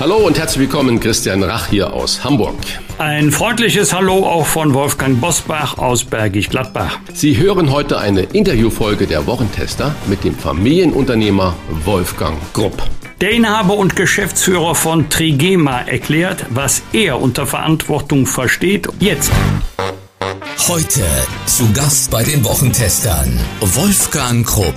Hallo 0.00 0.16
und 0.16 0.38
herzlich 0.38 0.60
willkommen, 0.60 0.98
Christian 0.98 1.42
Rach 1.42 1.66
hier 1.66 1.92
aus 1.92 2.24
Hamburg. 2.24 2.54
Ein 2.96 3.30
freundliches 3.30 3.92
Hallo 3.92 4.26
auch 4.26 4.46
von 4.46 4.72
Wolfgang 4.72 5.20
Bosbach 5.20 5.76
aus 5.76 6.04
Bergisch 6.04 6.48
Gladbach. 6.48 6.98
Sie 7.12 7.36
hören 7.36 7.70
heute 7.70 7.98
eine 7.98 8.22
Interviewfolge 8.22 9.06
der 9.06 9.26
Wochentester 9.26 9.94
mit 10.06 10.24
dem 10.24 10.34
Familienunternehmer 10.34 11.54
Wolfgang 11.84 12.38
Grupp. 12.54 12.82
Der 13.20 13.32
Inhaber 13.32 13.74
und 13.74 13.94
Geschäftsführer 13.94 14.74
von 14.74 15.10
Trigema 15.10 15.82
erklärt, 15.82 16.46
was 16.48 16.80
er 16.94 17.20
unter 17.20 17.46
Verantwortung 17.46 18.24
versteht. 18.24 18.88
Jetzt. 19.00 19.30
Heute 20.66 21.02
zu 21.44 21.70
Gast 21.74 22.10
bei 22.10 22.22
den 22.24 22.42
Wochentestern 22.42 23.38
Wolfgang 23.60 24.46
Krupp. 24.46 24.76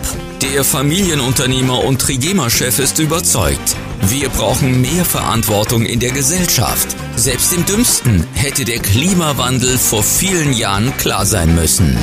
Der 0.51 0.65
Familienunternehmer 0.65 1.85
und 1.85 2.01
Trigema-Chef 2.01 2.77
ist 2.77 2.99
überzeugt, 2.99 3.77
wir 4.01 4.27
brauchen 4.27 4.81
mehr 4.81 5.05
Verantwortung 5.05 5.85
in 5.85 6.01
der 6.01 6.11
Gesellschaft. 6.11 6.97
Selbst 7.15 7.53
dem 7.53 7.65
Dümmsten 7.65 8.25
hätte 8.33 8.65
der 8.65 8.79
Klimawandel 8.79 9.77
vor 9.77 10.03
vielen 10.03 10.51
Jahren 10.51 10.95
klar 10.97 11.25
sein 11.25 11.55
müssen. 11.55 11.97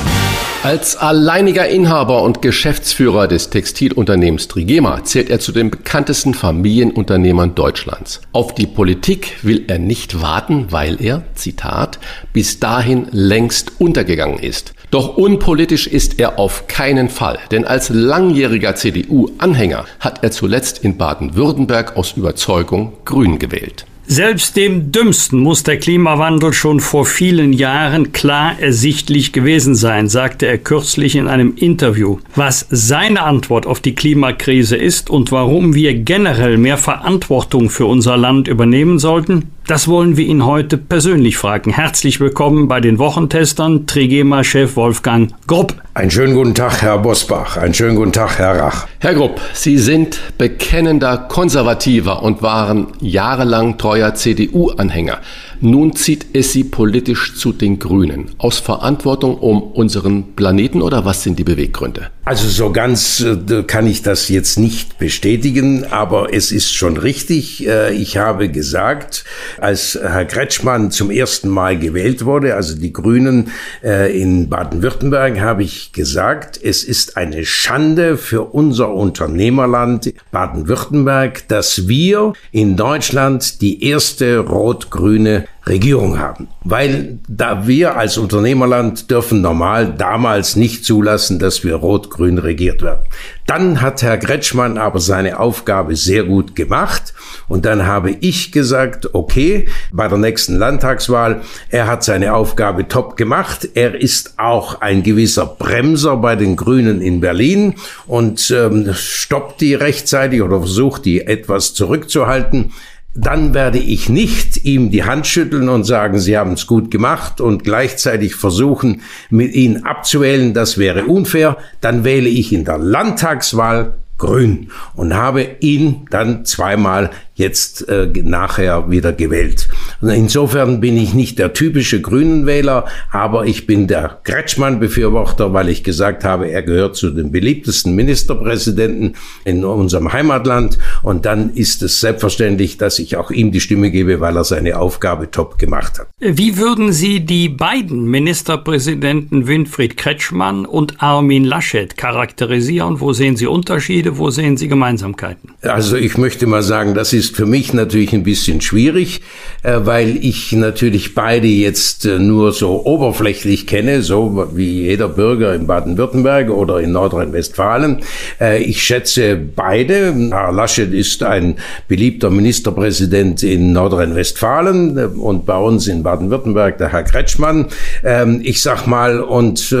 Als 0.63 0.95
alleiniger 0.95 1.67
Inhaber 1.67 2.23
und 2.23 2.41
Geschäftsführer 2.41 3.27
des 3.27 3.51
Textilunternehmens 3.51 4.47
Trigema 4.47 5.03
zählt 5.03 5.29
er 5.29 5.39
zu 5.39 5.51
den 5.51 5.69
bekanntesten 5.69 6.33
Familienunternehmern 6.33 7.53
Deutschlands. 7.53 8.21
Auf 8.31 8.55
die 8.55 8.67
Politik 8.67 9.37
will 9.43 9.65
er 9.67 9.77
nicht 9.77 10.19
warten, 10.19 10.71
weil 10.71 10.99
er, 10.99 11.23
Zitat, 11.35 11.99
bis 12.33 12.59
dahin 12.59 13.07
längst 13.11 13.73
untergegangen 13.77 14.39
ist. 14.39 14.73
Doch 14.91 15.15
unpolitisch 15.15 15.87
ist 15.87 16.19
er 16.19 16.37
auf 16.37 16.67
keinen 16.67 17.07
Fall, 17.07 17.39
denn 17.51 17.63
als 17.63 17.89
langjähriger 17.89 18.75
CDU-Anhänger 18.75 19.85
hat 20.01 20.21
er 20.21 20.31
zuletzt 20.31 20.83
in 20.83 20.97
Baden-Württemberg 20.97 21.95
aus 21.95 22.17
Überzeugung 22.17 22.91
Grün 23.05 23.39
gewählt. 23.39 23.85
Selbst 24.05 24.57
dem 24.57 24.91
Dümmsten 24.91 25.39
muss 25.39 25.63
der 25.63 25.77
Klimawandel 25.77 26.51
schon 26.51 26.81
vor 26.81 27.05
vielen 27.05 27.53
Jahren 27.53 28.11
klar 28.11 28.59
ersichtlich 28.59 29.31
gewesen 29.31 29.73
sein, 29.73 30.09
sagte 30.09 30.47
er 30.47 30.57
kürzlich 30.57 31.15
in 31.15 31.29
einem 31.29 31.53
Interview. 31.55 32.17
Was 32.35 32.65
seine 32.69 33.21
Antwort 33.21 33.65
auf 33.65 33.79
die 33.79 33.95
Klimakrise 33.95 34.75
ist 34.75 35.09
und 35.09 35.31
warum 35.31 35.73
wir 35.73 35.93
generell 35.93 36.57
mehr 36.57 36.77
Verantwortung 36.77 37.69
für 37.69 37.85
unser 37.85 38.17
Land 38.17 38.49
übernehmen 38.49 38.99
sollten, 38.99 39.51
das 39.67 39.87
wollen 39.87 40.17
wir 40.17 40.25
ihn 40.25 40.45
heute 40.45 40.77
persönlich 40.77 41.37
fragen. 41.37 41.71
Herzlich 41.71 42.19
willkommen 42.19 42.67
bei 42.67 42.79
den 42.81 42.97
Wochentestern, 42.99 43.85
Trigema-Chef 43.87 44.75
Wolfgang 44.75 45.33
Grupp. 45.47 45.75
Einen 45.93 46.11
schönen 46.11 46.33
guten 46.33 46.55
Tag, 46.55 46.81
Herr 46.81 46.97
Bosbach. 46.97 47.57
Einen 47.57 47.73
schönen 47.73 47.95
guten 47.95 48.11
Tag, 48.11 48.39
Herr 48.39 48.59
Rach. 48.59 48.87
Herr 48.99 49.13
Grupp, 49.13 49.39
Sie 49.53 49.77
sind 49.77 50.19
bekennender 50.37 51.17
Konservativer 51.17 52.23
und 52.23 52.41
waren 52.41 52.87
jahrelang 52.99 53.77
treuer 53.77 54.15
CDU-Anhänger. 54.15 55.19
Nun 55.63 55.95
zieht 55.95 56.25
es 56.33 56.53
Sie 56.53 56.63
politisch 56.63 57.35
zu 57.35 57.53
den 57.53 57.77
Grünen. 57.77 58.31
Aus 58.39 58.57
Verantwortung 58.57 59.37
um 59.37 59.61
unseren 59.61 60.35
Planeten 60.35 60.81
oder 60.81 61.05
was 61.05 61.21
sind 61.21 61.37
die 61.37 61.43
Beweggründe? 61.43 62.09
Also 62.25 62.47
so 62.47 62.71
ganz 62.71 63.19
äh, 63.19 63.63
kann 63.63 63.85
ich 63.85 64.01
das 64.01 64.29
jetzt 64.29 64.57
nicht 64.57 64.97
bestätigen, 64.97 65.85
aber 65.85 66.33
es 66.33 66.51
ist 66.51 66.73
schon 66.73 66.97
richtig. 66.97 67.67
Äh, 67.67 67.93
ich 67.93 68.17
habe 68.17 68.49
gesagt, 68.49 69.23
als 69.59 69.99
Herr 70.01 70.25
Kretschmann 70.25 70.89
zum 70.89 71.11
ersten 71.11 71.49
Mal 71.49 71.77
gewählt 71.77 72.25
wurde, 72.25 72.55
also 72.55 72.75
die 72.75 72.93
Grünen 72.93 73.51
äh, 73.83 74.19
in 74.19 74.49
Baden-Württemberg, 74.49 75.39
habe 75.39 75.63
ich 75.63 75.93
gesagt, 75.93 76.59
es 76.63 76.83
ist 76.83 77.17
eine 77.17 77.45
Schande 77.45 78.17
für 78.17 78.41
unser 78.53 78.93
Unternehmerland 78.93 80.13
Baden-Württemberg, 80.31 81.47
dass 81.47 81.87
wir 81.87 82.33
in 82.51 82.77
Deutschland 82.77 83.61
die 83.61 83.83
erste 83.83 84.39
rot-grüne 84.39 85.45
Regierung 85.67 86.17
haben. 86.17 86.47
Weil 86.63 87.19
da 87.27 87.67
wir 87.67 87.95
als 87.95 88.17
Unternehmerland 88.17 89.11
dürfen 89.11 89.41
normal 89.41 89.93
damals 89.95 90.55
nicht 90.55 90.83
zulassen, 90.85 91.37
dass 91.37 91.63
wir 91.63 91.75
rot-grün 91.75 92.39
regiert 92.39 92.81
werden. 92.81 93.03
Dann 93.45 93.81
hat 93.81 94.01
Herr 94.01 94.17
Kretschmann 94.17 94.79
aber 94.79 94.99
seine 94.99 95.39
Aufgabe 95.39 95.95
sehr 95.95 96.23
gut 96.23 96.55
gemacht 96.55 97.13
und 97.47 97.65
dann 97.65 97.85
habe 97.85 98.11
ich 98.21 98.51
gesagt, 98.51 99.13
okay, 99.13 99.67
bei 99.91 100.07
der 100.07 100.17
nächsten 100.17 100.57
Landtagswahl, 100.57 101.41
er 101.69 101.85
hat 101.85 102.03
seine 102.03 102.33
Aufgabe 102.33 102.87
top 102.87 103.15
gemacht. 103.17 103.69
Er 103.75 103.99
ist 103.99 104.39
auch 104.39 104.81
ein 104.81 105.03
gewisser 105.03 105.45
Bremser 105.45 106.17
bei 106.17 106.35
den 106.35 106.55
Grünen 106.55 107.01
in 107.01 107.19
Berlin 107.19 107.75
und 108.07 108.49
ähm, 108.51 108.93
stoppt 108.93 109.61
die 109.61 109.75
rechtzeitig 109.75 110.41
oder 110.41 110.59
versucht 110.59 111.05
die 111.05 111.21
etwas 111.21 111.73
zurückzuhalten 111.73 112.71
dann 113.13 113.53
werde 113.53 113.77
ich 113.77 114.09
nicht 114.09 114.63
ihm 114.63 114.89
die 114.89 115.03
Hand 115.03 115.27
schütteln 115.27 115.67
und 115.67 115.83
sagen, 115.83 116.19
Sie 116.19 116.37
haben 116.37 116.53
es 116.53 116.65
gut 116.65 116.91
gemacht 116.91 117.41
und 117.41 117.63
gleichzeitig 117.63 118.35
versuchen, 118.35 119.01
mit 119.29 119.53
Ihnen 119.53 119.83
abzuwählen, 119.83 120.53
das 120.53 120.77
wäre 120.77 121.05
unfair. 121.05 121.57
Dann 121.81 122.03
wähle 122.03 122.29
ich 122.29 122.53
in 122.53 122.63
der 122.63 122.77
Landtagswahl 122.77 123.95
grün 124.17 124.69
und 124.93 125.15
habe 125.15 125.57
ihn 125.59 126.05
dann 126.09 126.45
zweimal 126.45 127.09
jetzt 127.41 127.89
äh, 127.89 128.07
nachher 128.23 128.89
wieder 128.89 129.11
gewählt. 129.11 129.67
Insofern 130.01 130.79
bin 130.79 130.95
ich 130.95 131.13
nicht 131.13 131.37
der 131.39 131.51
typische 131.51 131.99
Grünenwähler, 131.99 132.85
aber 133.11 133.45
ich 133.45 133.67
bin 133.67 133.87
der 133.87 134.19
Kretschmann-Befürworter, 134.23 135.51
weil 135.53 135.67
ich 135.67 135.83
gesagt 135.83 136.23
habe, 136.23 136.49
er 136.49 136.63
gehört 136.63 136.95
zu 136.95 137.09
den 137.09 137.31
beliebtesten 137.31 137.93
Ministerpräsidenten 137.95 139.15
in 139.43 139.65
unserem 139.65 140.13
Heimatland 140.13 140.77
und 141.03 141.25
dann 141.25 141.49
ist 141.49 141.83
es 141.83 141.99
selbstverständlich, 141.99 142.77
dass 142.77 142.99
ich 142.99 143.17
auch 143.17 143.31
ihm 143.31 143.51
die 143.51 143.59
Stimme 143.59 143.91
gebe, 143.91 144.21
weil 144.21 144.37
er 144.37 144.45
seine 144.45 144.79
Aufgabe 144.79 145.29
top 145.29 145.59
gemacht 145.59 145.99
hat. 145.99 146.07
Wie 146.19 146.57
würden 146.57 146.93
Sie 146.93 147.19
die 147.19 147.49
beiden 147.49 148.05
Ministerpräsidenten 148.05 149.47
Winfried 149.47 149.97
Kretschmann 149.97 150.65
und 150.65 151.01
Armin 151.03 151.43
Laschet 151.43 151.97
charakterisieren? 151.97 153.01
Wo 153.01 153.11
sehen 153.11 153.35
Sie 153.35 153.47
Unterschiede? 153.47 154.21
wo 154.21 154.29
sehen 154.29 154.55
Sie 154.55 154.67
Gemeinsamkeiten? 154.67 155.51
Also 155.63 155.97
ich 155.97 156.15
möchte 156.17 156.45
mal 156.45 156.61
sagen, 156.61 156.93
das 156.93 157.11
ist 157.11 157.30
für 157.35 157.45
mich 157.45 157.73
natürlich 157.73 158.13
ein 158.13 158.23
bisschen 158.23 158.61
schwierig, 158.61 159.21
äh, 159.63 159.79
weil 159.83 160.17
ich 160.17 160.51
natürlich 160.53 161.15
beide 161.15 161.47
jetzt 161.47 162.05
äh, 162.05 162.19
nur 162.19 162.51
so 162.51 162.85
oberflächlich 162.85 163.67
kenne, 163.67 164.01
so 164.01 164.49
wie 164.53 164.83
jeder 164.83 165.07
Bürger 165.07 165.53
in 165.53 165.67
Baden-Württemberg 165.67 166.49
oder 166.49 166.79
in 166.79 166.91
Nordrhein-Westfalen. 166.91 167.99
Äh, 168.39 168.63
ich 168.63 168.83
schätze 168.83 169.35
beide. 169.35 170.13
Herr 170.31 170.51
Laschet 170.51 170.93
ist 170.93 171.23
ein 171.23 171.57
beliebter 171.87 172.29
Ministerpräsident 172.29 173.43
in 173.43 173.73
Nordrhein-Westfalen 173.73 174.97
und 175.15 175.45
bei 175.45 175.57
uns 175.57 175.87
in 175.87 176.03
Baden-Württemberg 176.03 176.77
der 176.77 176.91
Herr 176.91 177.03
Kretschmann. 177.03 177.67
Ähm, 178.03 178.41
ich 178.43 178.61
sag 178.61 178.87
mal, 178.87 179.21
und 179.21 179.75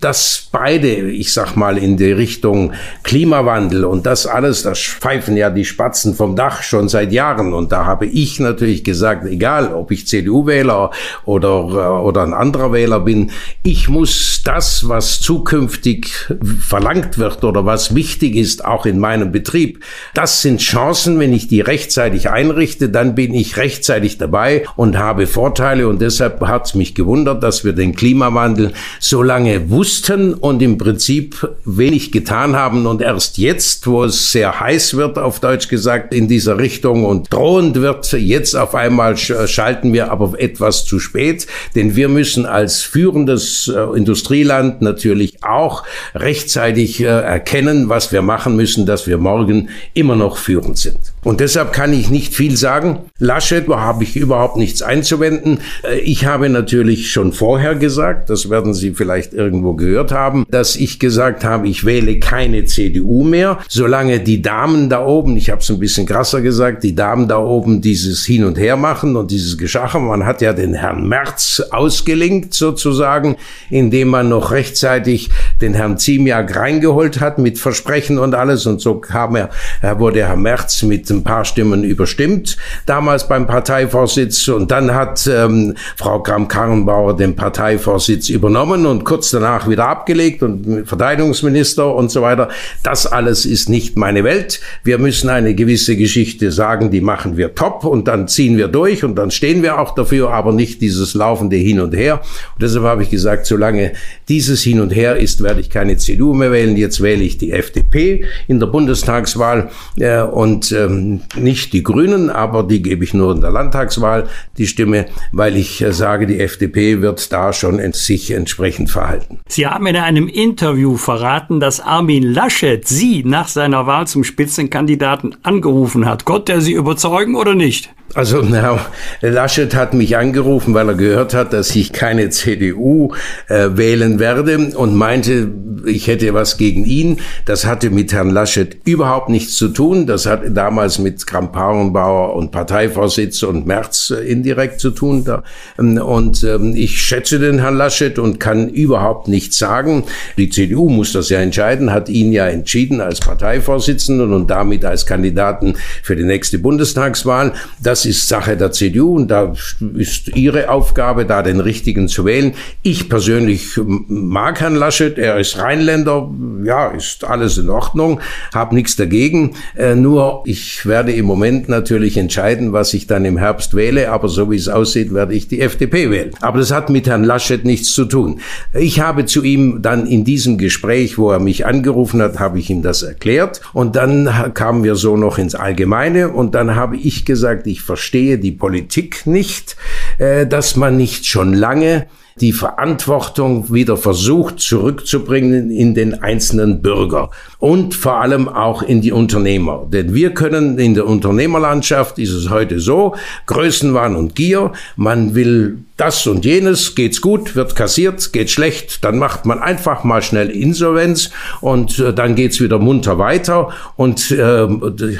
das 0.00 0.48
beide, 0.50 0.88
ich 0.88 1.32
sag 1.32 1.56
mal, 1.56 1.78
in 1.78 1.96
die 1.96 2.12
Richtung 2.12 2.72
Klimawandel 3.02 3.84
und 3.84 4.06
das 4.06 4.26
alles, 4.26 4.62
das 4.62 4.80
pfeifen 4.80 5.36
ja 5.36 5.50
die 5.50 5.64
Spatzen 5.64 6.14
vom 6.14 6.36
Dach 6.36 6.62
schon 6.62 6.85
seit 6.88 7.12
Jahren. 7.12 7.52
Und 7.52 7.72
da 7.72 7.84
habe 7.84 8.06
ich 8.06 8.40
natürlich 8.40 8.84
gesagt, 8.84 9.26
egal 9.26 9.72
ob 9.74 9.90
ich 9.90 10.06
CDU-Wähler 10.06 10.90
oder, 11.24 12.04
oder 12.04 12.22
ein 12.22 12.34
anderer 12.34 12.72
Wähler 12.72 13.00
bin, 13.00 13.30
ich 13.62 13.88
muss 13.88 14.35
das, 14.46 14.88
was 14.88 15.20
zukünftig 15.20 16.32
verlangt 16.60 17.18
wird 17.18 17.42
oder 17.42 17.66
was 17.66 17.96
wichtig 17.96 18.36
ist, 18.36 18.64
auch 18.64 18.86
in 18.86 19.00
meinem 19.00 19.32
Betrieb, 19.32 19.82
das 20.14 20.40
sind 20.40 20.60
Chancen, 20.60 21.18
wenn 21.18 21.32
ich 21.32 21.48
die 21.48 21.60
rechtzeitig 21.60 22.30
einrichte, 22.30 22.88
dann 22.88 23.16
bin 23.16 23.34
ich 23.34 23.56
rechtzeitig 23.56 24.18
dabei 24.18 24.64
und 24.76 24.98
habe 24.98 25.26
Vorteile. 25.26 25.88
Und 25.88 26.00
deshalb 26.00 26.40
hat 26.42 26.66
es 26.66 26.74
mich 26.74 26.94
gewundert, 26.94 27.42
dass 27.42 27.64
wir 27.64 27.72
den 27.72 27.96
Klimawandel 27.96 28.72
so 29.00 29.20
lange 29.22 29.68
wussten 29.68 30.32
und 30.32 30.62
im 30.62 30.78
Prinzip 30.78 31.48
wenig 31.64 32.12
getan 32.12 32.54
haben. 32.54 32.86
Und 32.86 33.02
erst 33.02 33.38
jetzt 33.38 33.86
wo 33.86 34.04
es 34.04 34.30
sehr 34.30 34.60
heiß 34.60 34.96
wird, 34.96 35.18
auf 35.18 35.40
Deutsch 35.40 35.68
gesagt, 35.68 36.14
in 36.14 36.28
dieser 36.28 36.58
Richtung 36.58 37.04
und 37.04 37.32
drohend 37.32 37.76
wird, 37.76 38.12
jetzt 38.12 38.54
auf 38.54 38.74
einmal 38.74 39.16
schalten 39.16 39.92
wir 39.92 40.12
aber 40.12 40.34
etwas 40.38 40.84
zu 40.84 41.00
spät, 41.00 41.46
denn 41.74 41.96
wir 41.96 42.08
müssen 42.08 42.46
als 42.46 42.82
führendes 42.82 43.68
äh, 43.74 43.96
Industrieland 43.96 44.35
Industrieland 44.36 44.82
natürlich 44.82 45.42
auch 45.42 45.84
rechtzeitig 46.14 47.00
äh, 47.00 47.06
erkennen, 47.06 47.88
was 47.88 48.12
wir 48.12 48.22
machen 48.22 48.56
müssen, 48.56 48.84
dass 48.84 49.06
wir 49.06 49.18
morgen 49.18 49.68
immer 49.94 50.16
noch 50.16 50.36
führend 50.36 50.78
sind. 50.78 50.98
Und 51.24 51.40
deshalb 51.40 51.72
kann 51.72 51.92
ich 51.92 52.08
nicht 52.08 52.34
viel 52.34 52.56
sagen. 52.56 53.00
Laschet 53.18 53.66
habe 53.68 54.04
ich 54.04 54.14
überhaupt 54.14 54.56
nichts 54.56 54.82
einzuwenden. 54.82 55.58
Äh, 55.82 55.98
ich 56.00 56.26
habe 56.26 56.48
natürlich 56.48 57.10
schon 57.10 57.32
vorher 57.32 57.74
gesagt, 57.74 58.30
das 58.30 58.48
werden 58.50 58.74
Sie 58.74 58.92
vielleicht 58.92 59.32
irgendwo 59.32 59.74
gehört 59.74 60.12
haben, 60.12 60.46
dass 60.50 60.76
ich 60.76 61.00
gesagt 61.00 61.42
habe, 61.42 61.66
ich 61.66 61.84
wähle 61.84 62.20
keine 62.20 62.64
CDU 62.66 63.24
mehr, 63.24 63.58
solange 63.68 64.20
die 64.20 64.42
Damen 64.42 64.88
da 64.88 65.04
oben, 65.04 65.36
ich 65.36 65.50
habe 65.50 65.62
es 65.62 65.70
ein 65.70 65.80
bisschen 65.80 66.06
krasser 66.06 66.42
gesagt, 66.42 66.84
die 66.84 66.94
Damen 66.94 67.26
da 67.26 67.38
oben 67.38 67.80
dieses 67.80 68.24
Hin 68.24 68.44
und 68.44 68.58
Her 68.58 68.76
machen 68.76 69.16
und 69.16 69.30
dieses 69.30 69.58
Geschacher. 69.58 69.98
Man 69.98 70.26
hat 70.26 70.42
ja 70.42 70.52
den 70.52 70.74
Herrn 70.74 71.08
Merz 71.08 71.60
ausgelinkt 71.70 72.54
sozusagen, 72.54 73.36
indem 73.70 74.08
man 74.08 74.25
noch 74.28 74.50
rechtzeitig 74.50 75.30
den 75.60 75.74
Herrn 75.74 75.98
Ziemiak 75.98 76.56
reingeholt 76.56 77.20
hat 77.20 77.38
mit 77.38 77.58
Versprechen 77.58 78.18
und 78.18 78.34
alles. 78.34 78.66
Und 78.66 78.80
so 78.80 78.96
kam 78.96 79.36
er, 79.36 79.50
wurde 79.98 80.26
Herr 80.26 80.36
Merz 80.36 80.82
mit 80.82 81.08
ein 81.10 81.24
paar 81.24 81.44
Stimmen 81.44 81.84
überstimmt, 81.84 82.56
damals 82.86 83.28
beim 83.28 83.46
Parteivorsitz. 83.46 84.48
Und 84.48 84.70
dann 84.70 84.94
hat 84.94 85.26
ähm, 85.26 85.74
Frau 85.96 86.20
Kram-Karrenbauer 86.22 87.16
den 87.16 87.36
Parteivorsitz 87.36 88.28
übernommen 88.28 88.86
und 88.86 89.04
kurz 89.04 89.30
danach 89.30 89.68
wieder 89.68 89.88
abgelegt 89.88 90.42
und 90.42 90.86
Verteidigungsminister 90.86 91.94
und 91.94 92.10
so 92.10 92.22
weiter. 92.22 92.48
Das 92.82 93.06
alles 93.06 93.46
ist 93.46 93.68
nicht 93.68 93.96
meine 93.96 94.24
Welt. 94.24 94.60
Wir 94.84 94.98
müssen 94.98 95.30
eine 95.30 95.54
gewisse 95.54 95.96
Geschichte 95.96 96.52
sagen, 96.52 96.90
die 96.90 97.00
machen 97.00 97.36
wir 97.36 97.54
top 97.54 97.84
und 97.84 98.08
dann 98.08 98.28
ziehen 98.28 98.56
wir 98.56 98.68
durch 98.68 99.04
und 99.04 99.16
dann 99.16 99.30
stehen 99.30 99.62
wir 99.62 99.78
auch 99.78 99.94
dafür, 99.94 100.30
aber 100.30 100.52
nicht 100.52 100.80
dieses 100.80 101.14
laufende 101.14 101.56
Hin 101.56 101.80
und 101.80 101.94
Her. 101.94 102.20
Und 102.54 102.62
deshalb 102.62 102.84
habe 102.84 103.02
ich 103.02 103.10
gesagt, 103.10 103.46
solange 103.46 103.92
dieses 104.28 104.62
Hin 104.62 104.80
und 104.80 104.90
Her 104.90 105.16
ist, 105.16 105.42
werde 105.42 105.60
ich 105.60 105.70
keine 105.70 105.96
CDU 105.96 106.34
mehr 106.34 106.52
wählen. 106.52 106.76
Jetzt 106.76 107.02
wähle 107.02 107.22
ich 107.22 107.38
die 107.38 107.52
FDP 107.52 108.24
in 108.48 108.60
der 108.60 108.66
Bundestagswahl 108.66 109.70
äh, 109.98 110.22
und 110.22 110.72
ähm, 110.72 111.20
nicht 111.36 111.72
die 111.72 111.82
Grünen, 111.82 112.30
aber 112.30 112.62
die 112.62 112.82
gebe 112.82 113.04
ich 113.04 113.14
nur 113.14 113.34
in 113.34 113.40
der 113.40 113.50
Landtagswahl 113.50 114.28
die 114.58 114.66
Stimme, 114.66 115.06
weil 115.32 115.56
ich 115.56 115.82
äh, 115.82 115.92
sage, 115.92 116.26
die 116.26 116.40
FDP 116.40 117.00
wird 117.00 117.32
da 117.32 117.52
schon 117.52 117.80
sich 117.92 118.30
entsprechend 118.30 118.90
verhalten. 118.90 119.38
Sie 119.48 119.66
haben 119.66 119.86
in 119.86 119.96
einem 119.96 120.28
Interview 120.28 120.96
verraten, 120.96 121.60
dass 121.60 121.80
Armin 121.80 122.22
Laschet 122.22 122.86
Sie 122.86 123.22
nach 123.24 123.48
seiner 123.48 123.86
Wahl 123.86 124.06
zum 124.06 124.24
Spitzenkandidaten 124.24 125.36
angerufen 125.42 126.06
hat. 126.06 126.24
Konnte 126.24 126.52
er 126.52 126.60
Sie 126.60 126.72
überzeugen 126.72 127.36
oder 127.36 127.54
nicht? 127.54 127.90
Also 128.14 128.42
Herr 128.46 128.86
Laschet 129.20 129.74
hat 129.74 129.92
mich 129.92 130.16
angerufen, 130.16 130.74
weil 130.74 130.88
er 130.88 130.94
gehört 130.94 131.34
hat, 131.34 131.52
dass 131.52 131.74
ich 131.74 131.92
keine 131.92 132.30
CDU 132.30 133.12
äh, 133.48 133.70
wählen 133.72 134.18
werde 134.18 134.70
und 134.74 134.94
meinte, 134.94 135.50
ich 135.84 136.06
hätte 136.06 136.32
was 136.32 136.56
gegen 136.56 136.84
ihn. 136.84 137.18
Das 137.44 137.66
hatte 137.66 137.90
mit 137.90 138.12
Herrn 138.12 138.30
Laschet 138.30 138.78
überhaupt 138.84 139.28
nichts 139.28 139.56
zu 139.56 139.68
tun. 139.68 140.06
Das 140.06 140.24
hat 140.24 140.42
damals 140.50 140.98
mit 140.98 141.26
Kramp-Karrenbauer 141.26 142.34
und 142.34 142.52
Parteivorsitz 142.52 143.42
und 143.42 143.66
Merz 143.66 144.12
äh, 144.16 144.20
indirekt 144.22 144.80
zu 144.80 144.90
tun. 144.92 145.24
Da. 145.24 145.42
Ähm, 145.78 145.98
und 145.98 146.42
ähm, 146.44 146.74
ich 146.76 147.00
schätze 147.00 147.38
den 147.38 147.58
Herrn 147.58 147.76
Laschet 147.76 148.18
und 148.18 148.40
kann 148.40 148.68
überhaupt 148.68 149.28
nichts 149.28 149.58
sagen. 149.58 150.04
Die 150.38 150.48
CDU 150.48 150.88
muss 150.88 151.12
das 151.12 151.28
ja 151.28 151.40
entscheiden, 151.40 151.92
hat 151.92 152.08
ihn 152.08 152.32
ja 152.32 152.46
entschieden 152.46 153.00
als 153.00 153.20
Parteivorsitzenden 153.20 154.32
und 154.32 154.48
damit 154.48 154.84
als 154.84 155.06
Kandidaten 155.06 155.74
für 156.02 156.16
die 156.16 156.24
nächste 156.24 156.58
Bundestagswahl. 156.58 157.52
Das 157.82 157.95
das 157.96 158.04
ist 158.04 158.28
Sache 158.28 158.58
der 158.58 158.72
CDU 158.72 159.16
und 159.16 159.28
da 159.28 159.54
ist 159.96 160.36
ihre 160.36 160.68
Aufgabe, 160.68 161.24
da 161.24 161.40
den 161.40 161.60
richtigen 161.60 162.08
zu 162.08 162.26
wählen. 162.26 162.52
Ich 162.82 163.08
persönlich 163.08 163.80
mag 163.86 164.60
Herrn 164.60 164.74
Laschet, 164.74 165.16
er 165.16 165.38
ist 165.38 165.56
Rheinländer, 165.56 166.30
ja, 166.62 166.88
ist 166.88 167.24
alles 167.24 167.56
in 167.56 167.70
Ordnung, 167.70 168.20
habe 168.52 168.74
nichts 168.74 168.96
dagegen. 168.96 169.54
Äh, 169.78 169.94
nur 169.94 170.42
ich 170.44 170.84
werde 170.84 171.10
im 171.10 171.24
Moment 171.24 171.70
natürlich 171.70 172.18
entscheiden, 172.18 172.74
was 172.74 172.92
ich 172.92 173.06
dann 173.06 173.24
im 173.24 173.38
Herbst 173.38 173.72
wähle, 173.72 174.12
aber 174.12 174.28
so 174.28 174.50
wie 174.50 174.56
es 174.56 174.68
aussieht, 174.68 175.14
werde 175.14 175.32
ich 175.32 175.48
die 175.48 175.62
FDP 175.62 176.10
wählen. 176.10 176.32
Aber 176.42 176.58
das 176.58 176.72
hat 176.72 176.90
mit 176.90 177.06
Herrn 177.06 177.24
Laschet 177.24 177.64
nichts 177.64 177.94
zu 177.94 178.04
tun. 178.04 178.40
Ich 178.74 179.00
habe 179.00 179.24
zu 179.24 179.42
ihm 179.42 179.80
dann 179.80 180.06
in 180.06 180.22
diesem 180.22 180.58
Gespräch, 180.58 181.16
wo 181.16 181.30
er 181.30 181.40
mich 181.40 181.64
angerufen 181.64 182.20
hat, 182.20 182.40
habe 182.40 182.58
ich 182.58 182.68
ihm 182.68 182.82
das 182.82 183.02
erklärt 183.02 183.62
und 183.72 183.96
dann 183.96 184.52
kamen 184.52 184.84
wir 184.84 184.96
so 184.96 185.16
noch 185.16 185.38
ins 185.38 185.54
Allgemeine 185.54 186.28
und 186.28 186.54
dann 186.54 186.74
habe 186.74 186.98
ich 186.98 187.24
gesagt, 187.24 187.66
ich 187.66 187.85
verstehe 187.86 188.38
die 188.38 188.52
Politik 188.52 189.26
nicht, 189.26 189.76
äh, 190.18 190.46
dass 190.46 190.76
man 190.76 190.96
nicht 190.96 191.26
schon 191.26 191.54
lange 191.54 192.08
die 192.40 192.52
Verantwortung 192.52 193.72
wieder 193.72 193.96
versucht 193.96 194.60
zurückzubringen 194.60 195.70
in 195.70 195.94
den 195.94 196.22
einzelnen 196.22 196.82
Bürger 196.82 197.30
und 197.58 197.94
vor 197.94 198.20
allem 198.20 198.48
auch 198.48 198.82
in 198.82 199.00
die 199.00 199.12
Unternehmer. 199.12 199.86
Denn 199.90 200.14
wir 200.14 200.34
können 200.34 200.78
in 200.78 200.94
der 200.94 201.06
Unternehmerlandschaft 201.06 202.18
ist 202.18 202.32
es 202.32 202.50
heute 202.50 202.78
so, 202.78 203.14
Größenwahn 203.46 204.16
und 204.16 204.34
Gier, 204.34 204.72
man 204.96 205.34
will 205.34 205.78
das 205.96 206.26
und 206.26 206.44
jenes, 206.44 206.94
geht's 206.94 207.22
gut, 207.22 207.56
wird 207.56 207.74
kassiert, 207.74 208.34
geht 208.34 208.50
schlecht, 208.50 209.02
dann 209.02 209.18
macht 209.18 209.46
man 209.46 209.60
einfach 209.60 210.04
mal 210.04 210.20
schnell 210.20 210.50
Insolvenz 210.50 211.30
und 211.62 211.98
äh, 211.98 212.12
dann 212.12 212.34
geht's 212.34 212.60
wieder 212.60 212.78
munter 212.78 213.18
weiter 213.18 213.70
und 213.96 214.30
äh, 214.30 214.68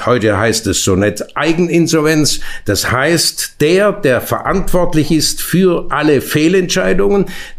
heute 0.04 0.36
heißt 0.38 0.66
es 0.66 0.84
so 0.84 0.94
nett 0.94 1.24
Eigeninsolvenz. 1.34 2.40
Das 2.66 2.90
heißt, 2.92 3.62
der, 3.62 3.92
der 3.92 4.20
verantwortlich 4.20 5.10
ist 5.10 5.40
für 5.40 5.86
alle 5.88 6.20
Fehlentscheidungen, 6.20 7.05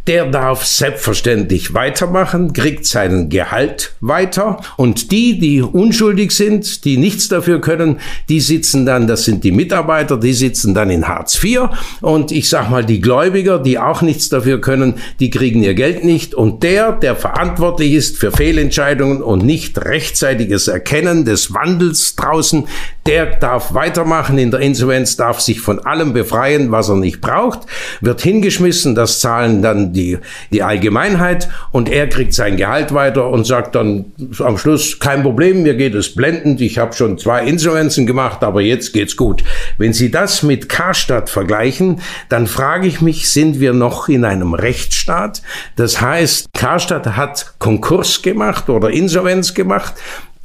der 0.07 0.25
darf 0.25 0.65
selbstverständlich 0.65 1.73
weitermachen, 1.73 2.53
kriegt 2.53 2.85
seinen 2.85 3.29
Gehalt 3.29 3.93
weiter. 3.99 4.61
Und 4.77 5.11
die, 5.11 5.39
die 5.39 5.61
unschuldig 5.61 6.31
sind, 6.31 6.85
die 6.85 6.97
nichts 6.97 7.27
dafür 7.27 7.61
können, 7.61 7.99
die 8.29 8.39
sitzen 8.39 8.85
dann, 8.85 9.07
das 9.07 9.25
sind 9.25 9.43
die 9.43 9.51
Mitarbeiter, 9.51 10.17
die 10.17 10.33
sitzen 10.33 10.73
dann 10.73 10.89
in 10.89 11.07
Hartz 11.07 11.43
IV 11.43 11.69
und 12.01 12.31
ich 12.31 12.49
sag 12.49 12.69
mal, 12.69 12.85
die 12.85 13.01
Gläubiger, 13.01 13.59
die 13.59 13.79
auch 13.79 14.01
nichts 14.01 14.29
dafür 14.29 14.61
können, 14.61 14.95
die 15.19 15.29
kriegen 15.29 15.63
ihr 15.63 15.73
Geld 15.73 16.03
nicht. 16.03 16.33
Und 16.33 16.63
der, 16.63 16.91
der 16.91 17.15
verantwortlich 17.15 17.93
ist 17.93 18.17
für 18.17 18.31
Fehlentscheidungen 18.31 19.21
und 19.21 19.43
nicht 19.45 19.77
rechtzeitiges 19.77 20.67
Erkennen 20.67 21.25
des 21.25 21.53
Wandels 21.53 22.15
draußen, 22.15 22.67
der 23.07 23.25
darf 23.25 23.73
weitermachen 23.73 24.37
in 24.37 24.51
der 24.51 24.59
Insolvenz, 24.59 25.15
darf 25.15 25.39
sich 25.39 25.61
von 25.61 25.79
allem 25.85 26.13
befreien, 26.13 26.71
was 26.71 26.89
er 26.89 26.97
nicht 26.97 27.21
braucht, 27.21 27.61
wird 28.01 28.21
hingeschmissen, 28.21 28.95
das 28.95 29.21
zahlen 29.21 29.61
dann 29.61 29.93
die, 29.93 30.19
die 30.51 30.61
Allgemeinheit 30.61 31.49
und 31.71 31.89
er 31.89 32.07
kriegt 32.09 32.33
sein 32.33 32.57
Gehalt 32.57 32.93
weiter 32.93 33.29
und 33.29 33.45
sagt 33.45 33.75
dann 33.75 34.05
am 34.39 34.57
Schluss, 34.57 34.99
kein 34.99 35.23
Problem, 35.23 35.63
mir 35.63 35.75
geht 35.75 35.95
es 35.95 36.13
blendend, 36.13 36.59
ich 36.59 36.77
habe 36.77 36.93
schon 36.93 37.17
zwei 37.17 37.45
Insolvenzen 37.45 38.05
gemacht, 38.05 38.43
aber 38.43 38.61
jetzt 38.61 38.93
geht's 38.93 39.15
gut. 39.15 39.43
Wenn 39.77 39.93
Sie 39.93 40.11
das 40.11 40.43
mit 40.43 40.67
Karstadt 40.67 41.29
vergleichen, 41.29 42.01
dann 42.29 42.45
frage 42.47 42.87
ich 42.87 43.01
mich, 43.01 43.31
sind 43.31 43.59
wir 43.59 43.73
noch 43.73 44.09
in 44.09 44.25
einem 44.25 44.53
Rechtsstaat? 44.53 45.41
Das 45.77 46.01
heißt, 46.01 46.49
Karstadt 46.53 47.15
hat 47.15 47.53
Konkurs 47.59 48.21
gemacht 48.21 48.69
oder 48.69 48.89
Insolvenz 48.89 49.53
gemacht. 49.53 49.93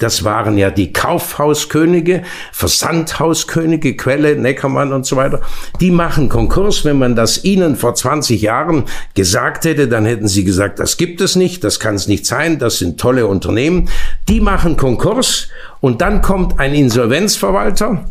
Das 0.02 0.24
waren 0.24 0.58
ja 0.58 0.70
die 0.70 0.92
Kaufhauskönige, 0.92 2.22
Versandhauskönige, 2.52 3.96
Quelle, 3.96 4.36
Neckermann 4.36 4.92
und 4.92 5.06
so 5.06 5.14
weiter. 5.16 5.40
Die 5.80 5.92
machen 5.92 6.28
Konkurs. 6.28 6.84
Wenn 6.84 6.98
man 6.98 7.14
das 7.14 7.44
ihnen 7.44 7.76
vor 7.76 7.94
20 7.94 8.42
Jahren 8.42 8.84
gesagt 9.14 9.64
hätte, 9.64 9.86
dann 9.86 10.04
hätten 10.04 10.26
sie 10.26 10.42
gesagt, 10.42 10.80
das 10.80 10.96
gibt 10.96 11.20
es 11.20 11.36
nicht, 11.36 11.62
das 11.62 11.78
kann 11.78 11.94
es 11.94 12.08
nicht 12.08 12.26
sein, 12.26 12.58
das 12.58 12.78
sind 12.78 12.98
tolle 12.98 13.28
Unternehmen. 13.28 13.88
Die 14.28 14.40
machen 14.40 14.76
Konkurs 14.76 15.48
und 15.80 16.00
dann 16.00 16.20
kommt 16.20 16.58
ein 16.58 16.74
Insolvenzverwalter 16.74 18.04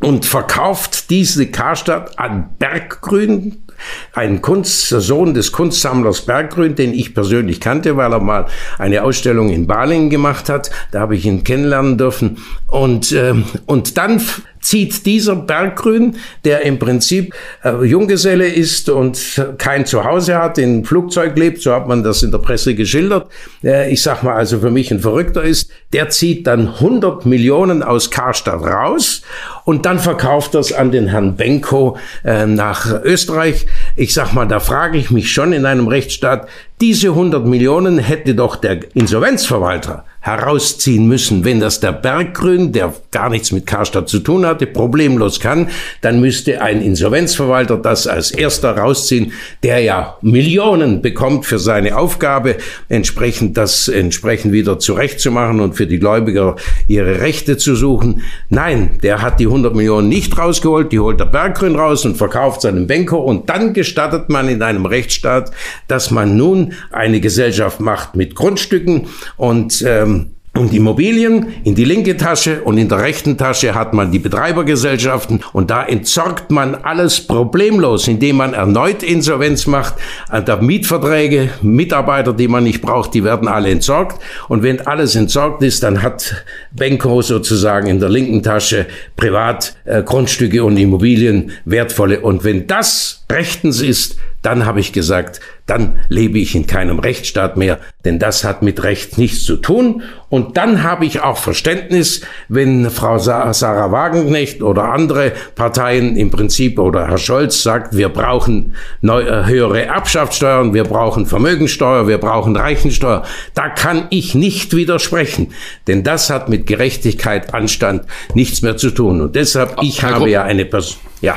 und 0.00 0.24
verkauft 0.24 1.10
diese 1.10 1.48
Karstadt 1.48 2.18
an 2.18 2.50
Berggrün, 2.58 3.64
ein 4.12 4.42
Kunst, 4.42 4.88
Sohn 4.88 5.34
des 5.34 5.52
Kunstsammlers 5.52 6.22
Berggrün, 6.22 6.74
den 6.74 6.92
ich 6.92 7.14
persönlich 7.14 7.60
kannte, 7.60 7.96
weil 7.96 8.12
er 8.12 8.20
mal 8.20 8.46
eine 8.78 9.02
Ausstellung 9.02 9.50
in 9.50 9.66
Balingen 9.66 10.10
gemacht 10.10 10.48
hat. 10.48 10.70
Da 10.92 11.00
habe 11.00 11.16
ich 11.16 11.24
ihn 11.24 11.44
kennenlernen 11.44 11.98
dürfen. 11.98 12.38
Und, 12.66 13.12
äh, 13.12 13.34
und 13.66 13.96
dann 13.96 14.20
zieht 14.60 15.06
dieser 15.06 15.36
Berggrün, 15.36 16.16
der 16.44 16.62
im 16.62 16.78
Prinzip 16.78 17.34
äh, 17.64 17.84
Junggeselle 17.84 18.46
ist 18.46 18.90
und 18.90 19.42
kein 19.56 19.86
Zuhause 19.86 20.36
hat, 20.36 20.58
in 20.58 20.84
Flugzeug 20.84 21.38
lebt, 21.38 21.62
so 21.62 21.72
hat 21.72 21.88
man 21.88 22.02
das 22.02 22.22
in 22.22 22.30
der 22.30 22.38
Presse 22.38 22.74
geschildert, 22.74 23.30
äh, 23.64 23.90
ich 23.90 24.02
sag 24.02 24.22
mal 24.22 24.34
also 24.34 24.60
für 24.60 24.70
mich 24.70 24.90
ein 24.90 25.00
Verrückter 25.00 25.42
ist, 25.42 25.70
der 25.92 26.10
zieht 26.10 26.46
dann 26.46 26.68
100 26.68 27.24
Millionen 27.24 27.82
aus 27.82 28.10
Karstadt 28.10 28.62
raus 28.62 29.22
und 29.68 29.84
dann 29.84 29.98
verkauft 29.98 30.54
das 30.54 30.72
an 30.72 30.92
den 30.92 31.08
Herrn 31.08 31.36
Benko 31.36 31.98
äh, 32.24 32.46
nach 32.46 33.02
Österreich. 33.04 33.66
Ich 33.96 34.14
sag 34.14 34.32
mal, 34.32 34.48
da 34.48 34.60
frage 34.60 34.96
ich 34.96 35.10
mich 35.10 35.30
schon 35.30 35.52
in 35.52 35.66
einem 35.66 35.88
Rechtsstaat, 35.88 36.48
Diese 36.80 37.08
100 37.08 37.44
Millionen 37.44 37.98
hätte 37.98 38.36
doch 38.36 38.54
der 38.54 38.78
Insolvenzverwalter 38.94 40.04
herausziehen 40.20 41.08
müssen. 41.08 41.44
Wenn 41.44 41.58
das 41.58 41.80
der 41.80 41.90
Berggrün, 41.90 42.72
der 42.72 42.94
gar 43.10 43.30
nichts 43.30 43.50
mit 43.50 43.66
Karstadt 43.66 44.08
zu 44.08 44.20
tun 44.20 44.46
hatte, 44.46 44.66
problemlos 44.66 45.40
kann, 45.40 45.70
dann 46.02 46.20
müsste 46.20 46.60
ein 46.60 46.80
Insolvenzverwalter 46.80 47.78
das 47.78 48.06
als 48.06 48.30
erster 48.30 48.76
rausziehen, 48.76 49.32
der 49.64 49.80
ja 49.80 50.18
Millionen 50.22 51.02
bekommt 51.02 51.46
für 51.46 51.58
seine 51.58 51.96
Aufgabe, 51.96 52.56
entsprechend 52.88 53.56
das 53.56 53.88
entsprechend 53.88 54.52
wieder 54.52 54.78
zurechtzumachen 54.78 55.60
und 55.60 55.74
für 55.74 55.86
die 55.86 55.98
Gläubiger 55.98 56.56
ihre 56.86 57.20
Rechte 57.20 57.56
zu 57.56 57.74
suchen. 57.74 58.22
Nein, 58.50 58.98
der 59.02 59.22
hat 59.22 59.40
die 59.40 59.46
100 59.46 59.57
Millionen 59.62 60.08
nicht 60.08 60.36
rausgeholt, 60.38 60.92
die 60.92 61.00
holt 61.00 61.20
der 61.20 61.26
Berggrün 61.26 61.76
raus 61.76 62.04
und 62.04 62.16
verkauft 62.16 62.62
seinem 62.62 62.86
Banker 62.86 63.22
und 63.22 63.48
dann 63.48 63.72
gestattet 63.72 64.28
man 64.28 64.48
in 64.48 64.62
einem 64.62 64.86
Rechtsstaat, 64.86 65.50
dass 65.86 66.10
man 66.10 66.36
nun 66.36 66.72
eine 66.90 67.20
Gesellschaft 67.20 67.80
macht 67.80 68.16
mit 68.16 68.34
Grundstücken 68.34 69.08
und 69.36 69.82
ähm, 69.86 70.30
und 70.54 70.74
Immobilien 70.74 71.46
in 71.64 71.74
die 71.74 71.84
linke 71.84 72.16
Tasche 72.16 72.62
und 72.62 72.78
in 72.78 72.88
der 72.88 72.98
rechten 72.98 73.38
Tasche 73.38 73.74
hat 73.74 73.94
man 73.94 74.10
die 74.10 74.18
Betreibergesellschaften. 74.18 75.40
Und 75.52 75.70
da 75.70 75.84
entsorgt 75.84 76.50
man 76.50 76.74
alles 76.74 77.20
problemlos, 77.20 78.08
indem 78.08 78.36
man 78.36 78.54
erneut 78.54 79.02
Insolvenz 79.02 79.66
macht. 79.66 79.94
Äh, 80.32 80.42
der 80.42 80.56
Mietverträge, 80.56 81.50
Mitarbeiter, 81.62 82.32
die 82.32 82.48
man 82.48 82.64
nicht 82.64 82.82
braucht, 82.82 83.14
die 83.14 83.24
werden 83.24 83.46
alle 83.46 83.70
entsorgt. 83.70 84.20
Und 84.48 84.62
wenn 84.62 84.84
alles 84.86 85.14
entsorgt 85.14 85.62
ist, 85.62 85.82
dann 85.82 86.02
hat 86.02 86.44
Benko 86.72 87.22
sozusagen 87.22 87.86
in 87.86 88.00
der 88.00 88.08
linken 88.08 88.42
Tasche 88.42 88.86
privat 89.16 89.76
äh, 89.84 90.02
und 90.02 90.76
Immobilien 90.76 91.52
wertvolle. 91.64 92.20
Und 92.20 92.42
wenn 92.42 92.66
das 92.66 93.24
rechtens 93.30 93.80
ist, 93.80 94.16
dann 94.48 94.64
habe 94.64 94.80
ich 94.80 94.94
gesagt, 94.94 95.40
dann 95.66 96.00
lebe 96.08 96.38
ich 96.38 96.54
in 96.54 96.66
keinem 96.66 97.00
Rechtsstaat 97.00 97.58
mehr, 97.58 97.78
denn 98.06 98.18
das 98.18 98.44
hat 98.44 98.62
mit 98.62 98.82
Recht 98.82 99.18
nichts 99.18 99.44
zu 99.44 99.56
tun. 99.56 100.02
Und 100.30 100.56
dann 100.56 100.82
habe 100.82 101.04
ich 101.04 101.20
auch 101.20 101.36
Verständnis, 101.36 102.22
wenn 102.48 102.88
Frau 102.88 103.18
Sarah 103.18 103.92
Wagenknecht 103.92 104.62
oder 104.62 104.84
andere 104.84 105.32
Parteien 105.54 106.16
im 106.16 106.30
Prinzip 106.30 106.78
oder 106.78 107.08
Herr 107.08 107.18
Scholz 107.18 107.62
sagt, 107.62 107.94
wir 107.94 108.08
brauchen 108.08 108.74
neu, 109.02 109.20
äh, 109.20 109.44
höhere 109.44 109.84
Erbschaftssteuern, 109.84 110.72
wir 110.72 110.84
brauchen 110.84 111.26
Vermögensteuer, 111.26 112.08
wir 112.08 112.16
brauchen 112.16 112.56
Reichensteuer. 112.56 113.24
Da 113.52 113.68
kann 113.68 114.06
ich 114.08 114.34
nicht 114.34 114.74
widersprechen, 114.74 115.52
denn 115.88 116.04
das 116.04 116.30
hat 116.30 116.48
mit 116.48 116.66
Gerechtigkeit, 116.66 117.52
Anstand 117.52 118.06
nichts 118.32 118.62
mehr 118.62 118.78
zu 118.78 118.92
tun. 118.92 119.20
Und 119.20 119.36
deshalb, 119.36 119.76
ich 119.82 120.02
habe 120.02 120.30
ja 120.30 120.42
eine 120.44 120.64
Person, 120.64 121.00
ja. 121.20 121.36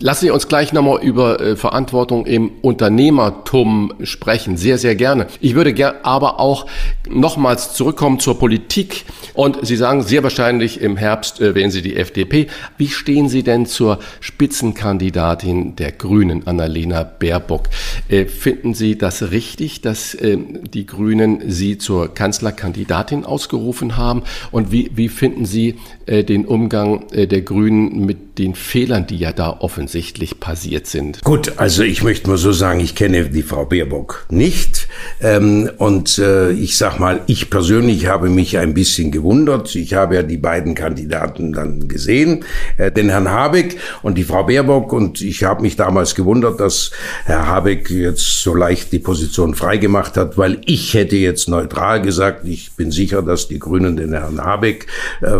Lassen 0.00 0.26
Sie 0.26 0.30
uns 0.30 0.46
gleich 0.46 0.72
nochmal 0.72 1.02
über 1.02 1.40
äh, 1.40 1.56
Verantwortung 1.56 2.24
im 2.24 2.52
Unternehmertum 2.62 3.94
sprechen. 4.04 4.56
Sehr, 4.56 4.78
sehr 4.78 4.94
gerne. 4.94 5.26
Ich 5.40 5.56
würde 5.56 5.72
ger 5.72 6.04
aber 6.04 6.38
auch 6.38 6.66
nochmals 7.08 7.74
zurückkommen 7.74 8.20
zur 8.20 8.38
Politik. 8.38 9.04
Und 9.34 9.58
Sie 9.66 9.74
sagen 9.74 10.02
sehr 10.02 10.22
wahrscheinlich 10.22 10.80
im 10.80 10.96
Herbst 10.96 11.40
äh, 11.40 11.56
wählen 11.56 11.72
Sie 11.72 11.82
die 11.82 11.96
FDP. 11.96 12.46
Wie 12.76 12.88
stehen 12.88 13.28
Sie 13.28 13.42
denn 13.42 13.66
zur 13.66 13.98
Spitzenkandidatin 14.20 15.74
der 15.74 15.90
Grünen, 15.90 16.46
Annalena 16.46 17.02
Baerbock? 17.02 17.68
Äh, 18.08 18.26
finden 18.26 18.74
Sie 18.74 18.98
das 18.98 19.32
richtig, 19.32 19.80
dass 19.80 20.14
äh, 20.14 20.38
die 20.72 20.86
Grünen 20.86 21.50
Sie 21.50 21.76
zur 21.76 22.14
Kanzlerkandidatin 22.14 23.24
ausgerufen 23.24 23.96
haben? 23.96 24.22
Und 24.52 24.70
wie, 24.70 24.92
wie 24.94 25.08
finden 25.08 25.44
Sie 25.44 25.74
äh, 26.06 26.22
den 26.22 26.46
Umgang 26.46 27.10
äh, 27.10 27.26
der 27.26 27.42
Grünen 27.42 28.06
mit 28.06 28.38
den 28.38 28.54
Fehlern, 28.54 29.06
die 29.06 29.16
ja 29.16 29.32
da 29.32 29.50
offensichtlich 29.88 30.38
passiert 30.38 30.86
sind? 30.86 31.24
Gut, 31.24 31.54
also 31.56 31.82
ich 31.82 32.02
möchte 32.02 32.28
mal 32.28 32.36
so 32.36 32.52
sagen, 32.52 32.78
ich 32.80 32.94
kenne 32.94 33.30
die 33.30 33.42
Frau 33.42 33.64
Baerbock 33.64 34.26
nicht. 34.28 34.86
Ähm, 35.22 35.70
und 35.78 36.18
äh, 36.18 36.50
ich 36.50 36.76
sag 36.76 36.98
mal, 36.98 37.22
ich 37.26 37.48
persönlich 37.48 38.06
habe 38.06 38.28
mich 38.28 38.58
ein 38.58 38.74
bisschen 38.74 39.10
gewundert. 39.10 39.74
Ich 39.74 39.94
habe 39.94 40.16
ja 40.16 40.22
die 40.22 40.36
beiden 40.36 40.74
Kandidaten 40.74 41.54
dann 41.54 41.88
gesehen, 41.88 42.44
äh, 42.76 42.92
den 42.92 43.08
Herrn 43.08 43.30
Habeck 43.30 43.78
und 44.02 44.18
die 44.18 44.24
Frau 44.24 44.44
Baerbock. 44.44 44.92
Und 44.92 45.22
ich 45.22 45.44
habe 45.44 45.62
mich 45.62 45.76
damals 45.76 46.14
gewundert, 46.14 46.60
dass 46.60 46.90
Herr 47.24 47.46
Habeck 47.46 47.88
jetzt 47.88 48.42
so 48.42 48.54
leicht 48.54 48.92
die 48.92 48.98
Position 48.98 49.54
freigemacht 49.54 50.18
hat, 50.18 50.36
weil 50.36 50.60
ich 50.66 50.92
hätte 50.92 51.16
jetzt 51.16 51.48
neutral 51.48 52.02
gesagt, 52.02 52.46
ich 52.46 52.72
bin 52.72 52.90
sicher, 52.90 53.22
dass 53.22 53.48
die 53.48 53.58
Grünen 53.58 53.96
den 53.96 54.12
Herrn 54.12 54.44
Habeck 54.44 54.86
äh, 55.22 55.38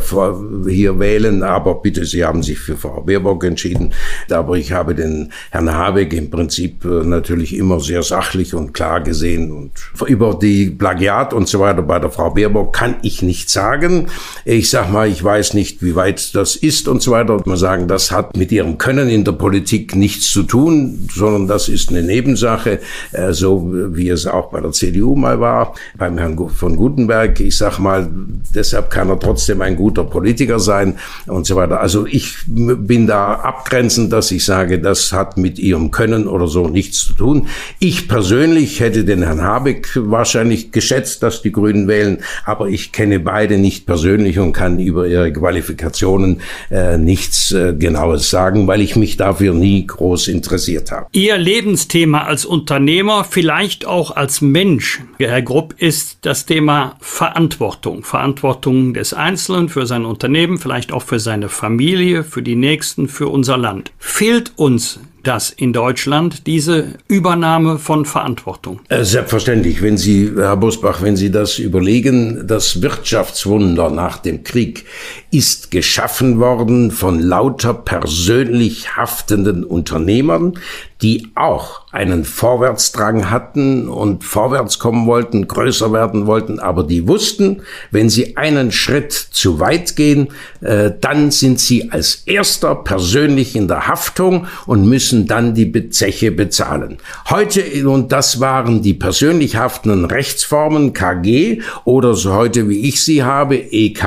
hier 0.70 0.98
wählen, 0.98 1.42
aber 1.42 1.82
bitte, 1.82 2.06
Sie 2.06 2.24
haben 2.24 2.42
sich 2.42 2.58
für 2.58 2.78
Frau 2.78 3.02
Baerbock 3.02 3.44
entschieden. 3.44 3.92
Aber 4.38 4.56
ich 4.56 4.72
habe 4.72 4.94
den 4.94 5.30
Herrn 5.50 5.72
Habeck 5.72 6.12
im 6.12 6.30
Prinzip 6.30 6.84
äh, 6.84 7.04
natürlich 7.04 7.54
immer 7.54 7.80
sehr 7.80 8.02
sachlich 8.02 8.54
und 8.54 8.72
klar 8.72 9.00
gesehen. 9.00 9.52
Und 9.52 9.72
über 10.08 10.38
die 10.40 10.70
Plagiat 10.70 11.34
und 11.34 11.48
so 11.48 11.60
weiter 11.60 11.82
bei 11.82 11.98
der 11.98 12.10
Frau 12.10 12.30
Baerbock 12.30 12.72
kann 12.72 12.96
ich 13.02 13.22
nicht 13.22 13.50
sagen. 13.50 14.06
Ich 14.44 14.70
sag 14.70 14.90
mal, 14.90 15.08
ich 15.08 15.22
weiß 15.22 15.54
nicht, 15.54 15.82
wie 15.82 15.94
weit 15.94 16.34
das 16.34 16.56
ist 16.56 16.88
und 16.88 17.02
so 17.02 17.12
weiter. 17.12 17.40
Man 17.44 17.56
sagen, 17.56 17.88
das 17.88 18.10
hat 18.10 18.36
mit 18.36 18.52
ihrem 18.52 18.78
Können 18.78 19.08
in 19.08 19.24
der 19.24 19.32
Politik 19.32 19.96
nichts 19.96 20.30
zu 20.30 20.42
tun, 20.42 21.08
sondern 21.12 21.46
das 21.46 21.68
ist 21.68 21.90
eine 21.90 22.02
Nebensache, 22.02 22.80
äh, 23.12 23.32
so 23.32 23.70
wie 23.72 24.08
es 24.08 24.26
auch 24.26 24.50
bei 24.50 24.60
der 24.60 24.72
CDU 24.72 25.16
mal 25.16 25.40
war, 25.40 25.74
beim 25.96 26.18
Herrn 26.18 26.38
von 26.48 26.76
Gutenberg. 26.76 27.40
Ich 27.40 27.56
sag 27.56 27.78
mal, 27.78 28.08
deshalb 28.54 28.90
kann 28.90 29.08
er 29.08 29.18
trotzdem 29.18 29.60
ein 29.60 29.76
guter 29.76 30.04
Politiker 30.04 30.58
sein 30.58 30.98
und 31.26 31.46
so 31.46 31.56
weiter. 31.56 31.80
Also 31.80 32.06
ich 32.06 32.36
bin 32.46 33.06
da 33.06 33.34
abgrenzend, 33.34 34.12
dass 34.12 34.27
ich 34.30 34.44
sage, 34.44 34.78
das 34.78 35.12
hat 35.12 35.36
mit 35.36 35.58
ihrem 35.58 35.90
Können 35.90 36.26
oder 36.26 36.48
so 36.48 36.68
nichts 36.68 37.04
zu 37.04 37.12
tun. 37.12 37.48
Ich 37.78 38.08
persönlich 38.08 38.80
hätte 38.80 39.04
den 39.04 39.22
Herrn 39.22 39.42
Habeck 39.42 39.90
wahrscheinlich 39.94 40.72
geschätzt, 40.72 41.22
dass 41.22 41.42
die 41.42 41.52
Grünen 41.52 41.88
wählen, 41.88 42.18
aber 42.44 42.68
ich 42.68 42.92
kenne 42.92 43.20
beide 43.20 43.58
nicht 43.58 43.86
persönlich 43.86 44.38
und 44.38 44.52
kann 44.52 44.78
über 44.78 45.06
ihre 45.06 45.32
Qualifikationen 45.32 46.40
äh, 46.70 46.98
nichts 46.98 47.52
äh, 47.52 47.74
Genaues 47.74 48.30
sagen, 48.30 48.66
weil 48.66 48.80
ich 48.80 48.96
mich 48.96 49.16
dafür 49.16 49.54
nie 49.54 49.86
groß 49.86 50.28
interessiert 50.28 50.90
habe. 50.90 51.06
Ihr 51.12 51.38
Lebensthema 51.38 52.22
als 52.22 52.44
Unternehmer, 52.44 53.24
vielleicht 53.24 53.86
auch 53.86 54.14
als 54.14 54.40
Mensch, 54.40 55.00
Herr 55.18 55.42
Grupp, 55.42 55.74
ist 55.78 56.18
das 56.22 56.46
Thema 56.46 56.96
Verantwortung. 57.00 58.04
Verantwortung 58.04 58.94
des 58.94 59.12
Einzelnen 59.12 59.68
für 59.68 59.86
sein 59.86 60.04
Unternehmen, 60.04 60.58
vielleicht 60.58 60.92
auch 60.92 61.02
für 61.02 61.18
seine 61.18 61.48
Familie, 61.48 62.24
für 62.24 62.42
die 62.42 62.56
Nächsten, 62.56 63.08
für 63.08 63.28
unser 63.28 63.56
Land. 63.56 63.92
Fehlt 64.18 64.50
uns 64.56 64.98
das 65.22 65.50
in 65.50 65.72
Deutschland, 65.72 66.48
diese 66.48 66.94
Übernahme 67.06 67.78
von 67.78 68.04
Verantwortung? 68.04 68.80
Äh, 68.88 69.04
selbstverständlich, 69.04 69.80
wenn 69.80 69.96
Sie, 69.96 70.32
Herr 70.34 70.56
Busbach, 70.56 71.02
wenn 71.02 71.16
Sie 71.16 71.30
das 71.30 71.60
überlegen, 71.60 72.44
das 72.44 72.82
Wirtschaftswunder 72.82 73.90
nach 73.90 74.18
dem 74.18 74.42
Krieg 74.42 74.86
ist 75.30 75.70
geschaffen 75.70 76.40
worden 76.40 76.90
von 76.90 77.20
lauter 77.20 77.74
persönlich 77.74 78.96
haftenden 78.96 79.62
Unternehmern, 79.62 80.58
die 81.00 81.28
auch 81.36 81.82
einen 81.90 82.24
Vorwärtsdrang 82.24 83.30
hatten 83.30 83.88
und 83.88 84.22
vorwärts 84.22 84.78
kommen 84.78 85.06
wollten, 85.06 85.48
größer 85.48 85.90
werden 85.92 86.26
wollten, 86.26 86.58
aber 86.58 86.84
die 86.84 87.08
wussten, 87.08 87.62
wenn 87.90 88.10
sie 88.10 88.36
einen 88.36 88.72
Schritt 88.72 89.12
zu 89.12 89.58
weit 89.58 89.96
gehen, 89.96 90.28
äh, 90.60 90.90
dann 91.00 91.30
sind 91.30 91.58
sie 91.60 91.90
als 91.90 92.24
erster 92.26 92.74
persönlich 92.74 93.56
in 93.56 93.68
der 93.68 93.88
Haftung 93.88 94.46
und 94.66 94.86
müssen 94.86 95.26
dann 95.26 95.54
die 95.54 95.88
Zeche 95.88 96.30
bezahlen. 96.30 96.98
Heute, 97.30 97.88
und 97.88 98.12
das 98.12 98.38
waren 98.38 98.82
die 98.82 98.94
persönlich 98.94 99.56
haftenden 99.56 100.04
Rechtsformen 100.04 100.92
KG 100.92 101.62
oder 101.84 102.12
so 102.14 102.34
heute, 102.34 102.68
wie 102.68 102.86
ich 102.86 103.02
sie 103.02 103.22
habe, 103.22 103.56
EK. 103.56 104.04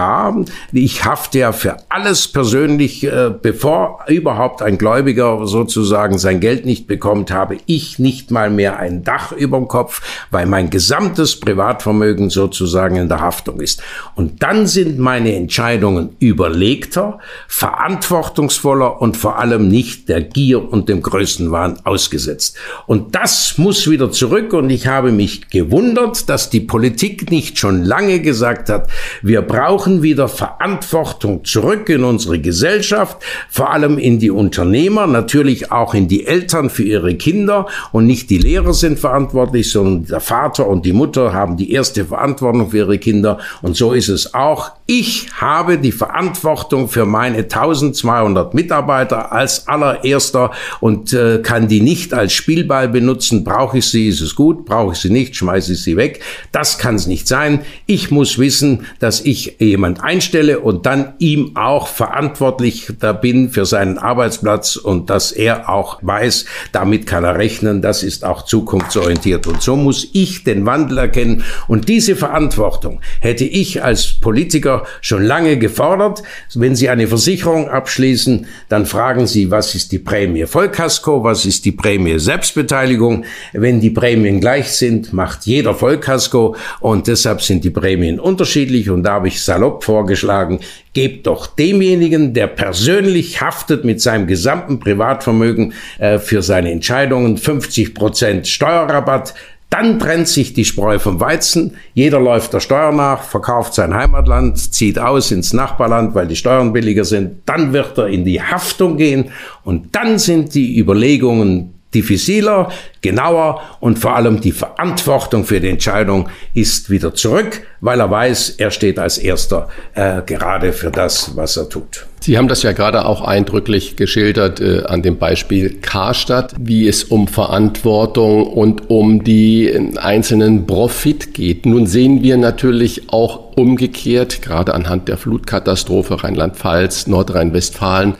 Ich 0.71 1.03
hafte 1.03 1.39
ja 1.39 1.51
für 1.51 1.77
alles 1.89 2.27
persönlich, 2.27 3.03
äh, 3.03 3.31
bevor 3.41 4.05
überhaupt 4.07 4.61
ein 4.61 4.77
Gläubiger 4.77 5.47
sozusagen 5.47 6.19
sein 6.19 6.39
Geld 6.39 6.65
nicht 6.65 6.85
bekommt, 6.85 7.31
habe 7.31 7.57
ich 7.65 7.80
nicht 7.99 8.31
mal 8.31 8.49
mehr 8.49 8.79
ein 8.79 9.03
Dach 9.03 9.31
über 9.31 9.57
dem 9.57 9.67
Kopf, 9.67 10.01
weil 10.31 10.45
mein 10.45 10.69
gesamtes 10.69 11.39
Privatvermögen 11.39 12.29
sozusagen 12.29 12.95
in 12.95 13.09
der 13.09 13.21
Haftung 13.21 13.59
ist. 13.61 13.81
Und 14.15 14.43
dann 14.43 14.67
sind 14.67 14.99
meine 14.99 15.35
Entscheidungen 15.35 16.15
überlegter, 16.19 17.19
verantwortungsvoller 17.47 19.01
und 19.01 19.17
vor 19.17 19.39
allem 19.39 19.67
nicht 19.67 20.09
der 20.09 20.21
Gier 20.21 20.71
und 20.71 20.89
dem 20.89 21.01
Größenwahn 21.01 21.79
ausgesetzt. 21.83 22.57
Und 22.87 23.15
das 23.15 23.57
muss 23.57 23.89
wieder 23.89 24.11
zurück 24.11 24.53
und 24.53 24.69
ich 24.69 24.87
habe 24.87 25.11
mich 25.11 25.49
gewundert, 25.49 26.29
dass 26.29 26.49
die 26.49 26.59
Politik 26.59 27.31
nicht 27.31 27.57
schon 27.57 27.83
lange 27.83 28.21
gesagt 28.21 28.69
hat, 28.69 28.89
wir 29.21 29.41
brauchen 29.41 30.01
wieder 30.01 30.27
Verantwortung 30.27 31.45
zurück 31.45 31.89
in 31.89 32.03
unsere 32.03 32.39
Gesellschaft, 32.39 33.17
vor 33.49 33.71
allem 33.71 33.97
in 33.97 34.19
die 34.19 34.31
Unternehmer, 34.31 35.07
natürlich 35.07 35.71
auch 35.71 35.93
in 35.93 36.07
die 36.07 36.25
Eltern 36.25 36.69
für 36.69 36.83
ihre 36.83 37.15
Kinder 37.15 37.60
und 37.91 38.05
nicht 38.05 38.29
die 38.29 38.37
Lehrer 38.37 38.73
sind 38.73 38.99
verantwortlich, 38.99 39.71
sondern 39.71 40.05
der 40.05 40.19
Vater 40.19 40.67
und 40.67 40.85
die 40.85 40.93
Mutter 40.93 41.33
haben 41.33 41.57
die 41.57 41.71
erste 41.71 42.05
Verantwortung 42.05 42.69
für 42.69 42.77
ihre 42.77 42.97
Kinder 42.97 43.39
und 43.61 43.75
so 43.75 43.93
ist 43.93 44.09
es 44.09 44.33
auch 44.33 44.71
Ich 44.85 45.27
habe 45.39 45.77
die 45.77 45.91
Verantwortung 45.91 46.89
für 46.89 47.05
meine 47.05 47.37
1200 47.37 48.53
Mitarbeiter 48.53 49.31
als 49.31 49.67
allererster 49.67 50.51
und 50.79 51.13
äh, 51.13 51.39
kann 51.41 51.67
die 51.67 51.81
nicht 51.81 52.13
als 52.13 52.33
Spielball 52.33 52.89
benutzen. 52.89 53.43
Brauche 53.43 53.77
ich 53.77 53.87
sie, 53.87 54.07
ist 54.09 54.21
es 54.21 54.35
gut. 54.35 54.65
Brauche 54.65 54.93
ich 54.93 54.99
sie 54.99 55.09
nicht, 55.09 55.35
schmeiße 55.35 55.73
ich 55.73 55.81
sie 55.81 55.95
weg. 55.95 56.21
Das 56.51 56.77
kann 56.77 56.95
es 56.95 57.07
nicht 57.07 57.27
sein. 57.27 57.61
Ich 57.85 58.11
muss 58.11 58.37
wissen, 58.37 58.85
dass 58.99 59.21
ich 59.21 59.55
jemand 59.59 60.03
einstelle 60.03 60.59
und 60.59 60.85
dann 60.85 61.13
ihm 61.19 61.55
auch 61.55 61.87
verantwortlich 61.87 62.91
bin 63.21 63.49
für 63.49 63.65
seinen 63.65 63.97
Arbeitsplatz 63.97 64.75
und 64.75 65.09
dass 65.09 65.31
er 65.31 65.69
auch 65.69 65.99
weiß, 66.01 66.45
damit 66.71 67.05
kann 67.05 67.23
er 67.23 67.37
rechnen. 67.37 67.50
Das 67.59 68.03
ist 68.03 68.23
auch 68.23 68.43
zukunftsorientiert. 68.43 69.47
Und 69.47 69.61
so 69.61 69.75
muss 69.75 70.07
ich 70.13 70.43
den 70.43 70.65
Wandel 70.65 70.97
erkennen. 70.97 71.43
Und 71.67 71.89
diese 71.89 72.15
Verantwortung 72.15 73.01
hätte 73.19 73.43
ich 73.43 73.83
als 73.83 74.13
Politiker 74.13 74.85
schon 75.01 75.23
lange 75.23 75.57
gefordert. 75.57 76.23
Wenn 76.55 76.75
Sie 76.75 76.89
eine 76.89 77.07
Versicherung 77.07 77.69
abschließen, 77.69 78.45
dann 78.69 78.85
fragen 78.85 79.27
Sie, 79.27 79.51
was 79.51 79.75
ist 79.75 79.91
die 79.91 79.99
Prämie 79.99 80.45
Vollkasko, 80.45 81.23
was 81.23 81.45
ist 81.45 81.65
die 81.65 81.71
Prämie 81.71 82.19
Selbstbeteiligung. 82.19 83.25
Wenn 83.53 83.79
die 83.81 83.89
Prämien 83.89 84.39
gleich 84.39 84.71
sind, 84.71 85.13
macht 85.13 85.45
jeder 85.45 85.73
Vollkasko 85.73 86.55
und 86.79 87.07
deshalb 87.07 87.41
sind 87.41 87.63
die 87.63 87.69
Prämien 87.69 88.19
unterschiedlich 88.19 88.89
und 88.89 89.03
da 89.03 89.13
habe 89.13 89.27
ich 89.27 89.43
salopp 89.43 89.83
vorgeschlagen, 89.83 90.59
gebt 90.93 91.27
doch 91.27 91.47
demjenigen, 91.47 92.33
der 92.33 92.47
persönlich 92.47 93.41
haftet 93.41 93.85
mit 93.85 94.01
seinem 94.01 94.27
gesamten 94.27 94.79
Privatvermögen 94.79 95.73
äh, 95.99 96.19
für 96.19 96.41
seine 96.41 96.71
Entscheidungen 96.71 97.37
50 97.37 97.93
Prozent 97.93 98.47
Steuerrabatt. 98.47 99.33
Dann 99.69 99.99
trennt 99.99 100.27
sich 100.27 100.51
die 100.51 100.65
Spreu 100.65 100.99
vom 100.99 101.21
Weizen. 101.21 101.77
Jeder 101.93 102.19
läuft 102.19 102.51
der 102.51 102.59
Steuer 102.59 102.91
nach, 102.91 103.23
verkauft 103.23 103.73
sein 103.73 103.93
Heimatland, 103.93 104.57
zieht 104.73 104.99
aus 104.99 105.31
ins 105.31 105.53
Nachbarland, 105.53 106.13
weil 106.13 106.27
die 106.27 106.35
Steuern 106.35 106.73
billiger 106.73 107.05
sind. 107.05 107.43
Dann 107.45 107.71
wird 107.71 107.97
er 107.97 108.07
in 108.07 108.25
die 108.25 108.41
Haftung 108.41 108.97
gehen 108.97 109.31
und 109.63 109.95
dann 109.95 110.19
sind 110.19 110.55
die 110.55 110.77
Überlegungen 110.77 111.80
diffiziler, 111.93 112.71
genauer 113.01 113.61
und 113.79 113.99
vor 113.99 114.15
allem 114.15 114.41
die 114.41 114.51
Verantwortung 114.51 115.43
für 115.43 115.59
die 115.59 115.69
Entscheidung 115.69 116.29
ist 116.53 116.89
wieder 116.89 117.13
zurück, 117.13 117.61
weil 117.81 117.99
er 117.99 118.09
weiß, 118.09 118.51
er 118.57 118.71
steht 118.71 118.99
als 118.99 119.17
Erster 119.17 119.69
äh, 119.93 120.21
gerade 120.25 120.73
für 120.73 120.91
das, 120.91 121.35
was 121.35 121.57
er 121.57 121.67
tut. 121.69 122.05
Sie 122.23 122.37
haben 122.37 122.47
das 122.47 122.61
ja 122.61 122.71
gerade 122.71 123.05
auch 123.05 123.23
eindrücklich 123.23 123.95
geschildert 123.95 124.61
äh, 124.61 124.83
an 124.85 125.01
dem 125.01 125.17
Beispiel 125.17 125.81
Karstadt, 125.81 126.53
wie 126.59 126.87
es 126.87 127.03
um 127.03 127.27
Verantwortung 127.27 128.45
und 128.45 128.91
um 128.91 129.23
die 129.23 129.67
äh, 129.67 129.97
einzelnen 129.97 130.67
Profit 130.67 131.33
geht. 131.33 131.65
Nun 131.65 131.87
sehen 131.87 132.21
wir 132.21 132.37
natürlich 132.37 133.11
auch 133.11 133.57
umgekehrt, 133.57 134.43
gerade 134.43 134.75
anhand 134.75 135.07
der 135.07 135.17
Flutkatastrophe 135.17 136.23
Rheinland-Pfalz, 136.23 137.07
Nordrhein-Westfalen, 137.07 138.13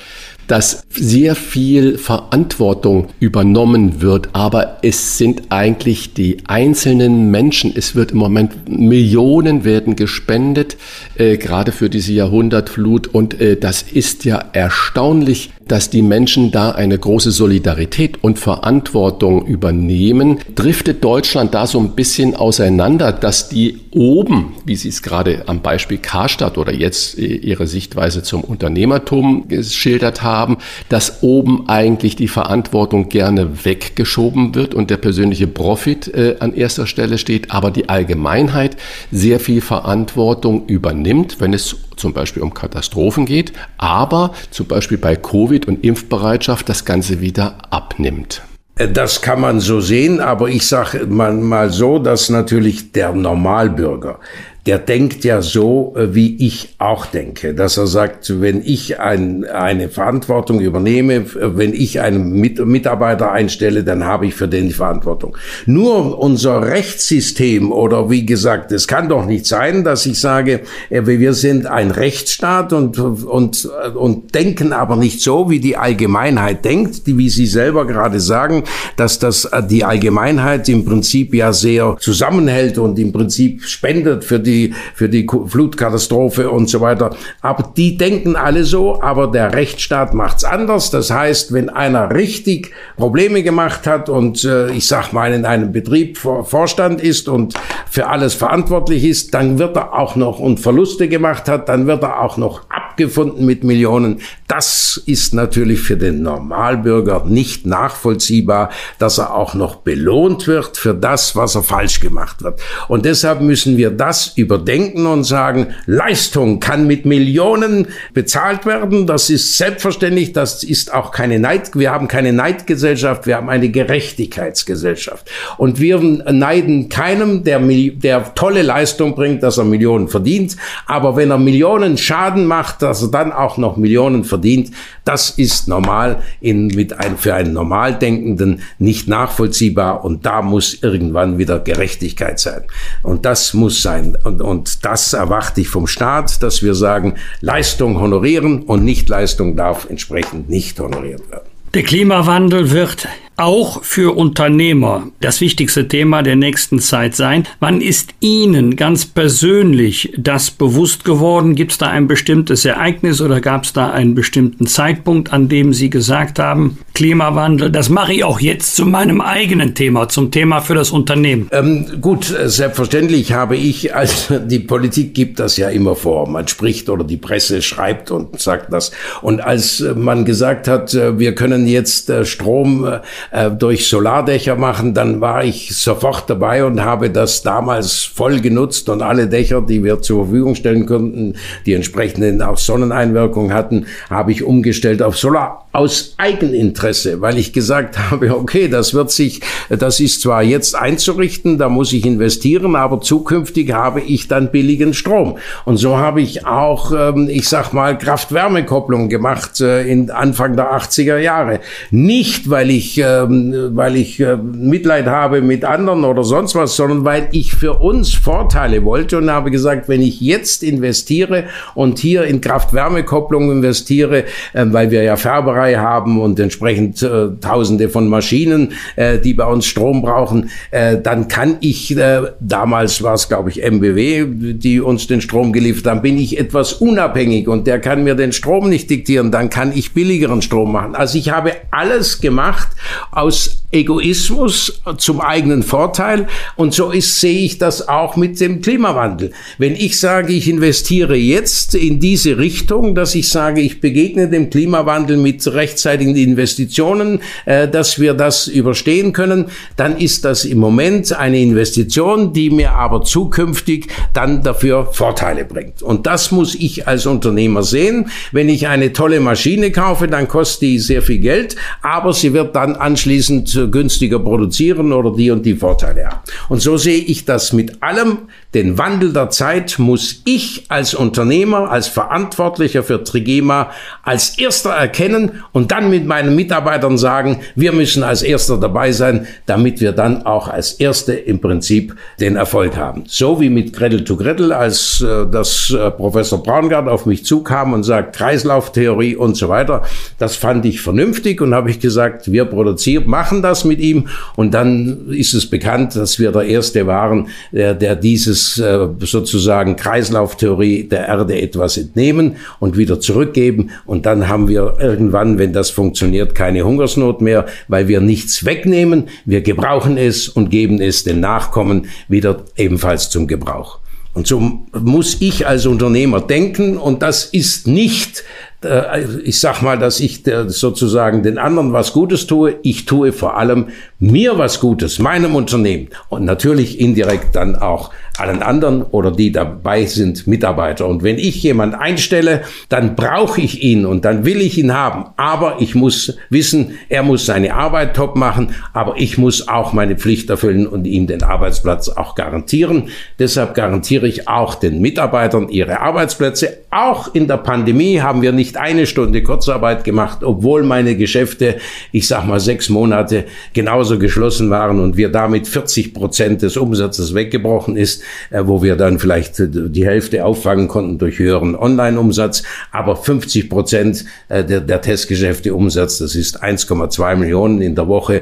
dass 0.52 0.84
sehr 0.90 1.36
viel 1.36 1.98
Verantwortung 1.98 3.08
übernommen 3.22 4.02
wird, 4.02 4.28
aber 4.34 4.80
es 4.82 5.18
sind 5.18 5.44
eigentlich 5.48 6.14
die 6.14 6.40
einzelnen 6.46 7.32
Menschen. 7.32 7.72
Es 7.74 7.96
wird 7.96 8.12
im 8.12 8.18
Moment 8.18 8.68
Millionen 8.68 9.64
werden 9.64 9.96
gespendet, 9.96 10.76
äh, 11.16 11.38
gerade 11.38 11.72
für 11.72 11.90
diese 11.90 12.12
Jahrhundertflut 12.12 13.08
und 13.08 13.40
äh, 13.40 13.56
das 13.56 13.82
ist 13.82 14.26
ja 14.26 14.44
erstaunlich, 14.52 15.52
dass 15.68 15.90
die 15.90 16.02
Menschen 16.02 16.52
da 16.52 16.72
eine 16.72 16.98
große 16.98 17.32
Solidarität 17.32 18.24
und 18.24 18.40
Verantwortung 18.40 19.46
übernehmen. 19.46 20.40
Driftet 20.56 21.04
Deutschland 21.04 21.54
da 21.54 21.68
so 21.68 21.80
ein 21.80 21.92
bisschen 21.92 22.36
auseinander, 22.36 23.12
dass 23.12 23.50
die 23.50 23.80
oben, 23.92 24.54
wie 24.66 24.76
Sie 24.76 24.90
es 24.90 25.02
gerade 25.02 25.44
am 25.48 25.62
Beispiel 25.62 25.98
Karstadt 25.98 26.58
oder 26.58 26.74
jetzt 26.74 27.18
äh, 27.18 27.26
Ihre 27.26 27.68
Sichtweise 27.68 28.24
zum 28.24 28.44
Unternehmertum 28.44 29.48
geschildert 29.48 30.24
haben, 30.24 30.58
dass 30.90 31.24
oben 31.24 31.70
eigentlich 31.70 32.16
die 32.16 32.28
Verantwortung 32.28 33.10
gerne 33.10 33.66
weggeschoben 33.66 34.56
wird 34.56 34.74
und 34.74 34.90
der 34.90 34.98
persönliche 34.98 35.48
Profit 35.48 36.08
äh, 36.14 36.38
an 36.40 36.54
erster 36.54 36.88
Stelle 36.88 37.18
steht, 37.18 37.52
aber 37.52 37.72
die 37.72 37.90
Allgemeinheit 37.90 38.78
sehr 39.12 39.40
viel 39.40 39.62
Verantwortung 39.62 40.68
übernimmt, 40.68 41.38
wenn 41.40 41.54
es 41.54 41.78
zum 42.02 42.14
Beispiel 42.14 42.44
um 42.44 42.54
Katastrophen 42.54 43.26
geht, 43.26 43.54
aber 43.78 44.34
zum 44.50 44.66
Beispiel 44.66 44.98
bei 44.98 45.16
Covid 45.16 45.68
und 45.68 45.86
Impfbereitschaft 45.86 46.68
das 46.68 46.84
Ganze 46.84 47.22
wieder 47.22 47.58
abnimmt. 47.70 48.42
Das 48.76 49.22
kann 49.22 49.42
man 49.42 49.60
so 49.60 49.80
sehen, 49.80 50.20
aber 50.20 50.50
ich 50.50 50.66
sage 50.66 51.06
mal, 51.06 51.34
mal 51.34 51.70
so, 51.70 52.00
dass 52.00 52.30
natürlich 52.30 52.92
der 52.94 53.14
Normalbürger, 53.14 54.20
der 54.66 54.78
denkt 54.78 55.24
ja 55.24 55.42
so, 55.42 55.96
äh, 55.98 56.14
wie 56.14 56.36
ich 56.46 56.76
auch 56.78 57.08
denke, 57.08 57.56
dass 57.56 57.78
er 57.78 57.88
sagt, 57.88 58.42
wenn 58.42 58.62
ich 58.64 59.00
ein, 59.00 59.44
eine 59.46 59.90
Verantwortung 59.90 60.60
übernehme, 60.60 61.26
wenn 61.34 61.74
ich 61.74 62.00
einen 62.00 62.32
Mitarbeiter 62.32 63.32
einstelle, 63.32 63.84
dann 63.84 64.06
habe 64.06 64.28
ich 64.28 64.36
für 64.36 64.48
den 64.48 64.68
die 64.68 64.74
Verantwortung. 64.74 65.36
Nur 65.66 66.20
unser 66.20 66.62
Rechtssystem 66.62 67.72
oder 67.72 68.10
wie 68.12 68.26
gesagt, 68.26 68.72
es 68.72 68.88
kann 68.88 69.10
doch 69.10 69.26
nicht 69.26 69.48
sein, 69.48 69.84
dass 69.84 70.06
ich 70.06 70.20
sage, 70.20 70.62
äh, 70.90 71.02
wir 71.06 71.34
sind 71.34 71.66
ein 71.66 71.90
Rechtsstaat 71.90 72.72
und, 72.72 73.00
und, 73.00 73.66
und 73.96 74.36
denken 74.36 74.74
aber 74.74 74.96
nicht 74.96 75.22
so, 75.22 75.50
wie 75.50 75.60
die 75.60 75.76
Allgemeinheit 75.76 76.64
denkt, 76.66 77.08
die, 77.08 77.18
wie 77.18 77.30
Sie 77.30 77.48
selber 77.48 77.88
gerade 77.88 78.20
sagen, 78.20 78.64
dass 78.96 79.18
das 79.18 79.46
äh, 79.46 79.64
die 79.64 79.84
Allgemeinheit 79.84 80.70
im 80.70 80.86
Prinzip 80.86 81.34
ja 81.34 81.52
sehr 81.52 81.98
zusammenhält 82.00 82.78
und 82.78 83.00
im 83.00 83.12
Prinzip 83.12 83.64
spendet 83.64 84.24
für 84.24 84.40
die 84.40 84.51
die, 84.52 84.74
für 84.94 85.10
die 85.10 85.26
Flutkatastrophe 85.28 86.50
und 86.50 86.70
so 86.70 86.82
weiter. 86.82 87.16
Aber 87.42 87.72
die 87.76 87.98
denken 87.98 88.36
alle 88.36 88.64
so, 88.64 89.02
aber 89.02 89.28
der 89.28 89.54
Rechtsstaat 89.54 90.14
macht's 90.14 90.44
anders. 90.44 90.92
Das 90.92 91.10
heißt, 91.10 91.54
wenn 91.54 91.70
einer 91.70 92.14
richtig 92.14 92.72
Probleme 92.98 93.44
gemacht 93.44 93.88
hat 93.88 94.10
und 94.10 94.44
äh, 94.44 94.72
ich 94.72 94.88
sag 94.88 95.14
mal 95.14 95.32
in 95.34 95.46
einem 95.46 95.72
Betrieb 95.72 96.18
Vorstand 96.18 97.02
ist 97.02 97.30
und 97.30 97.54
für 97.90 98.08
alles 98.08 98.34
verantwortlich 98.34 99.04
ist, 99.04 99.34
dann 99.34 99.58
wird 99.58 99.76
er 99.78 99.94
auch 99.98 100.16
noch 100.16 100.40
und 100.40 100.60
Verluste 100.60 101.08
gemacht 101.08 101.48
hat, 101.48 101.70
dann 101.70 101.88
wird 101.88 102.04
er 102.04 102.22
auch 102.22 102.38
noch 102.38 102.62
abgefunden 102.92 103.46
mit 103.46 103.64
Millionen. 103.64 104.20
Das 104.48 105.02
ist 105.06 105.34
natürlich 105.34 105.80
für 105.80 105.96
den 105.96 106.24
Normalbürger 106.24 107.24
nicht 107.26 107.66
nachvollziehbar, 107.66 108.70
dass 109.00 109.18
er 109.18 109.34
auch 109.34 109.54
noch 109.54 109.78
belohnt 109.78 110.48
wird 110.48 110.78
für 110.78 110.94
das, 110.94 111.36
was 111.36 111.56
er 111.56 111.64
falsch 111.64 112.02
gemacht 112.02 112.44
hat. 112.44 112.60
Und 112.90 113.06
deshalb 113.06 113.40
müssen 113.40 113.78
wir 113.78 113.92
das 113.92 114.34
überdenken 114.36 115.06
und 115.06 115.24
sagen, 115.24 115.68
Leistung 115.86 116.60
kann 116.60 116.86
mit 116.86 117.06
Millionen 117.06 117.88
bezahlt 118.14 118.66
werden. 118.66 119.08
Das 119.08 119.30
ist 119.30 119.58
selbstverständlich. 119.58 120.34
Das 120.34 120.64
ist 120.64 120.94
auch 120.94 121.12
keine 121.12 121.40
Neid. 121.40 121.72
Wir 121.76 121.92
haben 121.92 122.10
keine 122.10 122.34
Neidgesellschaft. 122.34 123.26
Wir 123.26 123.38
haben 123.38 123.50
eine 123.50 123.70
Gerechtigkeitsgesellschaft. 123.70 125.32
Und 125.58 125.80
wir 125.80 126.00
neiden 126.02 126.90
keinem, 126.90 127.46
der, 127.46 127.60
der 127.60 128.36
tolle 128.36 128.64
Leistung 128.64 129.16
bringt, 129.16 129.44
dass 129.44 129.58
er 129.58 129.64
Millionen 129.64 130.10
verdient. 130.10 130.58
Aber 130.88 131.16
wenn 131.16 131.32
er 131.32 131.38
Millionen 131.38 131.98
Schaden 131.98 132.46
macht, 132.46 132.81
dass 132.82 133.02
er 133.02 133.10
dann 133.10 133.32
auch 133.32 133.58
noch 133.58 133.78
Millionen 133.78 134.24
verdient, 134.24 134.72
das 135.06 135.30
ist 135.30 135.68
normal 135.68 136.22
in, 136.40 136.68
mit 136.68 136.94
ein, 136.94 137.18
für 137.18 137.34
einen 137.34 137.54
normal 137.54 137.98
Denkenden 137.98 138.62
nicht 138.80 139.08
nachvollziehbar. 139.08 140.04
Und 140.04 140.26
da 140.26 140.42
muss 140.42 140.82
irgendwann 140.82 141.38
wieder 141.38 141.60
Gerechtigkeit 141.60 142.40
sein. 142.40 142.64
Und 143.04 143.26
das 143.26 143.54
muss 143.54 143.82
sein. 143.82 144.18
Und, 144.24 144.42
und 144.42 144.86
das 144.86 145.14
erwarte 145.14 145.62
ich 145.62 145.70
vom 145.70 145.88
Staat, 145.88 146.42
dass 146.44 146.64
wir 146.64 146.76
sagen, 146.76 147.16
Leistung 147.42 148.00
honorieren 148.00 148.64
und 148.64 148.84
Nichtleistung 148.84 149.56
darf 149.56 149.90
entsprechend 149.90 150.50
nicht 150.50 150.80
honoriert 150.80 151.30
werden. 151.32 151.50
Der 151.74 151.84
Klimawandel 151.84 152.72
wird 152.72 153.08
auch 153.38 153.84
für 153.84 154.16
Unternehmer 154.16 155.08
das 155.20 155.42
wichtigste 155.42 155.88
Thema 155.88 156.22
der 156.22 156.36
nächsten 156.36 156.80
Zeit 156.80 157.16
sein. 157.16 157.48
Wann 157.60 157.82
ist 157.82 158.14
Ihnen 158.20 158.76
ganz 158.76 159.06
persönlich 159.06 160.14
das 160.18 160.52
bewusst 160.52 161.04
geworden? 161.06 161.56
Gibt 161.56 161.72
es 161.72 161.78
da 161.78 161.88
ein 161.88 162.08
bestimmtes 162.08 162.66
Ereignis 162.66 163.22
oder 163.22 163.42
gab 163.42 163.64
es 163.64 163.74
da 163.74 163.90
einen 163.90 164.16
bestimmten 164.16 164.68
Zeitpunkt, 164.68 165.34
an 165.34 165.50
dem 165.50 165.74
Sie 165.74 165.90
gesagt 165.90 166.40
haben, 166.40 166.78
Klimawandel, 166.94 167.72
das 167.72 167.90
mache 167.90 168.14
ich 168.14 168.24
auch 168.24 168.40
jetzt 168.40 168.76
zu 168.76 168.86
meinem 168.86 169.22
eigenen 169.22 169.76
Thema, 169.76 170.10
zum 170.10 170.30
Thema 170.30 170.60
für 170.60 170.76
das 170.76 170.92
Unternehmen? 170.92 171.50
Ähm, 171.52 172.02
gut, 172.02 172.26
selbstverständlich 172.26 173.34
habe 173.34 173.56
ich, 173.56 173.96
also 173.96 174.40
die 174.40 174.60
Politik 174.60 175.14
gibt 175.14 175.40
das 175.40 175.58
ja 175.58 175.70
immer 175.70 175.96
vor. 175.96 176.28
Man 176.28 176.48
spricht 176.48 176.90
oder 176.90 177.04
die 177.04 177.18
Presse 177.18 177.62
schreibt 177.62 178.12
und 178.12 178.40
sagt 178.40 178.74
das. 178.74 178.92
Und 179.22 179.42
als 179.42 179.84
man 179.96 180.26
gesagt 180.26 180.68
hat, 180.68 180.94
äh, 180.94 181.18
wir 181.18 181.34
können 181.34 181.66
jetzt 181.66 182.10
äh, 182.10 182.26
Strom 182.26 182.86
äh, 182.86 183.00
äh, 183.32 183.52
durch 183.52 183.88
Solardächer 183.88 184.56
machen, 184.56 184.94
dann 184.94 185.22
war 185.22 185.44
ich 185.44 185.76
sofort 185.76 186.30
dabei 186.30 186.66
und 186.66 186.84
habe 186.84 187.10
das 187.10 187.42
damals 187.42 188.04
voll 188.04 188.42
genutzt 188.42 188.90
und 188.90 189.02
alle 189.02 189.28
Dächer, 189.28 189.62
die 189.62 189.84
wir 189.84 190.02
zur 190.02 190.26
Verfügung 190.26 190.56
stellen 190.56 190.86
konnten, 190.86 191.36
die 191.66 191.74
entsprechenden 191.74 192.42
auch 192.42 192.58
Sonneneinwirkung 192.58 193.54
hatten, 193.54 193.86
habe 194.10 194.32
ich 194.32 194.44
umgestellt 194.44 195.02
auf 195.02 195.18
Solar 195.18 195.68
aus 195.74 196.16
Eigeninteresse 196.18 196.81
Interesse, 196.82 197.22
weil 197.22 197.38
ich 197.38 197.54
gesagt 197.54 197.98
habe, 198.12 198.36
okay, 198.36 198.68
das 198.68 198.94
wird 198.94 199.12
sich, 199.12 199.42
das 199.70 200.00
ist 200.00 200.22
zwar 200.22 200.42
jetzt 200.44 200.76
einzurichten, 200.76 201.58
da 201.58 201.70
muss 201.70 201.94
ich 201.94 202.06
investieren, 202.06 202.76
aber 202.76 203.02
zukünftig 203.02 203.72
habe 203.72 204.02
ich 204.02 204.28
dann 204.28 204.52
billigen 204.52 204.94
Strom. 204.94 205.38
Und 205.66 205.78
so 205.78 205.98
habe 205.98 206.22
ich 206.22 206.46
auch, 206.46 206.92
ähm, 206.92 207.30
ich 207.30 207.48
sag 207.48 207.74
mal, 207.74 207.98
Kraft-Wärme-Kopplung 207.98 209.10
gemacht 209.10 209.62
äh, 209.62 209.84
in 209.84 210.10
Anfang 210.10 210.56
der 210.56 210.74
80er 210.74 211.18
Jahre. 211.18 211.60
Nicht, 211.92 212.50
weil 212.50 212.72
ich, 212.72 212.98
ähm, 212.98 213.72
weil 213.76 213.96
ich 213.96 214.20
äh, 214.20 214.38
Mitleid 214.38 215.06
habe 215.06 215.42
mit 215.42 215.64
anderen 215.66 216.04
oder 216.04 216.24
sonst 216.24 216.56
was, 216.56 216.76
sondern 216.76 217.06
weil 217.06 217.30
ich 217.32 217.54
für 217.54 217.76
uns 217.76 218.14
Vorteile 218.14 218.84
wollte 218.84 219.18
und 219.18 219.30
habe 219.30 219.52
gesagt, 219.52 219.88
wenn 219.88 220.02
ich 220.02 220.20
jetzt 220.20 220.64
investiere 220.64 221.46
und 221.76 222.00
hier 222.00 222.24
in 222.24 222.42
Kraft-Wärme-Kopplung 222.42 223.52
investiere, 223.52 224.24
äh, 224.54 224.66
weil 224.66 224.90
wir 224.90 225.04
ja 225.04 225.16
Färberei 225.16 225.76
haben 225.76 226.20
und 226.20 226.40
entsprechend 226.72 227.02
äh, 227.04 227.40
Tausende 227.42 227.90
von 227.90 228.08
Maschinen, 228.08 228.74
äh, 228.96 229.20
die 229.20 229.34
bei 229.34 229.46
uns 229.46 229.66
Strom 229.66 230.02
brauchen, 230.02 230.50
äh, 230.72 230.98
dann 230.98 231.28
kann 231.28 231.58
ich, 231.60 231.96
äh, 231.98 232.22
damals 232.40 233.04
war 233.04 233.14
es 233.14 233.28
glaube 233.28 233.50
ich 233.50 233.64
MBW, 233.64 234.26
die 234.54 234.80
uns 234.80 235.08
den 235.08 235.22
Strom 235.22 235.54
geliefert 235.54 235.88
haben, 235.88 236.02
bin 236.02 236.18
ich 236.18 236.40
etwas 236.40 236.74
unabhängig 236.74 237.48
und 237.48 237.68
der 237.68 237.80
kann 237.80 238.04
mir 238.04 238.16
den 238.16 238.32
Strom 238.32 238.70
nicht 238.70 238.90
diktieren, 238.90 239.32
dann 239.32 239.50
kann 239.50 239.72
ich 239.76 239.94
billigeren 239.94 240.42
Strom 240.42 240.72
machen. 240.72 240.96
Also 240.96 241.18
ich 241.18 241.32
habe 241.32 241.54
alles 241.72 242.22
gemacht 242.22 242.70
aus 243.12 243.61
Egoismus 243.72 244.82
zum 244.98 245.22
eigenen 245.22 245.64
Vorteil 245.64 246.28
und 246.56 246.74
so 246.74 246.92
ist, 246.92 247.20
sehe 247.20 247.46
ich 247.46 247.58
das 247.58 247.88
auch 247.88 248.16
mit 248.16 248.40
dem 248.40 248.62
Klimawandel. 248.62 249.32
Wenn 249.58 249.76
ich 249.76 250.00
sage, 250.00 250.34
ich 250.34 250.50
investiere 250.50 251.16
jetzt 251.16 251.76
in 251.76 252.00
diese 252.00 252.38
Richtung, 252.38 252.96
dass 252.96 253.16
ich 253.16 253.30
sage, 253.30 253.62
ich 253.62 253.82
begegne 253.82 254.30
dem 254.30 254.50
Klimawandel 254.50 255.18
mit 255.18 255.46
rechtzeitigen 255.48 256.16
Investitionen, 256.16 257.22
äh, 257.46 257.68
dass 257.68 258.00
wir 258.00 258.14
das 258.14 258.48
überstehen 258.48 259.14
können, 259.14 259.46
dann 259.78 259.98
ist 259.98 260.26
das 260.26 260.46
im 260.46 260.58
Moment 260.58 261.14
eine 261.14 261.40
Investition, 261.40 262.34
die 262.34 262.50
mir 262.50 262.74
aber 262.74 263.04
zukünftig 263.04 263.88
dann 264.14 264.44
dafür 264.44 264.90
Vorteile 264.92 265.46
bringt. 265.46 265.82
Und 265.82 266.08
das 266.08 266.32
muss 266.32 266.56
ich 266.56 266.88
als 266.88 267.06
Unternehmer 267.06 267.64
sehen. 267.64 268.10
Wenn 268.32 268.50
ich 268.50 268.68
eine 268.68 268.94
tolle 268.94 269.20
Maschine 269.20 269.72
kaufe, 269.72 270.08
dann 270.08 270.28
kostet 270.28 270.62
die 270.62 270.80
sehr 270.80 271.02
viel 271.02 271.20
Geld, 271.20 271.56
aber 271.82 272.14
sie 272.14 272.34
wird 272.34 272.56
dann 272.56 272.76
anschließend 272.76 273.61
günstiger 273.68 274.20
produzieren 274.20 274.92
oder 274.92 275.12
die 275.12 275.32
und 275.32 275.46
die 275.46 275.56
Vorteile 275.56 276.06
haben. 276.06 276.22
Und 276.50 276.62
so 276.62 276.78
sehe 276.78 277.00
ich 277.00 277.26
das 277.26 277.54
mit 277.54 277.82
allem. 277.82 278.20
Den 278.54 278.78
Wandel 278.78 279.14
der 279.14 279.30
Zeit 279.30 279.80
muss 279.80 280.24
ich 280.26 280.66
als 280.68 280.94
Unternehmer, 280.94 281.72
als 281.72 281.88
Verantwortlicher 281.88 282.84
für 282.84 283.02
Trigema 283.02 283.72
als 284.04 284.38
erster 284.38 284.72
erkennen 284.72 285.44
und 285.54 285.72
dann 285.72 285.90
mit 285.90 286.06
meinen 286.06 286.36
Mitarbeitern 286.36 286.98
sagen, 286.98 287.40
wir 287.56 287.72
müssen 287.72 288.04
als 288.04 288.24
erster 288.24 288.58
dabei 288.58 288.92
sein, 288.92 289.26
damit 289.46 289.80
wir 289.80 289.94
dann 289.94 290.26
auch 290.26 290.50
als 290.50 290.74
Erste 290.74 291.14
im 291.14 291.40
Prinzip 291.40 291.96
den 292.20 292.36
Erfolg 292.36 292.76
haben. 292.76 293.06
So 293.08 293.40
wie 293.40 293.50
mit 293.50 293.72
Gretel 293.72 294.04
to 294.04 294.18
Gretel, 294.18 294.52
als 294.52 295.00
äh, 295.00 295.26
das 295.32 295.72
äh, 295.72 295.90
Professor 295.92 296.44
Braungart 296.44 296.90
auf 296.90 297.06
mich 297.06 297.24
zukam 297.24 297.72
und 297.72 297.84
sagt, 297.84 298.18
Kreislauftheorie 298.18 299.16
und 299.16 299.38
so 299.38 299.48
weiter, 299.48 299.84
das 300.18 300.36
fand 300.36 300.66
ich 300.66 300.82
vernünftig 300.82 301.40
und 301.40 301.54
habe 301.54 301.70
ich 301.70 301.80
gesagt, 301.80 302.30
wir 302.30 302.44
produzieren, 302.44 303.08
machen 303.08 303.42
das 303.42 303.64
mit 303.64 303.80
ihm 303.80 304.10
und 304.36 304.54
dann 304.54 305.08
ist 305.10 305.34
es 305.34 305.50
bekannt, 305.50 305.96
dass 305.96 306.20
wir 306.20 306.34
der 306.34 306.44
Erste 306.44 306.86
waren, 306.86 307.30
der, 307.54 307.74
der 307.76 307.96
dieses 307.96 308.41
äh, 308.58 308.88
sozusagen 309.00 309.76
Kreislauftheorie 309.76 310.84
der 310.84 311.08
Erde 311.08 311.42
etwas 311.42 311.78
entnehmen 311.78 312.38
und 312.60 312.78
wieder 312.78 313.00
zurückgeben 313.00 313.72
und 313.86 314.06
dann 314.06 314.28
haben 314.28 314.48
wir 314.48 314.76
irgendwann, 314.80 315.38
wenn 315.38 315.54
das 315.54 315.70
funktioniert, 315.70 316.36
keine 316.36 316.64
Hungersnot 316.64 317.22
mehr, 317.22 317.46
weil 317.68 317.88
wir 317.88 318.02
nichts 318.02 318.46
wegnehmen. 318.46 319.10
Wir 319.26 319.42
gebrauchen 319.42 319.98
es 319.98 320.30
und 320.30 320.50
geben 320.50 320.82
es 320.82 321.04
den 321.04 321.20
Nachkommen 321.20 321.88
wieder 322.08 322.44
ebenfalls 322.58 323.10
zum 323.10 323.28
Gebrauch. 323.28 323.80
Und 324.14 324.28
so 324.28 324.66
muss 324.74 325.18
ich 325.22 325.48
als 325.48 325.66
Unternehmer 325.66 326.20
denken 326.20 326.78
und 326.78 327.02
das 327.02 327.26
ist 327.26 327.68
nicht 327.68 328.24
äh, 328.64 329.04
ich 329.24 329.40
sag 329.40 329.62
mal, 329.62 329.78
dass 329.78 330.00
ich 330.00 330.24
sozusagen 330.48 331.24
den 331.24 331.38
anderen 331.38 331.74
was 331.74 331.94
Gutes 331.94 332.28
tue. 332.28 332.56
Ich 332.62 332.86
tue 332.86 333.12
vor 333.12 333.38
allem 333.38 333.70
mir 334.02 334.38
was 334.38 334.60
Gutes, 334.60 335.00
meinem 335.00 335.36
Unternehmen 335.36 335.90
und 336.10 336.26
natürlich 336.26 336.80
indirekt 336.80 337.36
dann 337.36 337.56
auch 337.56 337.92
allen 338.18 338.44
anderen 338.44 338.84
oder 338.84 339.12
die 339.12 339.32
dabei 339.32 339.86
sind, 339.86 340.28
Mitarbeiter. 340.28 340.88
Und 340.88 341.04
wenn 341.04 341.18
ich 341.18 341.42
jemand 341.44 341.76
einstelle, 341.76 342.42
dann 342.70 342.96
brauche 342.96 343.42
ich 343.42 343.64
ihn 343.64 343.86
und 343.86 344.04
dann 344.04 344.26
will 344.26 344.42
ich 344.42 344.58
ihn 344.58 344.74
haben. 344.74 345.06
Aber 345.18 345.58
ich 345.60 345.76
muss 345.76 346.18
wissen, 346.30 346.78
er 346.90 347.04
muss 347.04 347.26
seine 347.26 347.54
Arbeit 347.54 347.96
top 347.96 348.16
machen, 348.16 348.54
aber 348.74 348.96
ich 348.98 349.18
muss 349.18 349.48
auch 349.48 349.74
meine 349.74 349.96
Pflicht 349.96 350.30
erfüllen 350.30 350.68
und 350.68 350.86
ihm 350.86 351.08
den 351.08 351.24
Arbeitsplatz 351.24 351.90
auch 351.90 352.16
garantieren. 352.16 352.90
Deshalb 353.20 353.54
garantiere 353.54 354.08
ich 354.08 354.28
auch 354.28 354.56
den 354.56 354.82
Mitarbeitern 354.82 355.50
ihre 355.50 355.80
Arbeitsplätze. 355.80 356.58
Auch 356.70 357.14
in 357.14 357.28
der 357.28 357.38
Pandemie 357.38 358.02
haben 358.02 358.22
wir 358.22 358.32
nicht 358.32 358.58
eine 358.58 358.88
Stunde 358.88 359.24
Kurzarbeit 359.24 359.84
gemacht, 359.84 360.24
obwohl 360.24 360.64
meine 360.64 360.96
Geschäfte, 360.96 361.58
ich 361.92 362.08
sag 362.08 362.26
mal, 362.26 362.40
sechs 362.40 362.70
Monate 362.70 363.26
genauso 363.54 363.91
geschlossen 364.00 364.50
waren 364.50 364.80
und 364.80 364.98
wir 364.98 365.10
damit 365.10 365.48
40 365.48 365.94
Prozent 365.94 366.42
des 366.42 366.58
Umsatzes 366.58 367.14
weggebrochen 367.14 367.78
ist 367.78 368.04
äh, 368.30 368.44
wo 368.46 368.64
wir 368.64 368.76
dann 368.76 369.00
vielleicht 369.00 369.40
äh, 369.40 369.48
die 369.50 369.86
Hälfte 369.86 370.26
auffangen 370.26 370.68
konnten 370.68 370.98
durch 370.98 371.20
höheren 371.20 371.56
Online-Umsatz. 371.56 372.44
Aber 372.72 372.96
50 372.96 373.50
Prozent 373.50 374.06
äh, 374.30 374.44
der, 374.44 374.62
der 374.62 374.82
Testgeschäfte 374.82 375.54
Umsatz, 375.54 375.98
das 375.98 376.16
ist 376.16 376.44
1,2 376.44 377.16
Millionen 377.16 377.62
in 377.62 377.76
der 377.76 377.88
Woche, 377.88 378.22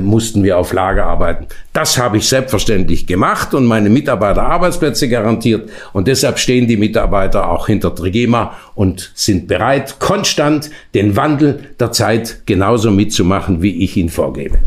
mussten 0.00 0.42
wir 0.42 0.58
auf 0.58 0.72
Lager 0.72 1.04
arbeiten. 1.04 1.46
Das 1.72 1.98
habe 1.98 2.16
ich 2.16 2.28
selbstverständlich 2.28 3.06
gemacht 3.06 3.54
und 3.54 3.66
meine 3.66 3.88
Mitarbeiter 3.88 4.42
Arbeitsplätze 4.42 5.08
garantiert. 5.08 5.70
Und 5.92 6.08
deshalb 6.08 6.38
stehen 6.38 6.66
die 6.66 6.76
Mitarbeiter 6.76 7.50
auch 7.50 7.66
hinter 7.66 7.94
Trigema 7.94 8.56
und 8.74 9.12
sind 9.14 9.46
bereit, 9.46 9.98
konstant 9.98 10.70
den 10.94 11.16
Wandel 11.16 11.60
der 11.78 11.92
Zeit 11.92 12.42
genauso 12.46 12.90
mitzumachen, 12.90 13.62
wie 13.62 13.84
ich 13.84 13.96
ihn 13.96 14.08
vorgebe. 14.08 14.58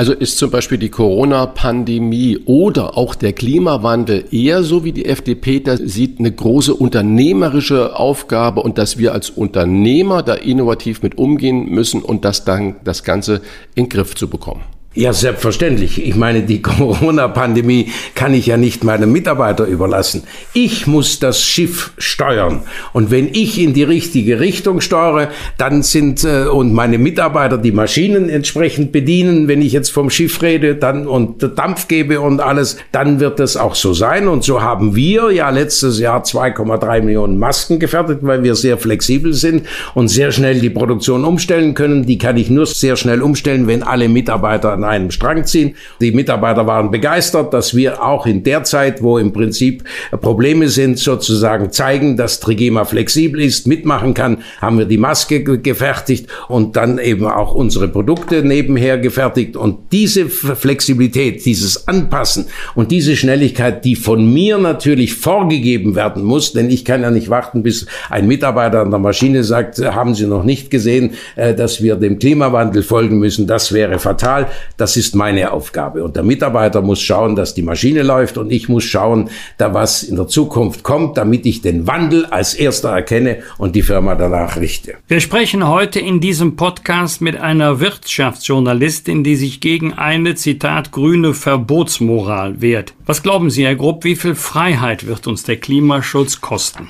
Also 0.00 0.14
ist 0.14 0.38
zum 0.38 0.50
Beispiel 0.50 0.78
die 0.78 0.88
Corona-Pandemie 0.88 2.38
oder 2.46 2.96
auch 2.96 3.14
der 3.14 3.34
Klimawandel 3.34 4.24
eher 4.30 4.62
so 4.62 4.82
wie 4.82 4.92
die 4.92 5.04
FDP 5.04 5.60
da 5.60 5.76
sieht 5.76 6.18
eine 6.18 6.32
große 6.32 6.74
unternehmerische 6.74 7.94
Aufgabe 7.94 8.62
und 8.62 8.78
dass 8.78 8.96
wir 8.96 9.12
als 9.12 9.28
Unternehmer 9.28 10.22
da 10.22 10.32
innovativ 10.32 11.02
mit 11.02 11.18
umgehen 11.18 11.68
müssen 11.68 12.00
und 12.00 12.24
das 12.24 12.46
dann 12.46 12.76
das 12.82 13.04
Ganze 13.04 13.42
in 13.74 13.84
den 13.84 13.88
Griff 13.90 14.14
zu 14.14 14.30
bekommen. 14.30 14.62
Ja, 14.92 15.12
selbstverständlich. 15.12 16.04
Ich 16.04 16.16
meine, 16.16 16.42
die 16.42 16.62
Corona-Pandemie 16.62 17.92
kann 18.16 18.34
ich 18.34 18.46
ja 18.46 18.56
nicht 18.56 18.82
meinem 18.82 19.12
Mitarbeiter 19.12 19.64
überlassen. 19.64 20.24
Ich 20.52 20.88
muss 20.88 21.20
das 21.20 21.40
Schiff 21.40 21.92
steuern. 21.96 22.62
Und 22.92 23.12
wenn 23.12 23.28
ich 23.32 23.60
in 23.60 23.72
die 23.72 23.84
richtige 23.84 24.40
Richtung 24.40 24.80
steuere, 24.80 25.28
dann 25.58 25.84
sind 25.84 26.24
äh, 26.24 26.46
und 26.46 26.72
meine 26.72 26.98
Mitarbeiter 26.98 27.56
die 27.56 27.70
Maschinen 27.70 28.28
entsprechend 28.28 28.90
bedienen, 28.90 29.46
wenn 29.46 29.62
ich 29.62 29.72
jetzt 29.72 29.90
vom 29.90 30.10
Schiff 30.10 30.42
rede, 30.42 30.74
dann 30.74 31.06
und 31.06 31.40
Dampf 31.56 31.86
gebe 31.86 32.20
und 32.20 32.40
alles, 32.40 32.76
dann 32.90 33.20
wird 33.20 33.38
das 33.38 33.56
auch 33.56 33.76
so 33.76 33.94
sein. 33.94 34.26
Und 34.26 34.42
so 34.42 34.60
haben 34.60 34.96
wir 34.96 35.30
ja 35.30 35.50
letztes 35.50 36.00
Jahr 36.00 36.24
2,3 36.24 37.02
Millionen 37.02 37.38
Masken 37.38 37.78
gefertigt, 37.78 38.20
weil 38.22 38.42
wir 38.42 38.56
sehr 38.56 38.76
flexibel 38.76 39.34
sind 39.34 39.68
und 39.94 40.08
sehr 40.08 40.32
schnell 40.32 40.58
die 40.58 40.70
Produktion 40.70 41.24
umstellen 41.24 41.74
können. 41.74 42.06
Die 42.06 42.18
kann 42.18 42.36
ich 42.36 42.50
nur 42.50 42.66
sehr 42.66 42.96
schnell 42.96 43.22
umstellen, 43.22 43.68
wenn 43.68 43.84
alle 43.84 44.08
Mitarbeiter 44.08 44.79
an 44.84 44.90
einem 44.90 45.10
Strang 45.10 45.44
ziehen. 45.44 45.74
Die 46.00 46.12
Mitarbeiter 46.12 46.66
waren 46.66 46.90
begeistert, 46.90 47.52
dass 47.52 47.74
wir 47.74 48.02
auch 48.02 48.26
in 48.26 48.42
der 48.42 48.64
Zeit, 48.64 49.02
wo 49.02 49.18
im 49.18 49.32
Prinzip 49.32 49.84
Probleme 50.20 50.68
sind, 50.68 50.98
sozusagen 50.98 51.70
zeigen, 51.70 52.16
dass 52.16 52.40
Trigema 52.40 52.84
flexibel 52.84 53.40
ist, 53.40 53.66
mitmachen 53.66 54.14
kann, 54.14 54.38
haben 54.60 54.78
wir 54.78 54.86
die 54.86 54.98
Maske 54.98 55.42
gefertigt 55.42 56.26
und 56.48 56.76
dann 56.76 56.98
eben 56.98 57.26
auch 57.26 57.54
unsere 57.54 57.88
Produkte 57.88 58.42
nebenher 58.42 58.98
gefertigt. 58.98 59.56
Und 59.56 59.92
diese 59.92 60.28
Flexibilität, 60.28 61.44
dieses 61.44 61.88
Anpassen 61.88 62.46
und 62.74 62.90
diese 62.90 63.16
Schnelligkeit, 63.16 63.84
die 63.84 63.96
von 63.96 64.32
mir 64.32 64.58
natürlich 64.58 65.14
vorgegeben 65.14 65.94
werden 65.94 66.22
muss, 66.22 66.52
denn 66.52 66.70
ich 66.70 66.84
kann 66.84 67.02
ja 67.02 67.10
nicht 67.10 67.30
warten, 67.30 67.62
bis 67.62 67.86
ein 68.08 68.26
Mitarbeiter 68.26 68.80
an 68.80 68.90
der 68.90 69.00
Maschine 69.00 69.44
sagt, 69.44 69.78
haben 69.78 70.14
Sie 70.14 70.26
noch 70.26 70.44
nicht 70.44 70.70
gesehen, 70.70 71.12
äh, 71.36 71.54
dass 71.54 71.82
wir 71.82 71.96
dem 71.96 72.18
Klimawandel 72.18 72.82
folgen 72.82 73.18
müssen. 73.18 73.46
Das 73.46 73.72
wäre 73.72 73.98
fatal. 73.98 74.46
Das 74.80 74.96
ist 74.96 75.14
meine 75.14 75.52
Aufgabe. 75.52 76.02
Und 76.02 76.16
der 76.16 76.22
Mitarbeiter 76.22 76.80
muss 76.80 77.02
schauen, 77.02 77.36
dass 77.36 77.52
die 77.52 77.60
Maschine 77.60 78.02
läuft 78.02 78.38
und 78.38 78.50
ich 78.50 78.70
muss 78.70 78.84
schauen, 78.84 79.28
da 79.58 79.74
was 79.74 80.02
in 80.02 80.16
der 80.16 80.26
Zukunft 80.26 80.82
kommt, 80.84 81.18
damit 81.18 81.44
ich 81.44 81.60
den 81.60 81.86
Wandel 81.86 82.24
als 82.24 82.54
erster 82.54 82.88
erkenne 82.88 83.42
und 83.58 83.76
die 83.76 83.82
Firma 83.82 84.14
danach 84.14 84.56
richte. 84.56 84.94
Wir 85.06 85.20
sprechen 85.20 85.68
heute 85.68 86.00
in 86.00 86.20
diesem 86.20 86.56
Podcast 86.56 87.20
mit 87.20 87.36
einer 87.36 87.80
Wirtschaftsjournalistin, 87.80 89.22
die 89.22 89.36
sich 89.36 89.60
gegen 89.60 89.92
eine, 89.92 90.34
Zitat, 90.34 90.92
grüne 90.92 91.34
Verbotsmoral 91.34 92.62
wehrt. 92.62 92.94
Was 93.04 93.22
glauben 93.22 93.50
Sie, 93.50 93.66
Herr 93.66 93.74
Grupp, 93.74 94.04
wie 94.04 94.16
viel 94.16 94.34
Freiheit 94.34 95.06
wird 95.06 95.26
uns 95.26 95.42
der 95.42 95.58
Klimaschutz 95.58 96.40
kosten? 96.40 96.88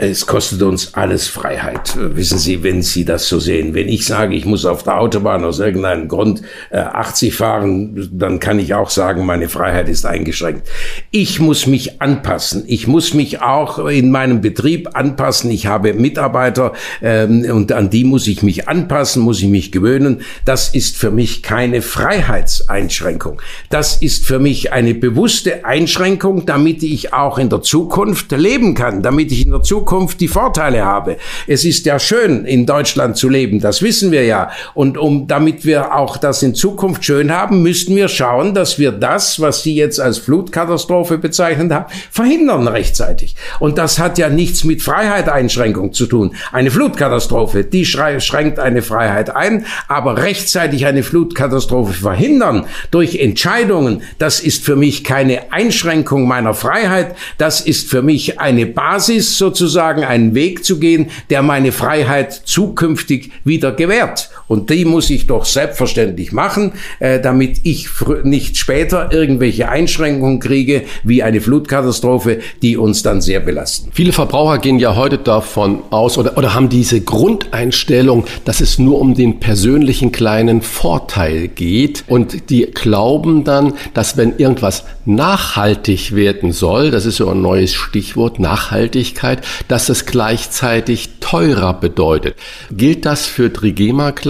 Es 0.00 0.26
kostet 0.26 0.62
uns 0.62 0.94
alles 0.94 1.28
Freiheit. 1.28 1.94
Wissen 1.98 2.38
Sie, 2.38 2.62
wenn 2.62 2.80
Sie 2.80 3.04
das 3.04 3.28
so 3.28 3.38
sehen. 3.38 3.74
Wenn 3.74 3.86
ich 3.86 4.06
sage, 4.06 4.34
ich 4.34 4.46
muss 4.46 4.64
auf 4.64 4.82
der 4.82 4.98
Autobahn 4.98 5.44
aus 5.44 5.58
irgendeinem 5.58 6.08
Grund 6.08 6.40
80 6.70 7.28
äh, 7.28 7.32
fahren, 7.32 8.08
dann 8.12 8.40
kann 8.40 8.58
ich 8.58 8.72
auch 8.72 8.88
sagen, 8.88 9.26
meine 9.26 9.50
Freiheit 9.50 9.90
ist 9.90 10.06
eingeschränkt. 10.06 10.68
Ich 11.10 11.38
muss 11.38 11.66
mich 11.66 12.00
anpassen. 12.00 12.64
Ich 12.66 12.86
muss 12.86 13.12
mich 13.12 13.42
auch 13.42 13.78
in 13.88 14.10
meinem 14.10 14.40
Betrieb 14.40 14.88
anpassen. 14.94 15.50
Ich 15.50 15.66
habe 15.66 15.92
Mitarbeiter 15.92 16.72
ähm, 17.02 17.44
und 17.52 17.72
an 17.72 17.90
die 17.90 18.04
muss 18.04 18.26
ich 18.26 18.42
mich 18.42 18.68
anpassen, 18.68 19.22
muss 19.22 19.42
ich 19.42 19.48
mich 19.48 19.70
gewöhnen. 19.70 20.22
Das 20.46 20.74
ist 20.74 20.96
für 20.96 21.10
mich 21.10 21.42
keine 21.42 21.82
Freiheitseinschränkung. 21.82 23.42
Das 23.68 23.96
ist 24.00 24.24
für 24.24 24.38
mich 24.38 24.72
eine 24.72 24.94
bewusste 24.94 25.66
Einschränkung, 25.66 26.46
damit 26.46 26.82
ich 26.82 27.12
auch 27.12 27.38
in 27.38 27.50
der 27.50 27.60
Zukunft 27.60 28.32
leben 28.32 28.74
kann, 28.74 28.77
damit 28.78 29.32
ich 29.32 29.44
in 29.44 29.50
der 29.50 29.62
Zukunft 29.62 30.20
die 30.20 30.28
Vorteile 30.28 30.84
habe. 30.84 31.16
Es 31.46 31.64
ist 31.64 31.86
ja 31.86 31.98
schön, 31.98 32.44
in 32.44 32.66
Deutschland 32.66 33.16
zu 33.16 33.28
leben, 33.28 33.60
das 33.60 33.82
wissen 33.82 34.10
wir 34.10 34.24
ja. 34.24 34.50
Und 34.74 34.96
um, 34.96 35.26
damit 35.26 35.64
wir 35.64 35.94
auch 35.94 36.16
das 36.16 36.42
in 36.42 36.54
Zukunft 36.54 37.04
schön 37.04 37.32
haben, 37.32 37.62
müssten 37.62 37.96
wir 37.96 38.08
schauen, 38.08 38.54
dass 38.54 38.78
wir 38.78 38.92
das, 38.92 39.40
was 39.40 39.62
Sie 39.62 39.74
jetzt 39.74 40.00
als 40.00 40.18
Flutkatastrophe 40.18 41.18
bezeichnet 41.18 41.72
haben, 41.72 41.86
verhindern 42.10 42.68
rechtzeitig. 42.68 43.34
Und 43.58 43.78
das 43.78 43.98
hat 43.98 44.18
ja 44.18 44.28
nichts 44.28 44.64
mit 44.64 44.82
Freiheiteinschränkung 44.82 45.92
zu 45.92 46.06
tun. 46.06 46.34
Eine 46.52 46.70
Flutkatastrophe, 46.70 47.64
die 47.64 47.84
schränkt 47.84 48.58
eine 48.58 48.82
Freiheit 48.82 49.34
ein, 49.34 49.66
aber 49.88 50.18
rechtzeitig 50.18 50.86
eine 50.86 51.02
Flutkatastrophe 51.02 51.92
verhindern 51.92 52.66
durch 52.90 53.16
Entscheidungen, 53.16 54.02
das 54.18 54.40
ist 54.40 54.64
für 54.64 54.76
mich 54.76 55.04
keine 55.04 55.52
Einschränkung 55.52 56.28
meiner 56.28 56.54
Freiheit, 56.54 57.16
das 57.38 57.60
ist 57.60 57.90
für 57.90 58.02
mich 58.02 58.38
eine 58.40 58.66
Basis 58.68 59.38
sozusagen, 59.38 60.04
einen 60.04 60.34
Weg 60.34 60.64
zu 60.64 60.78
gehen, 60.78 61.10
der 61.30 61.42
meine 61.42 61.72
Freiheit 61.72 62.32
zukünftig 62.32 63.32
wieder 63.44 63.72
gewährt. 63.72 64.30
Und 64.48 64.70
die 64.70 64.84
muss 64.84 65.10
ich 65.10 65.26
doch 65.26 65.44
selbstverständlich 65.44 66.32
machen, 66.32 66.72
äh, 66.98 67.20
damit 67.20 67.58
ich 67.62 67.88
nicht 68.24 68.56
später 68.56 69.12
irgendwelche 69.12 69.68
Einschränkungen 69.68 70.40
kriege, 70.40 70.82
wie 71.04 71.22
eine 71.22 71.40
Flutkatastrophe, 71.40 72.40
die 72.62 72.76
uns 72.76 73.02
dann 73.02 73.20
sehr 73.20 73.40
belasten. 73.40 73.90
Viele 73.92 74.12
Verbraucher 74.12 74.58
gehen 74.58 74.78
ja 74.78 74.96
heute 74.96 75.18
davon 75.18 75.82
aus 75.90 76.18
oder, 76.18 76.36
oder 76.36 76.54
haben 76.54 76.68
diese 76.68 77.00
Grundeinstellung, 77.00 78.24
dass 78.44 78.60
es 78.60 78.78
nur 78.78 79.00
um 79.00 79.14
den 79.14 79.38
persönlichen 79.38 80.12
kleinen 80.12 80.62
Vorteil 80.62 81.48
geht. 81.48 82.04
Und 82.08 82.50
die 82.50 82.62
glauben 82.62 83.44
dann, 83.44 83.74
dass 83.94 84.16
wenn 84.16 84.38
irgendwas 84.38 84.84
nachhaltig 85.04 86.14
werden 86.14 86.52
soll, 86.52 86.90
das 86.90 87.06
ist 87.06 87.16
so 87.16 87.28
ein 87.28 87.42
neues 87.42 87.74
Stichwort 87.74 88.38
Nachhaltigkeit, 88.38 89.42
dass 89.68 89.88
es 89.88 90.06
gleichzeitig 90.06 91.10
teurer 91.20 91.74
bedeutet. 91.74 92.36
Gilt 92.70 93.04
das 93.04 93.26
für 93.26 93.50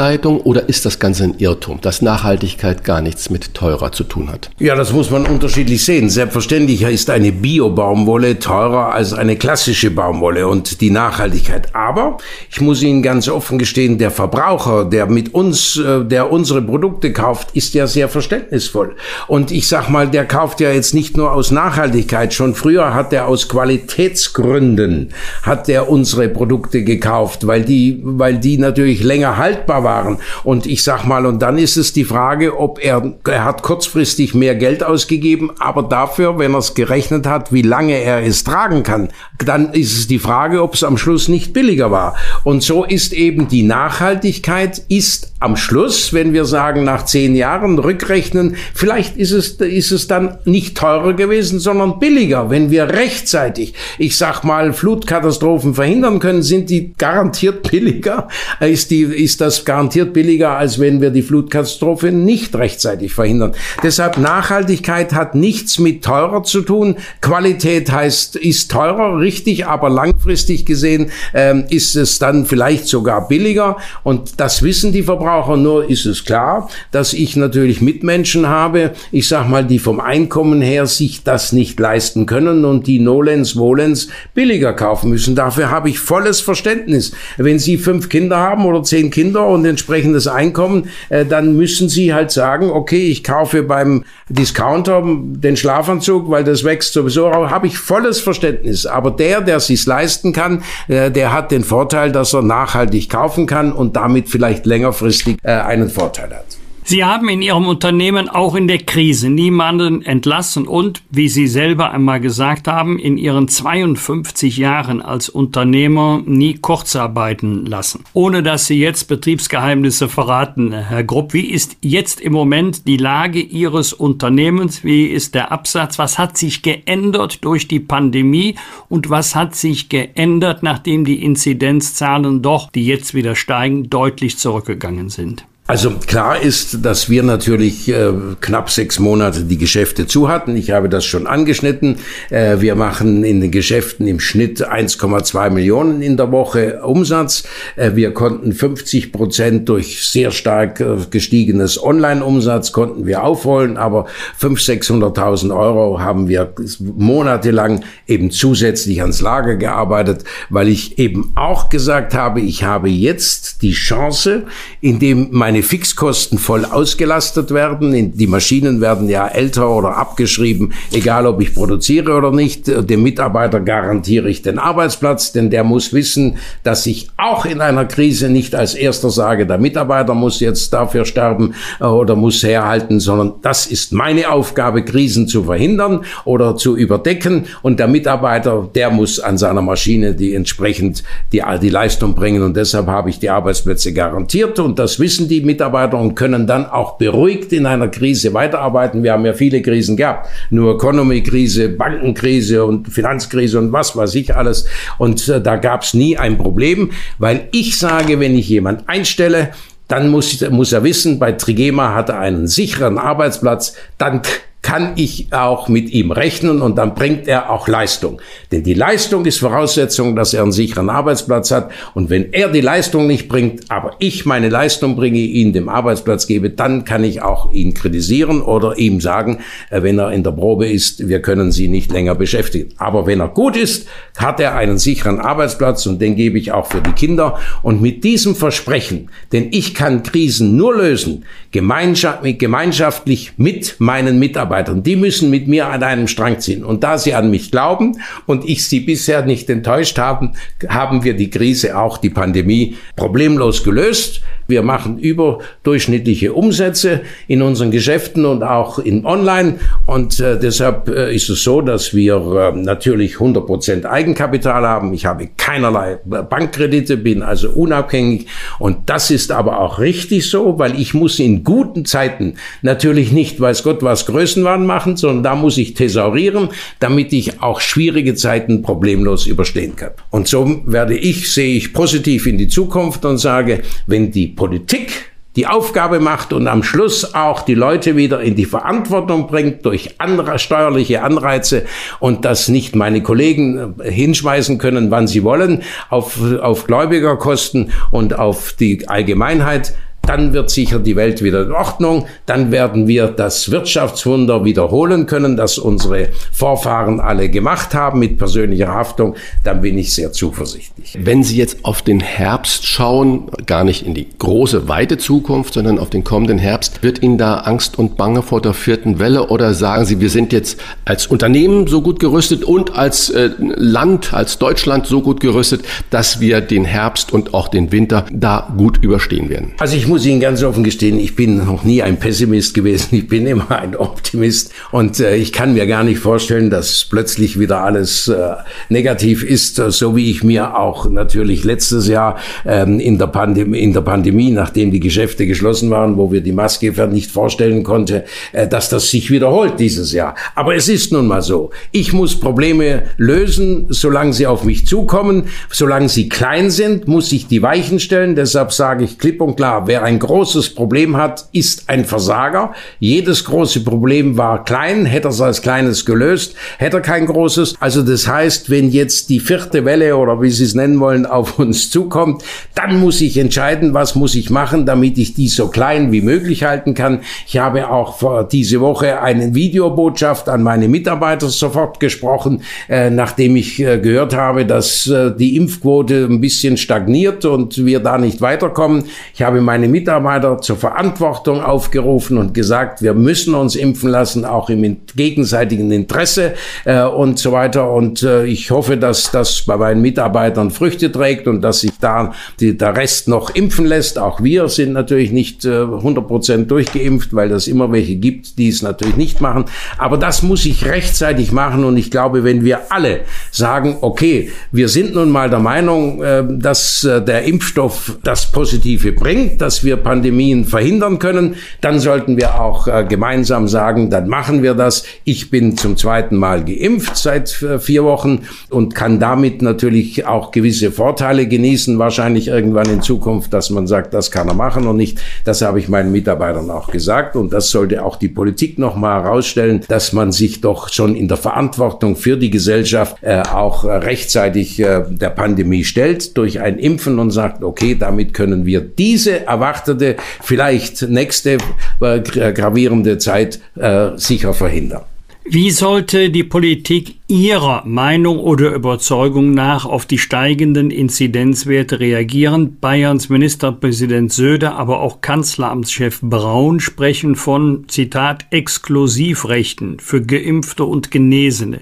Trigema-Kleidung 0.09 0.41
oder 0.41 0.69
ist 0.69 0.87
das 0.87 0.99
Ganze 0.99 1.25
ein 1.25 1.35
Irrtum, 1.39 1.81
dass 1.81 2.03
Nachhaltigkeit 2.03 2.85
gar 2.85 3.01
nichts 3.01 3.31
mit 3.31 3.55
teurer 3.55 3.93
zu 3.93 4.05
tun 4.05 4.31
hat? 4.31 4.51
Ja, 4.59 4.75
das 4.75 4.93
muss 4.93 5.11
man 5.11 5.27
unterschiedlich 5.27 5.85
sehen. 5.85 6.09
Selbstverständlich 6.09 6.83
ist 6.83 7.11
eine 7.11 7.33
Bio-Baumwolle 7.33 8.39
teurer 8.39 8.95
als 8.95 9.13
eine 9.13 9.37
klassische 9.37 9.91
Baumwolle 9.91 10.49
und 10.49 10.81
die 10.81 10.91
Nachhaltigkeit. 10.91 11.75
Aber 11.75 12.19
ich 12.51 12.61
muss 12.61 12.83
Ihnen 12.83 13.03
ganz 13.03 13.29
offen 13.29 13.59
gestehen, 13.59 13.99
der 13.99 14.11
Verbraucher, 14.11 14.85
der 14.87 15.07
mit 15.07 15.35
uns, 15.35 15.77
äh, 15.77 16.05
der 16.05 16.33
unsere 16.33 16.63
Produkte 16.63 17.13
kauft, 17.13 17.51
ist 17.53 17.75
ja 17.75 17.87
sehr 17.87 18.09
verständnisvoll. 18.09 18.97
Und 19.27 19.51
ich 19.51 19.69
sag 19.69 19.89
mal, 19.89 20.09
der 20.09 20.25
kauft 20.25 20.61
ja 20.61 20.71
jetzt 20.71 20.95
nicht 20.95 21.17
nur 21.17 21.33
aus 21.33 21.51
Nachhaltigkeit. 21.51 22.33
Schon 22.33 22.55
früher 22.55 22.95
hat 22.95 23.13
er 23.13 23.27
aus 23.27 23.49
Qualitätsgründen 23.49 25.13
hat 25.43 25.69
er 25.69 25.89
unsere 25.89 26.29
Produkte 26.29 26.83
gekauft, 26.83 27.47
weil 27.47 27.63
die, 27.63 28.01
weil 28.03 28.39
die 28.39 28.59
natürlich 28.59 29.03
länger 29.03 29.37
haltbar 29.37 29.85
waren. 29.85 29.98
Und 30.45 30.67
ich 30.67 30.83
sag 30.83 31.05
mal, 31.05 31.27
und 31.27 31.41
dann 31.41 31.59
ist 31.59 31.77
es 31.77 31.93
die 31.93 32.05
Frage, 32.05 32.59
ob 32.59 32.83
er, 32.83 33.15
er 33.27 33.45
hat 33.45 33.63
kurzfristig 33.63 34.35
mehr 34.35 34.55
Geld 34.55 34.83
ausgegeben, 34.83 35.51
aber 35.59 35.83
dafür, 35.83 36.39
wenn 36.39 36.55
er 36.55 36.59
es 36.59 36.75
gerechnet 36.75 37.27
hat, 37.27 37.53
wie 37.53 37.63
lange 37.63 37.95
er 37.95 38.25
es 38.25 38.45
tragen 38.45 38.83
kann, 38.83 39.09
dann 39.45 39.73
ist 39.73 39.97
es 39.97 40.07
die 40.07 40.19
Frage, 40.19 40.63
ob 40.63 40.75
es 40.75 40.85
am 40.85 40.99
Schluss 40.99 41.29
nicht 41.29 41.53
billiger 41.53 41.91
war. 41.91 42.17
Und 42.45 42.63
so 42.63 42.85
ist 42.85 43.13
eben 43.13 43.49
die 43.49 43.63
Nachhaltigkeit 43.63 44.83
ist 44.89 45.33
am 45.41 45.57
Schluss, 45.57 46.13
wenn 46.13 46.33
wir 46.33 46.45
sagen, 46.45 46.83
nach 46.85 47.05
zehn 47.05 47.37
Jahren 47.37 47.79
rückrechnen, 47.79 48.57
vielleicht 48.75 49.17
ist 49.17 49.31
es, 49.31 49.53
ist 49.53 49.93
es 49.93 50.09
dann 50.09 50.39
nicht 50.45 50.77
teurer 50.77 51.15
gewesen, 51.15 51.61
sondern 51.61 52.01
billiger. 52.01 52.51
Wenn 52.51 52.71
wir 52.71 52.89
rechtzeitig, 52.89 53.75
ich 53.99 54.17
sag 54.17 54.43
mal, 54.43 54.73
Flutkatastrophen 54.73 55.75
verhindern 55.75 56.19
können, 56.19 56.43
sind 56.43 56.71
die 56.71 56.93
garantiert 56.97 57.63
billiger. 57.71 58.29
Ist 58.61 58.91
die, 58.91 59.03
ist 59.03 59.41
das 59.41 59.65
garantiert 59.65 59.88
billiger, 59.95 60.57
als 60.57 60.79
wenn 60.79 61.01
wir 61.01 61.11
die 61.11 61.23
Flutkatastrophe 61.23 62.13
nicht 62.13 62.55
rechtzeitig 62.55 63.15
verhindern. 63.15 63.55
Deshalb 63.83 64.19
Nachhaltigkeit 64.19 65.13
hat 65.13 65.35
nichts 65.35 65.79
mit 65.79 66.05
teurer 66.05 66.43
zu 66.43 66.63
tun. 66.63 66.97
Qualität 67.21 67.91
heißt, 67.91 68.37
ist 68.37 68.71
teurer, 68.71 69.19
richtig, 69.19 69.67
aber 69.67 69.91
langfristig 69.91 70.67
gesehen 70.67 71.11
ähm, 71.35 71.65
ist 71.69 71.97
es 71.97 72.19
dann 72.19 72.47
vielleicht 72.47 72.87
sogar 72.87 73.29
billiger. 73.29 73.77
Und 74.03 74.41
das 74.41 74.63
wissen 74.63 74.93
die 74.93 75.03
Verbraucher 75.03 75.57
nur 75.57 75.89
ist 75.89 76.07
es 76.07 76.25
klar, 76.25 76.69
dass 76.91 77.13
ich 77.13 77.37
natürlich 77.37 77.81
Mitmenschen 77.81 78.49
habe, 78.49 78.93
ich 79.13 79.29
sag 79.29 79.49
mal, 79.49 79.65
die 79.65 79.79
vom 79.79 80.01
Einkommen 80.01 80.61
her 80.61 80.87
sich 80.87 81.25
das 81.25 81.53
nicht 81.53 81.79
leisten 81.81 82.27
können 82.27 82.65
und 82.65 82.87
die 82.87 82.99
Nolens 82.99 83.57
Volens 83.57 84.09
billiger 84.35 84.73
kaufen 84.73 85.11
müssen. 85.11 85.35
Dafür 85.35 85.71
habe 85.71 85.89
ich 85.91 85.99
volles 85.99 86.41
Verständnis. 86.41 87.13
Wenn 87.37 87.59
Sie 87.59 87.77
fünf 87.77 88.09
Kinder 88.09 88.39
haben 88.39 88.65
oder 88.65 88.83
zehn 88.83 89.11
Kinder 89.11 89.47
und 89.47 89.65
entsprechendes 89.79 90.27
Einkommen, 90.27 90.91
äh, 91.09 91.25
dann 91.25 91.57
müssen 91.57 91.89
Sie 91.89 92.13
halt 92.13 92.31
sagen, 92.31 92.71
okay, 92.71 93.07
ich 93.07 93.23
kaufe 93.23 93.63
beim 93.63 94.05
Discounter 94.29 95.03
den 95.05 95.57
Schlafanzug, 95.57 96.29
weil 96.29 96.45
das 96.45 96.65
wächst 96.65 96.93
sowieso, 96.93 97.31
habe 97.31 97.69
ich 97.69 97.79
volles 97.79 98.21
Verständnis. 98.21 98.87
Aber 98.87 99.11
der, 99.13 99.41
der 99.41 99.61
sich's 99.61 99.87
leisten 99.87 100.33
kann, 100.33 100.65
äh, 100.89 101.11
der 101.11 101.33
hat 101.33 101.53
den 101.53 101.63
Vorteil, 101.63 102.11
dass 102.11 102.35
er 102.35 102.43
nachhaltig 102.43 103.09
kaufen 103.09 103.47
kann 103.47 103.73
und 103.73 103.95
damit 103.95 104.29
vielleicht 104.29 104.67
längerfristig 104.67 105.39
äh, 105.43 105.53
einen 105.53 105.91
Vorteil 105.91 106.31
hat. 106.31 106.68
Sie 106.91 107.05
haben 107.05 107.29
in 107.29 107.43
Ihrem 107.43 107.67
Unternehmen 107.67 108.31
auch 108.31 108.55
in 108.55 108.67
der 108.67 108.79
Krise 108.79 109.29
niemanden 109.29 110.01
entlassen 110.01 110.67
und, 110.67 111.03
wie 111.11 111.29
Sie 111.29 111.47
selber 111.47 111.91
einmal 111.91 112.19
gesagt 112.19 112.67
haben, 112.67 112.99
in 112.99 113.19
Ihren 113.19 113.47
52 113.47 114.57
Jahren 114.57 115.03
als 115.03 115.29
Unternehmer 115.29 116.23
nie 116.25 116.55
kurzarbeiten 116.55 117.67
lassen. 117.67 118.05
Ohne 118.15 118.43
dass 118.43 118.65
Sie 118.65 118.81
jetzt 118.81 119.05
Betriebsgeheimnisse 119.05 120.09
verraten, 120.09 120.73
Herr 120.73 121.05
Grupp, 121.05 121.35
wie 121.35 121.51
ist 121.51 121.77
jetzt 121.83 122.23
im 122.23 122.33
Moment 122.33 122.87
die 122.89 122.97
Lage 122.97 123.41
Ihres 123.41 123.93
Unternehmens? 123.93 124.83
Wie 124.83 125.09
ist 125.09 125.35
der 125.35 125.53
Absatz? 125.53 125.99
Was 125.99 126.19
hat 126.19 126.39
sich 126.39 126.63
geändert 126.63 127.45
durch 127.45 127.69
die 127.69 127.81
Pandemie 127.81 128.55
und 128.89 129.11
was 129.11 129.35
hat 129.35 129.55
sich 129.55 129.91
geändert, 129.91 130.63
nachdem 130.63 131.05
die 131.05 131.23
Inzidenzzahlen 131.23 132.41
doch, 132.41 132.71
die 132.71 132.87
jetzt 132.87 133.13
wieder 133.13 133.35
steigen, 133.35 133.91
deutlich 133.91 134.39
zurückgegangen 134.39 135.11
sind? 135.11 135.45
Also 135.69 135.91
klar 135.91 136.41
ist, 136.41 136.87
dass 136.87 137.11
wir 137.11 137.23
natürlich 137.23 137.91
äh, 137.91 138.11
knapp 138.41 138.71
sechs 138.71 138.99
Monate 138.99 139.43
die 139.43 139.59
Geschäfte 139.59 140.07
zu 140.07 140.31
hatten. 140.31 140.57
Ich 140.57 140.71
habe 140.71 140.89
das 140.89 141.05
schon 141.05 141.27
angeschnitten. 141.27 141.97
Äh, 142.31 142.61
wir 142.61 142.75
machen 142.75 143.23
in 143.23 143.43
den 143.43 143.51
Geschäften 143.51 144.07
im 144.07 144.19
Schnitt 144.19 144.67
1,2 144.67 145.51
Millionen 145.51 146.01
in 146.01 146.17
der 146.17 146.33
Woche 146.33 146.81
Umsatz. 146.83 147.45
Äh, 147.77 147.91
wir 147.97 148.15
konnten 148.15 148.55
50 148.55 149.13
Prozent 149.13 149.69
durch 149.69 150.09
sehr 150.09 150.31
stark 150.31 150.81
äh, 150.81 150.97
gestiegenes 151.11 151.83
Online-Umsatz 151.83 152.73
konnten 152.73 153.05
wir 153.05 153.23
aufholen, 153.23 153.77
aber 153.77 154.07
500.000, 154.41 155.19
600.000 155.19 155.55
Euro 155.55 156.01
haben 156.01 156.29
wir 156.29 156.55
monatelang 156.81 157.85
eben 158.07 158.31
zusätzlich 158.31 159.03
ans 159.03 159.21
Lager 159.21 159.57
gearbeitet, 159.57 160.25
weil 160.49 160.69
ich 160.69 160.99
eben 160.99 161.33
auch 161.35 161.69
gesagt 161.69 162.15
habe, 162.15 162.41
ich 162.41 162.65
habe 162.65 162.89
jetzt 162.89 163.61
die 163.61 163.73
Chance, 163.73 164.45
indem 164.81 165.29
meine 165.31 165.58
meine 165.59 165.67
Fixkosten 165.67 166.39
voll 166.39 166.65
ausgelastet 166.65 167.51
werden. 167.51 168.17
Die 168.17 168.27
Maschinen 168.29 168.81
werden 168.81 169.09
ja 169.09 169.27
älter 169.27 169.69
oder 169.69 169.97
abgeschrieben, 169.97 170.73
egal 170.93 171.27
ob 171.27 171.41
ich 171.41 171.53
produziere 171.53 172.15
oder 172.15 172.31
nicht. 172.31 172.69
Dem 172.69 173.03
Mitarbeiter 173.03 173.59
garantiere 173.59 174.29
ich 174.31 174.43
den 174.43 174.61
Arbeitsplatz, 174.61 175.33
denn 175.33 175.51
der 175.51 175.65
muss 175.65 175.93
wissen, 175.93 176.37
dass 176.63 176.87
ich 176.87 177.09
auch 177.17 177.45
in 177.45 177.61
einer 177.61 177.87
Krise 177.87 178.29
nicht 178.29 178.55
als 178.55 178.75
erster 178.75 179.11
sage, 179.11 179.47
der 179.47 179.59
Mitarbeiter 179.59 180.15
muss 180.15 180.39
jetzt 180.39 180.73
dafür 180.73 181.05
sterben 181.05 181.55
äh, 181.81 181.85
oder 181.85 182.15
muss 182.15 182.43
herhalten, 182.45 183.01
sondern 183.01 183.35
das 183.43 183.67
ist 183.67 183.93
meine 183.93 184.31
Aufgabe, 184.31 184.85
Krisen 184.85 185.27
zu 185.27 185.43
verhindern 185.45 186.05
oder 186.25 186.57
zu 186.57 186.77
überdecken. 186.77 187.47
Und 187.63 187.81
der 187.81 187.89
Mitarbeiter, 187.89 188.69
der 188.73 188.91
muss 188.91 189.19
an 189.19 189.39
seiner 189.39 189.63
Maschine 189.63 190.15
die 190.15 190.35
entsprechend 190.35 191.03
die, 191.33 191.43
die 191.61 191.71
Leistung 191.71 192.15
bringen. 192.15 192.43
Und 192.43 192.57
deshalb 192.57 192.87
habe 192.87 193.11
ich 193.11 193.19
die 193.19 193.31
Arbeitsplätze 193.31 193.93
garantiert. 193.93 194.61
Und 194.61 194.79
das 194.79 195.01
wissen 195.01 195.27
die 195.29 195.48
Mitarbeiter 195.49 195.99
und 195.99 196.15
können 196.15 196.47
dann 196.47 196.67
auch 196.67 196.99
beruhigt 196.99 197.53
in 197.53 197.67
einer 197.67 197.89
Krise 197.89 198.35
weiterarbeiten. 198.35 199.03
Wir 199.03 199.13
haben 199.15 199.27
ja 199.27 199.33
viele 199.33 199.63
Krisen 199.63 199.97
gehabt. 199.97 200.29
Nur 200.51 200.75
Economy-Krise, 200.77 201.71
Bankenkrise 201.71 202.65
und 202.65 202.89
Finanzkrise 202.89 203.59
und 203.59 203.73
was 203.73 203.97
weiß 203.97 204.15
ich 204.15 204.37
alles. 204.37 204.67
Und 204.99 205.29
äh, 205.29 205.41
da 205.41 205.57
gab 205.57 205.83
es 205.83 205.95
nie 205.95 206.17
ein 206.17 206.39
Problem, 206.39 206.91
weil 207.19 207.49
ich 207.53 207.79
sage, 207.79 208.21
wenn 208.21 208.37
ich 208.37 208.49
jemand 208.49 208.89
einstelle, 208.89 209.51
dann 209.89 210.11
muss, 210.11 210.49
muss 210.51 210.73
er 210.73 210.85
wissen, 210.85 211.19
bei 211.19 211.33
Trigema 211.33 211.95
hat 211.95 212.11
er 212.11 212.21
einen 212.21 212.47
sicheren 212.47 212.99
Arbeitsplatz, 212.99 213.75
dann 213.97 214.21
kann 214.69 214.93
ich 214.97 215.29
auch 215.31 215.69
mit 215.69 215.89
ihm 215.95 216.11
rechnen 216.11 216.61
und 216.61 216.77
dann 216.77 216.95
bringt 216.95 217.27
er 217.27 217.49
auch 217.49 217.69
Leistung. 217.69 218.21
Denn 218.53 218.65
die 218.65 218.75
Leistung 218.75 219.25
ist 219.25 219.39
Voraussetzung, 219.39 220.15
dass 220.15 220.35
er 220.35 220.43
einen 220.43 220.53
sicheren 220.53 220.91
Arbeitsplatz 220.91 221.51
hat. 221.51 221.71
Und 221.95 222.11
wenn 222.11 222.35
er 222.35 222.51
die 222.51 222.61
Leistung 222.61 223.07
nicht 223.07 223.29
bringt, 223.29 223.71
aber 223.71 223.93
ich 223.99 224.27
meine 224.27 224.51
Leistung 224.51 224.95
bringe, 224.95 225.21
ihn 225.21 225.55
dem 225.55 225.71
Arbeitsplatz 225.71 226.27
gebe, 226.27 226.51
dann 226.51 226.85
kann 226.85 227.03
ich 227.03 227.23
auch 227.23 227.51
ihn 227.51 227.73
kritisieren 227.73 228.43
oder 228.43 228.77
ihm 228.77 229.01
sagen, 229.01 229.39
äh, 229.71 229.81
wenn 229.81 229.99
er 229.99 230.13
in 230.13 230.23
der 230.23 230.33
Probe 230.33 230.69
ist, 230.69 231.09
wir 231.09 231.23
können 231.23 231.51
sie 231.51 231.69
nicht 231.69 231.91
länger 231.91 232.15
beschäftigen. 232.15 232.75
Aber 232.77 233.07
wenn 233.07 233.21
er 233.21 233.29
gut 233.29 233.57
ist, 233.57 233.89
hat 234.19 234.39
er 234.39 234.55
einen 234.55 234.77
sicheren 234.77 235.19
Arbeitsplatz 235.19 235.87
und 235.87 235.99
den 235.99 236.15
gebe 236.15 236.39
ich 236.39 236.53
auch 236.53 236.67
für 236.67 236.83
die 236.83 236.93
Kinder. 236.93 237.39
Und 237.63 237.81
mit 237.81 238.05
diesem 238.05 238.35
Versprechen, 238.35 239.09
denn 239.33 239.49
ich 239.51 239.75
kann 239.75 240.03
Krisen 240.03 240.59
nur 240.59 240.77
lösen, 240.77 241.25
gemeinschaftlich 241.53 243.33
mit 243.39 243.77
meinen 243.79 244.19
Mitarbeitern, 244.19 244.58
Mitarbeitern, 244.59 244.83
die 244.83 244.97
müssen 244.97 245.31
mit 245.31 245.49
mir 245.49 245.69
an 245.69 245.83
einem 245.83 246.09
Strang 246.09 246.41
ziehen. 246.41 246.65
Und 246.65 246.83
da 246.85 246.99
sie 246.99 247.15
an 247.15 247.31
mich 247.31 247.51
glauben 247.51 248.01
und 248.27 248.45
ich 248.45 248.67
sie 248.67 248.81
bisher 248.81 249.25
nicht 249.25 249.49
enttäuscht 249.51 249.99
haben, 249.99 250.33
haben 250.69 251.05
wir 251.05 251.15
die 251.15 251.31
Krise, 251.31 251.79
auch 251.79 251.99
die 251.99 252.11
Pandemie, 252.11 252.77
problemlos 252.97 253.65
gelöst. 253.65 254.23
Wir 254.51 254.63
machen 254.63 254.99
überdurchschnittliche 254.99 256.33
Umsätze 256.33 257.03
in 257.27 257.43
unseren 257.43 257.71
Geschäften 257.71 258.25
und 258.25 258.43
auch 258.43 258.79
in 258.79 259.05
Online. 259.05 259.59
Und 259.85 260.21
äh, 260.21 260.39
deshalb 260.39 260.89
äh, 260.89 261.15
ist 261.15 261.29
es 261.29 261.45
so, 261.45 261.61
dass 261.61 261.93
wir 261.93 262.17
äh, 262.17 262.57
natürlich 262.57 263.15
100 263.15 263.45
Prozent 263.45 263.85
Eigenkapital 263.85 264.67
haben. 264.67 264.95
Ich 264.95 265.05
habe 265.05 265.29
keinerlei 265.37 265.99
Bankkredite, 266.07 266.97
bin 266.97 267.23
also 267.23 267.51
unabhängig. 267.51 268.27
Und 268.59 268.89
das 268.89 269.11
ist 269.11 269.33
aber 269.33 269.61
auch 269.61 269.81
richtig 269.81 270.31
so, 270.31 270.59
weil 270.59 270.81
ich 270.81 270.95
muss 270.95 271.19
in 271.19 271.45
guten 271.45 271.85
Zeiten 271.85 272.37
natürlich 272.63 273.13
nicht, 273.13 273.39
weiß 273.39 273.63
Gott, 273.65 273.83
was 273.83 274.07
Größenwahn 274.49 274.67
machen, 274.67 274.97
sondern 274.97 275.23
da 275.23 275.35
muss 275.35 275.59
ich 275.59 275.75
thesaurieren, 275.75 276.49
damit 276.81 277.13
ich 277.13 277.43
auch 277.43 277.61
schwierige 277.61 278.15
Zeiten 278.15 278.63
problemlos 278.63 279.27
überstehen 279.27 279.77
kann. 279.77 279.93
Und 280.11 280.29
so 280.29 280.63
werde 280.67 280.97
ich, 280.97 281.33
sehe 281.33 281.57
ich 281.57 281.73
positiv 281.73 282.27
in 282.27 282.39
die 282.39 282.49
Zukunft 282.49 283.05
und 283.05 283.19
sage, 283.19 283.63
wenn 283.87 284.11
die 284.11 284.29
Politik 284.29 285.13
die 285.37 285.47
Aufgabe 285.47 286.01
macht 286.01 286.33
und 286.33 286.49
am 286.49 286.65
Schluss 286.65 287.15
auch 287.15 287.43
die 287.43 287.55
Leute 287.55 287.95
wieder 287.95 288.21
in 288.21 288.35
die 288.35 288.47
Verantwortung 288.47 289.29
bringt 289.29 289.65
durch 289.65 289.95
andere 289.99 290.39
steuerliche 290.41 291.03
Anreize 291.03 291.65
und 292.01 292.25
das 292.25 292.49
nicht 292.49 292.75
meine 292.75 293.03
Kollegen 293.03 293.77
äh, 293.79 293.91
hinschmeißen 293.91 294.59
können, 294.59 294.91
wann 294.91 295.07
sie 295.07 295.23
wollen, 295.23 295.63
auf, 295.91 296.19
auf 296.41 296.67
Gläubigerkosten 296.67 297.71
und 297.93 298.19
auf 298.19 298.55
die 298.55 298.89
Allgemeinheit, 298.89 299.75
dann 300.09 300.33
wird 300.33 300.49
sicher 300.51 300.79
die 300.79 300.97
Welt 300.97 301.23
wieder 301.23 301.43
in 301.43 301.53
Ordnung, 301.53 302.07
dann 302.25 302.51
werden 302.51 302.89
wir 302.89 303.09
das 303.09 303.51
Wirtschaftswunder 303.51 304.45
wiederholen 304.45 305.05
können, 305.05 305.37
das 305.37 305.59
unsere 305.59 306.09
Vorfahren 306.33 306.99
alle 306.99 307.29
gemacht 307.29 307.75
haben 307.75 307.99
mit 307.99 308.17
persönlicher 308.17 308.69
Haftung, 308.69 309.17
dann 309.45 309.61
bin 309.61 309.77
ich 309.77 309.95
sehr 309.95 310.11
zuversichtlich. 310.13 310.97
Wenn 310.99 311.23
Sie 311.23 311.37
jetzt 311.37 311.65
auf 311.65 311.83
den 311.83 312.01
Herbst 312.01 312.67
schauen, 312.67 313.31
gar 313.45 313.65
nicht 313.65 313.85
in 313.85 313.93
die 313.93 314.07
große, 314.19 314.67
weite 314.67 314.97
Zukunft, 314.97 315.53
sondern 315.53 315.79
auf 315.79 315.91
den 315.91 316.05
kommenden 316.05 316.39
Herbst, 316.39 316.83
wird 316.83 317.03
Ihnen 317.03 317.19
da 317.19 317.41
Angst 317.41 317.79
und 317.79 317.99
Bange 317.99 318.23
vor 318.23 318.41
der 318.41 318.55
vierten 318.55 318.99
Welle 318.99 319.29
oder 319.29 319.53
sagen 319.53 319.85
Sie, 319.85 320.01
wir 320.01 320.11
sind 320.11 320.33
jetzt 320.33 320.59
als 320.87 321.07
Unternehmen 321.07 321.67
so 321.67 321.83
gut 321.83 322.01
gerüstet 322.01 322.45
und 322.45 322.77
als 322.77 323.11
äh, 323.11 323.31
Land, 323.39 324.15
als 324.15 324.39
Deutschland 324.39 324.87
so 324.87 325.03
gut 325.03 325.21
gerüstet, 325.21 325.63
dass 325.91 326.21
wir 326.21 326.41
den 326.41 326.65
Herbst 326.65 327.13
und 327.13 327.35
auch 327.35 327.49
den 327.49 327.73
Winter 327.73 328.07
da 328.11 328.55
gut 328.57 328.83
überstehen 328.83 329.29
werden? 329.29 329.53
Also 329.59 329.77
ich 329.77 329.87
muss 329.87 329.98
muss 329.99 330.07
Ihnen 330.07 330.21
ganz 330.21 330.45
offen 330.45 330.63
gestehen, 330.63 331.01
ich 331.01 331.17
bin 331.17 331.45
noch 331.45 331.65
nie 331.65 331.83
ein 331.83 331.99
Pessimist 331.99 332.55
gewesen. 332.55 332.95
Ich 332.95 333.09
bin 333.09 333.27
immer 333.27 333.51
ein 333.51 333.75
Optimist. 333.75 334.53
Und 334.71 335.01
äh, 335.01 335.17
ich 335.17 335.33
kann 335.33 335.55
mir 335.55 335.67
gar 335.67 335.83
nicht 335.83 335.99
vorstellen, 335.99 336.51
dass 336.51 336.85
plötzlich 336.85 337.37
wieder 337.41 337.65
alles 337.65 338.07
äh, 338.07 338.35
negativ 338.69 339.25
ist, 339.25 339.57
so 339.57 339.97
wie 339.97 340.09
ich 340.09 340.23
mir 340.23 340.57
auch 340.57 340.89
natürlich 340.89 341.43
letztes 341.43 341.89
Jahr 341.89 342.17
ähm, 342.47 342.79
in, 342.79 342.97
der 342.97 343.11
in 343.35 343.73
der 343.73 343.81
Pandemie, 343.81 344.31
nachdem 344.31 344.71
die 344.71 344.79
Geschäfte 344.79 345.27
geschlossen 345.27 345.69
waren, 345.71 345.97
wo 345.97 346.13
wir 346.13 346.21
die 346.21 346.31
Maske 346.31 346.71
nicht 346.87 347.11
vorstellen 347.11 347.65
konnte, 347.65 348.05
äh, 348.31 348.47
dass 348.47 348.69
das 348.69 348.89
sich 348.93 349.11
wiederholt 349.11 349.59
dieses 349.59 349.93
Jahr. 349.93 350.15
Aber 350.37 350.55
es 350.55 350.69
ist 350.69 350.93
nun 350.93 351.09
mal 351.09 351.23
so. 351.23 351.51
Ich 351.73 351.93
muss 351.93 352.21
Probleme 352.21 352.85
lösen, 352.99 353.67
solange 353.71 354.13
sie 354.13 354.29
auf 354.29 354.45
mich 354.45 354.65
zukommen. 354.65 355.25
Solange 355.51 355.89
sie 355.89 356.09
klein 356.09 356.53
sind, 356.53 356.87
muss 356.87 357.11
ich 357.11 357.27
die 357.27 357.43
Weichen 357.43 357.81
stellen. 357.81 358.15
Deshalb 358.15 358.53
sage 358.53 358.85
ich 358.85 358.97
klipp 359.01 359.21
und 359.21 359.35
klar, 359.35 359.67
wer 359.67 359.83
ein 359.89 359.99
großes 359.99 360.55
Problem 360.55 360.99
hat, 360.99 361.29
ist 361.33 361.71
ein 361.71 361.87
Versager. 361.87 362.53
Jedes 362.79 363.25
große 363.25 363.61
Problem 363.61 364.19
war 364.19 364.45
klein, 364.45 364.85
hätte 364.85 365.09
er 365.09 365.21
als 365.25 365.41
kleines 365.41 365.87
gelöst, 365.87 366.35
hätte 366.59 366.77
er 366.77 366.83
kein 366.83 367.07
großes. 367.07 367.55
Also 367.59 367.81
das 367.81 368.07
heißt, 368.07 368.51
wenn 368.51 368.69
jetzt 368.69 369.09
die 369.09 369.19
vierte 369.19 369.65
Welle 369.65 369.97
oder 369.97 370.21
wie 370.21 370.29
Sie 370.29 370.45
es 370.45 370.55
nennen 370.55 370.79
wollen, 370.79 371.07
auf 371.19 371.39
uns 371.39 371.71
zukommt, 371.71 372.23
dann 372.55 372.79
muss 372.81 373.01
ich 373.01 373.17
entscheiden, 373.17 373.73
was 373.73 373.95
muss 373.95 374.15
ich 374.15 374.29
machen, 374.29 374.67
damit 374.67 374.99
ich 374.99 375.15
die 375.15 375.29
so 375.29 375.49
klein 375.49 375.91
wie 375.91 376.03
möglich 376.03 376.45
halten 376.45 376.75
kann. 376.75 377.01
Ich 377.27 377.39
habe 377.39 377.71
auch 377.71 378.29
diese 378.29 378.61
Woche 378.61 379.01
eine 379.01 379.35
Videobotschaft 379.35 380.29
an 380.29 380.43
meine 380.43 380.69
Mitarbeiter 380.69 381.31
sofort 381.31 381.81
gesprochen, 381.81 382.43
äh, 382.69 382.91
nachdem 382.91 383.37
ich 383.37 383.59
äh, 383.59 383.79
gehört 383.79 384.15
habe, 384.15 384.45
dass 384.45 384.87
äh, 384.87 385.17
die 385.17 385.37
Impfquote 385.37 386.05
ein 386.11 386.21
bisschen 386.21 386.59
stagniert 386.59 387.25
und 387.25 387.65
wir 387.65 387.81
da 387.81 387.97
nicht 387.97 388.21
weiterkommen. 388.21 388.85
Ich 389.15 389.23
habe 389.23 389.41
meine 389.41 389.78
Mitarbeiter 389.79 390.41
zur 390.41 390.57
Verantwortung 390.57 391.41
aufgerufen 391.41 392.19
und 392.19 392.35
gesagt, 392.35 392.83
wir 392.83 392.95
müssen 392.95 393.35
uns 393.35 393.55
impfen 393.55 393.91
lassen, 393.91 394.25
auch 394.25 394.51
im 394.51 394.79
gegenseitigen 394.97 395.71
Interesse 395.71 396.35
äh, 396.65 396.83
und 396.83 397.21
so 397.21 397.31
weiter. 397.31 397.71
Und 397.71 398.03
äh, 398.03 398.25
ich 398.25 398.51
hoffe, 398.51 398.77
dass 398.77 399.13
das 399.13 399.43
bei 399.43 399.57
meinen 399.57 399.81
Mitarbeitern 399.81 400.51
Früchte 400.51 400.91
trägt 400.91 401.29
und 401.29 401.43
dass 401.43 401.61
sich 401.61 401.71
da 401.81 402.13
die, 402.41 402.59
der 402.59 402.77
Rest 402.77 403.07
noch 403.07 403.31
impfen 403.35 403.67
lässt. 403.67 404.01
Auch 404.01 404.21
wir 404.21 404.49
sind 404.49 404.73
natürlich 404.73 405.13
nicht 405.13 405.45
äh, 405.45 405.63
100 405.63 406.09
Prozent 406.09 406.51
durchgeimpft, 406.51 407.15
weil 407.15 407.29
das 407.29 407.47
immer 407.47 407.71
welche 407.71 407.95
gibt, 407.97 408.37
die 408.39 408.49
es 408.49 408.63
natürlich 408.63 408.97
nicht 408.97 409.21
machen. 409.21 409.45
Aber 409.79 409.97
das 409.97 410.25
muss 410.25 410.45
ich 410.45 410.67
rechtzeitig 410.67 411.31
machen. 411.31 411.63
Und 411.63 411.77
ich 411.77 411.93
glaube, 411.93 412.25
wenn 412.25 412.45
wir 412.45 412.73
alle 412.73 413.03
sagen, 413.31 413.77
okay, 413.81 414.33
wir 414.51 414.69
sind 414.69 414.95
nun 414.95 415.11
mal 415.11 415.31
der 415.31 415.39
Meinung, 415.39 416.03
äh, 416.03 416.25
dass 416.29 416.83
äh, 416.83 417.01
der 417.01 417.23
Impfstoff 417.23 417.99
das 418.03 418.33
Positive 418.33 418.93
bringt, 418.93 419.41
dass 419.41 419.65
wir 419.65 419.68
wir 419.69 419.77
Pandemien 419.77 420.47
verhindern 420.47 420.99
können, 420.99 421.37
dann 421.61 421.79
sollten 421.79 422.17
wir 422.17 422.41
auch 422.41 422.67
äh, 422.67 422.87
gemeinsam 422.89 423.49
sagen, 423.49 423.91
dann 423.91 424.09
machen 424.09 424.43
wir 424.43 424.55
das. 424.55 424.85
Ich 425.05 425.31
bin 425.31 425.59
zum 425.59 425.77
zweiten 425.77 426.17
Mal 426.17 426.43
geimpft 426.43 426.97
seit 426.97 427.43
äh, 427.43 427.59
vier 427.59 427.85
Wochen 427.85 428.23
und 428.49 428.75
kann 428.75 428.99
damit 428.99 429.43
natürlich 429.43 430.07
auch 430.07 430.31
gewisse 430.31 430.73
Vorteile 430.73 431.27
genießen, 431.27 431.79
wahrscheinlich 431.79 432.29
irgendwann 432.29 432.71
in 432.71 432.81
Zukunft, 432.81 433.35
dass 433.35 433.51
man 433.51 433.67
sagt, 433.67 433.93
das 433.93 434.11
kann 434.11 434.29
er 434.29 434.35
machen 434.35 434.67
und 434.67 434.79
nicht. 434.79 434.99
Das 435.25 435.43
habe 435.43 435.59
ich 435.59 435.69
meinen 435.69 435.93
Mitarbeitern 435.93 436.51
auch 436.51 436.71
gesagt 436.71 437.15
und 437.15 437.35
das 437.35 437.51
sollte 437.51 437.85
auch 437.85 437.97
die 437.97 438.09
Politik 438.09 438.59
nochmal 438.59 439.03
herausstellen, 439.03 439.65
dass 439.69 439.93
man 439.93 440.13
sich 440.13 440.41
doch 440.41 440.71
schon 440.73 440.95
in 440.95 441.09
der 441.09 441.19
Verantwortung 441.19 441.95
für 441.95 442.17
die 442.17 442.31
Gesellschaft 442.31 442.97
äh, 443.03 443.21
auch 443.21 443.65
rechtzeitig 443.65 444.59
äh, 444.61 444.83
der 444.89 445.11
Pandemie 445.11 445.65
stellt 445.65 446.17
durch 446.17 446.41
ein 446.41 446.59
Impfen 446.59 446.99
und 446.99 447.11
sagt, 447.11 447.45
okay, 447.45 447.77
damit 447.79 448.15
können 448.15 448.47
wir 448.47 448.63
diese 448.63 449.27
erwarten 449.27 449.48
erwartete, 449.49 449.97
vielleicht 450.23 450.83
nächste 450.83 451.39
äh, 451.81 452.01
gravierende 452.33 452.99
Zeit 452.99 453.41
äh, 453.57 453.91
sicher 453.97 454.35
verhindern. 454.35 454.83
Wie 455.31 455.51
sollte 455.51 456.09
die 456.09 456.25
Politik 456.25 457.01
Ihrer 457.07 457.63
Meinung 457.67 458.19
oder 458.19 458.55
Überzeugung 458.55 459.33
nach 459.33 459.67
auf 459.67 459.85
die 459.85 459.99
steigenden 459.99 460.71
Inzidenzwerte 460.71 461.81
reagieren? 461.81 462.57
Bayerns 462.61 463.11
Ministerpräsident 463.11 464.11
Söder, 464.11 464.55
aber 464.55 464.81
auch 464.81 465.03
Kanzleramtschef 465.03 466.01
Braun 466.01 466.61
sprechen 466.61 467.15
von, 467.15 467.67
Zitat, 467.69 468.25
Exklusivrechten 468.31 469.81
für 469.81 470.01
Geimpfte 470.01 470.65
und 470.65 470.91
Genesene. 470.91 471.61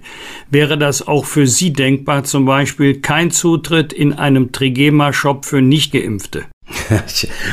Wäre 0.49 0.79
das 0.79 1.09
auch 1.09 1.25
für 1.25 1.49
Sie 1.49 1.72
denkbar, 1.72 2.22
zum 2.22 2.44
Beispiel 2.44 3.01
kein 3.01 3.33
Zutritt 3.33 3.92
in 3.92 4.12
einem 4.12 4.53
Trigema-Shop 4.53 5.44
für 5.44 5.61
Nichtgeimpfte? 5.61 6.44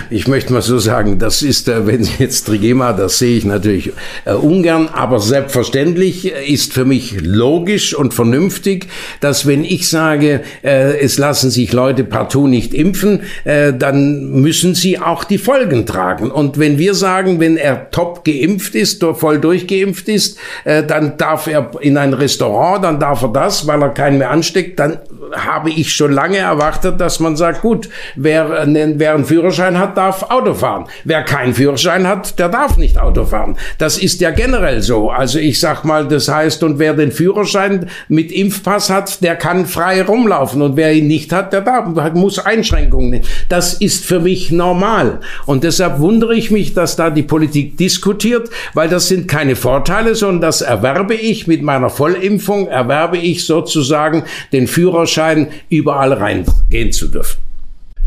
Ich 0.10 0.28
möchte 0.28 0.54
mal 0.54 0.62
so 0.62 0.80
sagen, 0.80 1.19
das 1.19 1.41
ist, 1.41 1.67
äh, 1.67 1.86
wenn 1.86 2.04
Sie 2.04 2.13
jetzt 2.19 2.45
Trigema, 2.45 2.93
das 2.93 3.19
sehe 3.19 3.38
ich 3.38 3.45
natürlich 3.45 3.91
äh, 4.26 4.34
ungern, 4.34 4.89
aber 4.91 5.19
selbstverständlich 5.19 6.32
ist 6.32 6.73
für 6.73 6.86
mich 6.86 7.17
logisch 7.21 7.93
und 7.93 8.13
vernünftig, 8.13 8.88
dass 9.19 9.45
wenn 9.45 9.63
ich 9.65 9.89
sage, 9.89 10.41
äh, 10.63 10.99
es 10.99 11.17
lassen 11.17 11.52
sich 11.52 11.73
Leute 11.73 12.04
partout 12.04 12.47
nicht 12.47 12.73
impfen, 12.73 13.21
äh, 13.43 13.73
dann 13.73 14.32
müssen 14.41 14.76
sie 14.76 14.99
auch 14.99 15.23
die 15.23 15.38
Folgen 15.38 15.86
tragen. 15.86 16.32
Und 16.32 16.58
wenn 16.58 16.78
wir 16.78 16.93
sagen, 16.95 17.39
wenn 17.39 17.58
er 17.58 17.91
top 17.91 18.26
geimpft 18.26 18.76
ist, 18.76 19.04
voll 19.04 19.39
durchgeimpft 19.39 20.10
ist, 20.10 20.38
äh, 20.63 20.84
dann 20.84 21.17
darf 21.17 21.47
er 21.47 21.71
in 21.82 21.97
ein 21.97 22.13
Restaurant, 22.13 22.84
dann 22.84 22.99
darf 22.99 23.21
er 23.21 23.30
das, 23.30 23.67
weil 23.67 23.82
er 23.82 23.89
keinen 23.89 24.17
mehr 24.17 24.32
ansteckt, 24.32 24.80
dann 24.80 24.99
habe 25.36 25.69
ich 25.69 25.93
schon 25.93 26.12
lange 26.12 26.38
erwartet, 26.38 26.99
dass 26.99 27.20
man 27.20 27.36
sagt, 27.36 27.61
gut, 27.61 27.89
wer, 28.16 28.64
äh, 28.64 28.68
wer 29.04 29.16
einen 29.16 29.26
Führerschein 29.26 29.78
hat, 29.78 29.97
darf 29.97 30.24
Auto 30.30 30.54
fahren. 30.54 30.86
Wer 31.04 31.24
keinen 31.24 31.54
Führerschein 31.54 32.08
hat, 32.08 32.39
der 32.39 32.47
darf 32.47 32.78
nicht 32.78 32.97
Auto 32.97 33.26
fahren. 33.26 33.58
Das 33.78 33.97
ist 33.97 34.22
ja 34.22 34.32
generell 34.32 34.82
so. 34.82 35.10
Also 35.10 35.39
ich 35.39 35.60
sag 35.60 35.84
mal, 35.84 36.08
das 36.08 36.30
heißt, 36.30 36.64
und 36.64 36.80
wer 36.80 36.93
den 36.93 37.12
Führerschein 37.12 37.89
mit 38.08 38.32
Impfpass 38.32 38.89
hat, 38.89 39.22
der 39.22 39.36
kann 39.36 39.66
frei 39.66 40.04
rumlaufen. 40.04 40.62
Und 40.62 40.78
wer 40.78 40.93
ihn 40.93 41.08
nicht 41.08 41.34
hat, 41.34 41.51
der 41.51 41.60
darf, 41.60 42.14
muss 42.14 42.39
Einschränkungen 42.39 43.10
nehmen. 43.10 43.26
Das 43.49 43.74
ist 43.74 44.06
für 44.06 44.22
mich 44.22 44.51
normal. 44.51 45.20
Und 45.47 45.66
deshalb 45.66 45.99
wundere 45.99 46.34
ich 46.34 46.49
mich, 46.49 46.74
dass 46.74 46.95
da 46.95 47.10
die 47.10 47.24
Politik 47.24 47.76
diskutiert, 47.76 48.49
weil 48.74 48.88
das 48.88 49.10
sind 49.10 49.28
keine 49.28 49.58
Vorteile, 49.58 50.16
sondern 50.16 50.39
das 50.39 50.62
erwerbe 50.62 51.16
ich 51.16 51.45
mit 51.45 51.62
meiner 51.62 51.89
Vollimpfung, 51.89 52.68
erwerbe 52.68 53.18
ich 53.18 53.45
sozusagen 53.45 54.24
den 54.54 54.66
Führerschein, 54.66 55.49
überall 55.68 56.14
reingehen 56.14 56.93
zu 56.93 57.10
dürfen. 57.10 57.42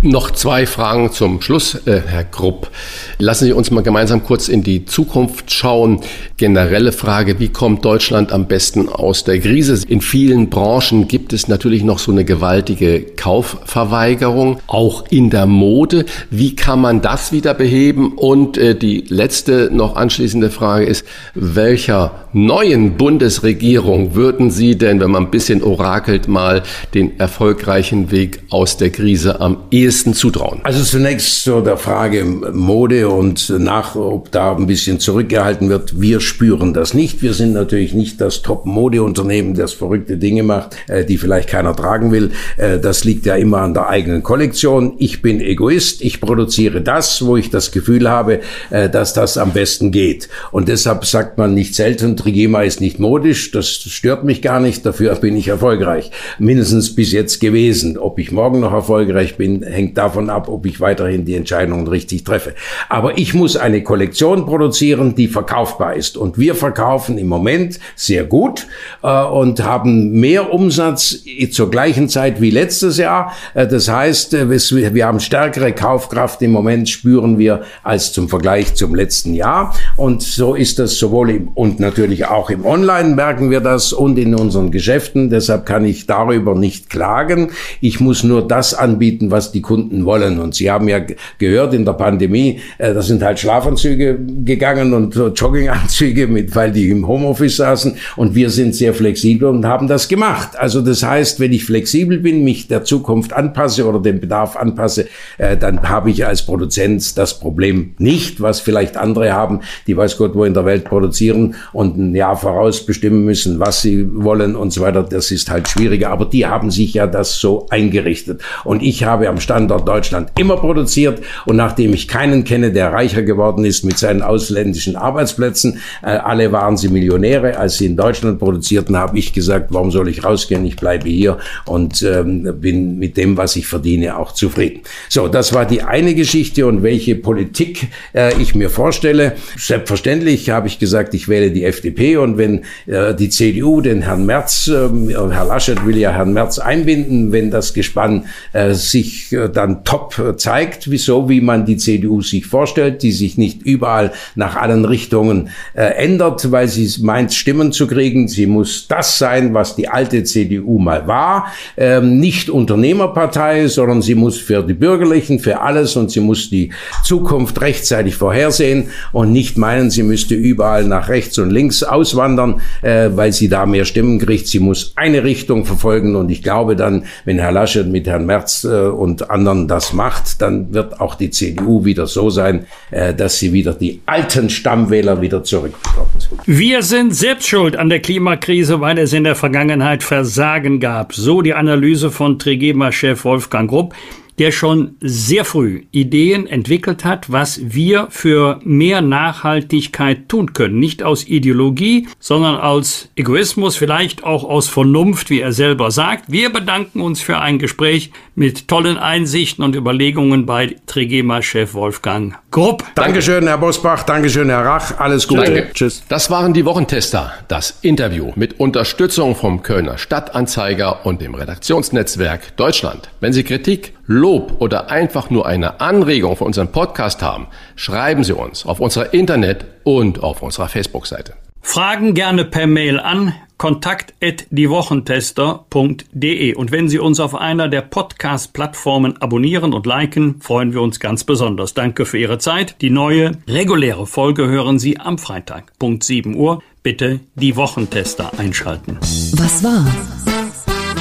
Noch 0.02 0.30
zwei 0.30 0.66
Fragen 0.66 1.10
zum 1.10 1.40
Schluss, 1.40 1.74
äh, 1.86 2.02
Herr 2.06 2.24
Grupp. 2.24 2.70
Lassen 3.18 3.46
Sie 3.46 3.52
uns 3.54 3.70
mal 3.70 3.80
gemeinsam 3.80 4.22
kurz 4.22 4.48
in 4.48 4.62
die 4.62 4.84
Zukunft 4.84 5.50
schauen. 5.50 6.00
Generelle 6.36 6.92
Frage, 6.92 7.40
wie 7.40 7.48
kommt 7.48 7.82
Deutschland 7.82 8.30
am 8.30 8.46
besten 8.46 8.90
aus 8.90 9.24
der 9.24 9.40
Krise? 9.40 9.80
In 9.88 10.02
vielen 10.02 10.50
Branchen 10.50 11.08
gibt 11.08 11.32
es 11.32 11.48
natürlich 11.48 11.82
noch 11.82 11.98
so 11.98 12.12
eine 12.12 12.26
gewaltige 12.26 13.00
Kaufverweigerung, 13.16 14.60
auch 14.66 15.06
in 15.08 15.30
der 15.30 15.46
Mode. 15.46 16.04
Wie 16.28 16.54
kann 16.54 16.82
man 16.82 17.00
das 17.00 17.32
wieder 17.32 17.54
beheben? 17.54 18.12
Und 18.18 18.58
äh, 18.58 18.74
die 18.74 19.02
letzte 19.08 19.70
noch 19.72 19.96
anschließende 19.96 20.50
Frage 20.50 20.84
ist, 20.84 21.06
welcher 21.34 22.26
neuen 22.34 22.98
Bundesregierung 22.98 24.14
würden 24.14 24.50
Sie 24.50 24.76
denn, 24.76 25.00
wenn 25.00 25.10
man 25.10 25.24
ein 25.24 25.30
bisschen 25.30 25.62
orakelt, 25.62 26.28
mal 26.28 26.64
den 26.92 27.18
erfolgreichen 27.18 28.10
Weg 28.10 28.40
aus 28.50 28.76
der 28.76 28.90
Krise 28.90 29.40
am 29.40 29.56
ehesten 29.70 29.85
ehesten 29.86 30.14
zutrauen? 30.14 30.60
Also 30.64 30.82
zunächst 30.82 31.44
zu 31.44 31.60
der 31.60 31.76
Frage 31.76 32.24
Mode 32.24 33.08
und 33.08 33.50
nach, 33.50 33.94
ob 33.94 34.32
da 34.32 34.56
ein 34.56 34.66
bisschen 34.66 34.98
zurückgehalten 34.98 35.68
wird. 35.68 36.00
Wir 36.00 36.20
spüren 36.20 36.74
das 36.74 36.92
nicht. 36.92 37.22
Wir 37.22 37.34
sind 37.34 37.52
natürlich 37.52 37.94
nicht 37.94 38.20
das 38.20 38.42
Top-Modeunternehmen, 38.42 39.54
das 39.54 39.72
verrückte 39.72 40.16
Dinge 40.16 40.42
macht, 40.42 40.76
äh, 40.88 41.04
die 41.04 41.18
vielleicht 41.18 41.48
keiner 41.48 41.74
tragen 41.76 42.10
will. 42.10 42.32
Äh, 42.56 42.80
das 42.80 43.04
liegt 43.04 43.26
ja 43.26 43.36
immer 43.36 43.58
an 43.58 43.74
der 43.74 43.88
eigenen 43.88 44.24
Kollektion. 44.24 44.94
Ich 44.98 45.22
bin 45.22 45.40
Egoist. 45.40 46.02
Ich 46.02 46.20
produziere 46.20 46.80
das, 46.80 47.24
wo 47.24 47.36
ich 47.36 47.50
das 47.50 47.70
Gefühl 47.70 48.10
habe, 48.10 48.40
äh, 48.70 48.90
dass 48.90 49.14
das 49.14 49.38
am 49.38 49.52
besten 49.52 49.92
geht. 49.92 50.28
Und 50.50 50.68
deshalb 50.68 51.04
sagt 51.04 51.38
man 51.38 51.54
nicht 51.54 51.76
selten, 51.76 52.16
Trigema 52.16 52.62
ist 52.62 52.80
nicht 52.80 52.98
modisch. 52.98 53.52
Das 53.52 53.68
stört 53.68 54.24
mich 54.24 54.42
gar 54.42 54.58
nicht. 54.58 54.84
Dafür 54.84 55.14
bin 55.14 55.36
ich 55.36 55.48
erfolgreich. 55.48 56.10
Mindestens 56.40 56.94
bis 56.94 57.12
jetzt 57.12 57.40
gewesen. 57.40 57.98
Ob 57.98 58.18
ich 58.18 58.32
morgen 58.32 58.60
noch 58.60 58.72
erfolgreich 58.72 59.36
bin, 59.36 59.62
hängt 59.76 59.96
davon 59.98 60.30
ab, 60.30 60.48
ob 60.48 60.66
ich 60.66 60.80
weiterhin 60.80 61.24
die 61.24 61.34
Entscheidungen 61.34 61.86
richtig 61.86 62.24
treffe. 62.24 62.54
Aber 62.88 63.18
ich 63.18 63.34
muss 63.34 63.56
eine 63.56 63.82
Kollektion 63.82 64.46
produzieren, 64.46 65.14
die 65.14 65.28
verkaufbar 65.28 65.94
ist. 65.94 66.16
Und 66.16 66.38
wir 66.38 66.54
verkaufen 66.54 67.18
im 67.18 67.28
Moment 67.28 67.78
sehr 67.94 68.24
gut 68.24 68.66
äh, 69.02 69.22
und 69.22 69.62
haben 69.62 70.12
mehr 70.12 70.52
Umsatz 70.52 71.18
zur 71.52 71.70
gleichen 71.70 72.08
Zeit 72.08 72.40
wie 72.40 72.50
letztes 72.50 72.96
Jahr. 72.96 73.32
Äh, 73.54 73.66
das 73.66 73.88
heißt, 73.88 74.34
äh, 74.34 74.50
wir 74.50 75.06
haben 75.06 75.20
stärkere 75.20 75.72
Kaufkraft 75.72 76.40
im 76.42 76.52
Moment, 76.52 76.88
spüren 76.88 77.38
wir, 77.38 77.62
als 77.82 78.12
zum 78.12 78.28
Vergleich 78.28 78.74
zum 78.74 78.94
letzten 78.94 79.34
Jahr. 79.34 79.74
Und 79.96 80.22
so 80.22 80.54
ist 80.54 80.78
das 80.78 80.98
sowohl 80.98 81.30
im, 81.30 81.48
und 81.48 81.78
natürlich 81.80 82.26
auch 82.26 82.50
im 82.50 82.64
Online 82.64 83.14
merken 83.14 83.50
wir 83.50 83.60
das 83.60 83.92
und 83.92 84.18
in 84.18 84.34
unseren 84.34 84.70
Geschäften. 84.70 85.28
Deshalb 85.30 85.66
kann 85.66 85.84
ich 85.84 86.06
darüber 86.06 86.54
nicht 86.54 86.88
klagen. 86.88 87.50
Ich 87.80 88.00
muss 88.00 88.24
nur 88.24 88.46
das 88.46 88.74
anbieten, 88.74 89.30
was 89.30 89.52
die 89.52 89.62
Kunden 89.66 90.04
wollen. 90.04 90.38
Und 90.38 90.54
Sie 90.54 90.70
haben 90.70 90.88
ja 90.88 91.00
gehört 91.38 91.74
in 91.74 91.84
der 91.84 91.94
Pandemie, 91.94 92.60
äh, 92.78 92.94
da 92.94 93.02
sind 93.02 93.22
halt 93.22 93.40
Schlafanzüge 93.40 94.16
gegangen 94.44 94.94
und 94.94 95.14
Jogginganzüge 95.14 96.28
mit, 96.28 96.54
weil 96.54 96.70
die 96.70 96.88
im 96.90 97.06
Homeoffice 97.08 97.56
saßen. 97.56 97.96
Und 98.14 98.36
wir 98.36 98.50
sind 98.50 98.76
sehr 98.76 98.94
flexibel 98.94 99.48
und 99.48 99.66
haben 99.66 99.88
das 99.88 100.06
gemacht. 100.06 100.50
Also 100.56 100.80
das 100.80 101.02
heißt, 101.02 101.40
wenn 101.40 101.52
ich 101.52 101.64
flexibel 101.64 102.18
bin, 102.18 102.44
mich 102.44 102.68
der 102.68 102.84
Zukunft 102.84 103.32
anpasse 103.32 103.86
oder 103.86 104.00
dem 104.00 104.20
Bedarf 104.20 104.54
anpasse, 104.54 105.08
äh, 105.38 105.56
dann 105.56 105.82
habe 105.88 106.10
ich 106.10 106.24
als 106.24 106.46
Produzent 106.46 107.18
das 107.18 107.40
Problem 107.40 107.94
nicht, 107.98 108.40
was 108.40 108.60
vielleicht 108.60 108.96
andere 108.96 109.32
haben, 109.32 109.60
die 109.88 109.96
weiß 109.96 110.16
Gott 110.16 110.36
wo 110.36 110.44
in 110.44 110.54
der 110.54 110.64
Welt 110.64 110.84
produzieren 110.84 111.56
und 111.72 111.96
ein 111.96 112.14
Jahr 112.14 112.36
voraus 112.36 112.84
bestimmen 112.84 113.24
müssen, 113.24 113.58
was 113.58 113.82
sie 113.82 114.06
wollen 114.12 114.54
und 114.54 114.72
so 114.72 114.82
weiter. 114.82 115.02
Das 115.02 115.30
ist 115.30 115.50
halt 115.50 115.66
schwieriger. 115.66 116.10
Aber 116.10 116.26
die 116.26 116.46
haben 116.46 116.70
sich 116.70 116.94
ja 116.94 117.06
das 117.06 117.40
so 117.40 117.66
eingerichtet. 117.70 118.42
Und 118.64 118.82
ich 118.82 119.04
habe 119.04 119.28
am 119.28 119.40
Standort 119.56 119.88
Deutschland 119.88 120.30
immer 120.38 120.56
produziert. 120.56 121.22
Und 121.46 121.56
nachdem 121.56 121.94
ich 121.94 122.08
keinen 122.08 122.44
kenne, 122.44 122.72
der 122.72 122.92
reicher 122.92 123.22
geworden 123.22 123.64
ist 123.64 123.84
mit 123.84 123.96
seinen 123.96 124.20
ausländischen 124.20 124.96
Arbeitsplätzen, 124.96 125.80
äh, 126.02 126.08
alle 126.08 126.52
waren 126.52 126.76
sie 126.76 126.88
Millionäre, 126.88 127.56
als 127.58 127.78
sie 127.78 127.86
in 127.86 127.96
Deutschland 127.96 128.38
produzierten, 128.38 128.98
habe 128.98 129.18
ich 129.18 129.32
gesagt, 129.32 129.68
warum 129.70 129.90
soll 129.90 130.08
ich 130.08 130.24
rausgehen? 130.24 130.66
Ich 130.66 130.76
bleibe 130.76 131.08
hier 131.08 131.38
und 131.64 132.02
ähm, 132.02 132.60
bin 132.60 132.98
mit 132.98 133.16
dem, 133.16 133.38
was 133.38 133.56
ich 133.56 133.66
verdiene, 133.66 134.18
auch 134.18 134.32
zufrieden. 134.32 134.80
So, 135.08 135.26
das 135.26 135.54
war 135.54 135.64
die 135.64 135.82
eine 135.82 136.14
Geschichte 136.14 136.66
und 136.66 136.82
welche 136.82 137.14
Politik 137.14 137.88
äh, 138.14 138.34
ich 138.40 138.54
mir 138.54 138.68
vorstelle. 138.68 139.36
Selbstverständlich 139.56 140.50
habe 140.50 140.66
ich 140.66 140.78
gesagt, 140.78 141.14
ich 141.14 141.28
wähle 141.28 141.50
die 141.50 141.64
FDP 141.64 142.18
und 142.18 142.36
wenn 142.36 142.64
äh, 142.86 143.14
die 143.14 143.30
CDU 143.30 143.80
den 143.80 144.02
Herrn 144.02 144.26
Merz, 144.26 144.68
äh, 144.68 144.88
Herr 145.08 145.46
Laschet 145.46 145.86
will 145.86 145.96
ja 145.96 146.10
Herrn 146.10 146.34
Merz 146.34 146.58
einbinden, 146.58 147.32
wenn 147.32 147.50
das 147.50 147.72
Gespann 147.72 148.26
äh, 148.52 148.74
sich 148.74 149.32
äh, 149.32 149.45
dann 149.48 149.84
top 149.84 150.18
äh, 150.18 150.36
zeigt, 150.36 150.90
wieso, 150.90 151.28
wie 151.28 151.40
man 151.40 151.66
die 151.66 151.76
CDU 151.76 152.22
sich 152.22 152.46
vorstellt, 152.46 153.02
die 153.02 153.12
sich 153.12 153.38
nicht 153.38 153.62
überall 153.62 154.12
nach 154.34 154.56
allen 154.56 154.84
Richtungen 154.84 155.50
äh, 155.74 155.82
ändert, 155.82 156.50
weil 156.50 156.68
sie 156.68 157.02
meint, 157.02 157.32
Stimmen 157.32 157.72
zu 157.72 157.86
kriegen. 157.86 158.28
Sie 158.28 158.46
muss 158.46 158.88
das 158.88 159.18
sein, 159.18 159.54
was 159.54 159.76
die 159.76 159.88
alte 159.88 160.24
CDU 160.24 160.78
mal 160.78 161.06
war. 161.06 161.52
Ähm, 161.76 162.18
nicht 162.18 162.50
Unternehmerpartei, 162.50 163.68
sondern 163.68 164.02
sie 164.02 164.14
muss 164.14 164.38
für 164.38 164.62
die 164.62 164.74
Bürgerlichen, 164.74 165.38
für 165.38 165.60
alles 165.60 165.96
und 165.96 166.10
sie 166.10 166.20
muss 166.20 166.50
die 166.50 166.72
Zukunft 167.04 167.60
rechtzeitig 167.60 168.16
vorhersehen 168.16 168.90
und 169.12 169.32
nicht 169.32 169.58
meinen, 169.58 169.90
sie 169.90 170.02
müsste 170.02 170.34
überall 170.34 170.84
nach 170.84 171.08
rechts 171.08 171.38
und 171.38 171.50
links 171.50 171.82
auswandern, 171.82 172.60
äh, 172.82 173.10
weil 173.12 173.32
sie 173.32 173.48
da 173.48 173.66
mehr 173.66 173.84
Stimmen 173.84 174.18
kriegt. 174.18 174.46
Sie 174.48 174.60
muss 174.60 174.92
eine 174.96 175.24
Richtung 175.24 175.64
verfolgen 175.64 176.16
und 176.16 176.30
ich 176.30 176.42
glaube 176.42 176.76
dann, 176.76 177.04
wenn 177.24 177.38
Herr 177.38 177.52
Laschet 177.52 177.86
mit 177.86 178.06
Herrn 178.06 178.26
Merz 178.26 178.64
äh, 178.64 178.68
und 178.68 179.30
anderen 179.36 179.68
das 179.68 179.92
macht, 179.92 180.40
dann 180.40 180.72
wird 180.72 181.00
auch 181.00 181.14
die 181.14 181.30
CDU 181.30 181.84
wieder 181.84 182.06
so 182.06 182.30
sein, 182.30 182.66
äh, 182.90 183.14
dass 183.14 183.38
sie 183.38 183.52
wieder 183.52 183.74
die 183.74 184.00
alten 184.06 184.50
Stammwähler 184.50 185.20
wieder 185.20 185.44
zurückbekommt. 185.44 186.30
Wir 186.46 186.82
sind 186.82 187.14
selbst 187.14 187.46
schuld 187.46 187.76
an 187.76 187.88
der 187.88 188.00
Klimakrise, 188.00 188.80
weil 188.80 188.98
es 188.98 189.12
in 189.12 189.24
der 189.24 189.34
Vergangenheit 189.34 190.02
Versagen 190.02 190.80
gab. 190.80 191.14
So 191.14 191.42
die 191.42 191.54
Analyse 191.54 192.10
von 192.10 192.38
Trigema-Chef 192.38 193.24
Wolfgang 193.24 193.70
Grupp 193.70 193.94
der 194.38 194.52
schon 194.52 194.96
sehr 195.00 195.44
früh 195.44 195.84
Ideen 195.90 196.46
entwickelt 196.46 197.04
hat, 197.04 197.32
was 197.32 197.60
wir 197.62 198.08
für 198.10 198.60
mehr 198.64 199.00
Nachhaltigkeit 199.00 200.28
tun 200.28 200.52
können. 200.52 200.78
Nicht 200.78 201.02
aus 201.02 201.26
Ideologie, 201.26 202.08
sondern 202.18 202.56
aus 202.56 203.08
Egoismus, 203.16 203.76
vielleicht 203.76 204.24
auch 204.24 204.44
aus 204.44 204.68
Vernunft, 204.68 205.30
wie 205.30 205.40
er 205.40 205.52
selber 205.52 205.90
sagt. 205.90 206.30
Wir 206.30 206.50
bedanken 206.50 207.00
uns 207.00 207.20
für 207.20 207.38
ein 207.38 207.58
Gespräch 207.58 208.10
mit 208.34 208.68
tollen 208.68 208.98
Einsichten 208.98 209.64
und 209.64 209.74
Überlegungen 209.74 210.46
bei 210.46 210.76
Trigema-Chef 210.86 211.74
Wolfgang 211.74 212.36
Grupp. 212.50 212.84
Dankeschön, 212.94 213.46
Herr 213.46 213.58
Bosbach. 213.58 214.02
Dankeschön, 214.02 214.48
Herr 214.48 214.64
Rach. 214.64 214.98
Alles 214.98 215.26
Gute. 215.26 215.44
Danke. 215.44 215.70
Tschüss. 215.72 216.04
Das 216.08 216.30
waren 216.30 216.52
die 216.52 216.64
Wochentester. 216.64 217.32
Das 217.48 217.78
Interview 217.82 218.32
mit 218.34 218.60
Unterstützung 218.60 219.34
vom 219.34 219.62
Kölner 219.62 219.98
Stadtanzeiger 219.98 221.04
und 221.04 221.20
dem 221.20 221.34
Redaktionsnetzwerk 221.34 222.56
Deutschland. 222.56 223.10
Wenn 223.20 223.32
Sie 223.32 223.44
Kritik 223.44 223.95
Lob 224.06 224.56
oder 224.60 224.90
einfach 224.90 225.30
nur 225.30 225.46
eine 225.46 225.80
Anregung 225.80 226.36
für 226.36 226.44
unseren 226.44 226.72
Podcast 226.72 227.22
haben, 227.22 227.48
schreiben 227.74 228.24
Sie 228.24 228.34
uns 228.34 228.64
auf 228.66 228.80
unserer 228.80 229.12
Internet- 229.12 229.66
und 229.84 230.22
auf 230.22 230.42
unserer 230.42 230.68
Facebook-Seite. 230.68 231.34
Fragen 231.62 232.14
gerne 232.14 232.44
per 232.44 232.68
Mail 232.68 233.00
an 233.00 233.34
kontakt@diewochentester.de 233.58 236.54
und 236.54 236.70
wenn 236.70 236.88
Sie 236.88 236.98
uns 236.98 237.20
auf 237.20 237.34
einer 237.34 237.68
der 237.68 237.80
Podcast-Plattformen 237.80 239.16
abonnieren 239.20 239.72
und 239.72 239.86
liken, 239.86 240.40
freuen 240.40 240.72
wir 240.72 240.82
uns 240.82 241.00
ganz 241.00 241.24
besonders. 241.24 241.74
Danke 241.74 242.06
für 242.06 242.18
Ihre 242.18 242.38
Zeit. 242.38 242.76
Die 242.82 242.90
neue 242.90 243.32
reguläre 243.48 244.06
Folge 244.06 244.46
hören 244.46 244.78
Sie 244.78 245.00
am 245.00 245.18
Freitag, 245.18 245.72
Punkt 245.78 246.04
7 246.04 246.36
Uhr. 246.36 246.62
Bitte 246.82 247.20
die 247.34 247.56
Wochentester 247.56 248.30
einschalten. 248.38 248.98
Was 249.00 249.64
war? 249.64 249.86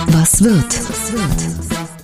Was 0.08 0.41
wird? 0.43 1.55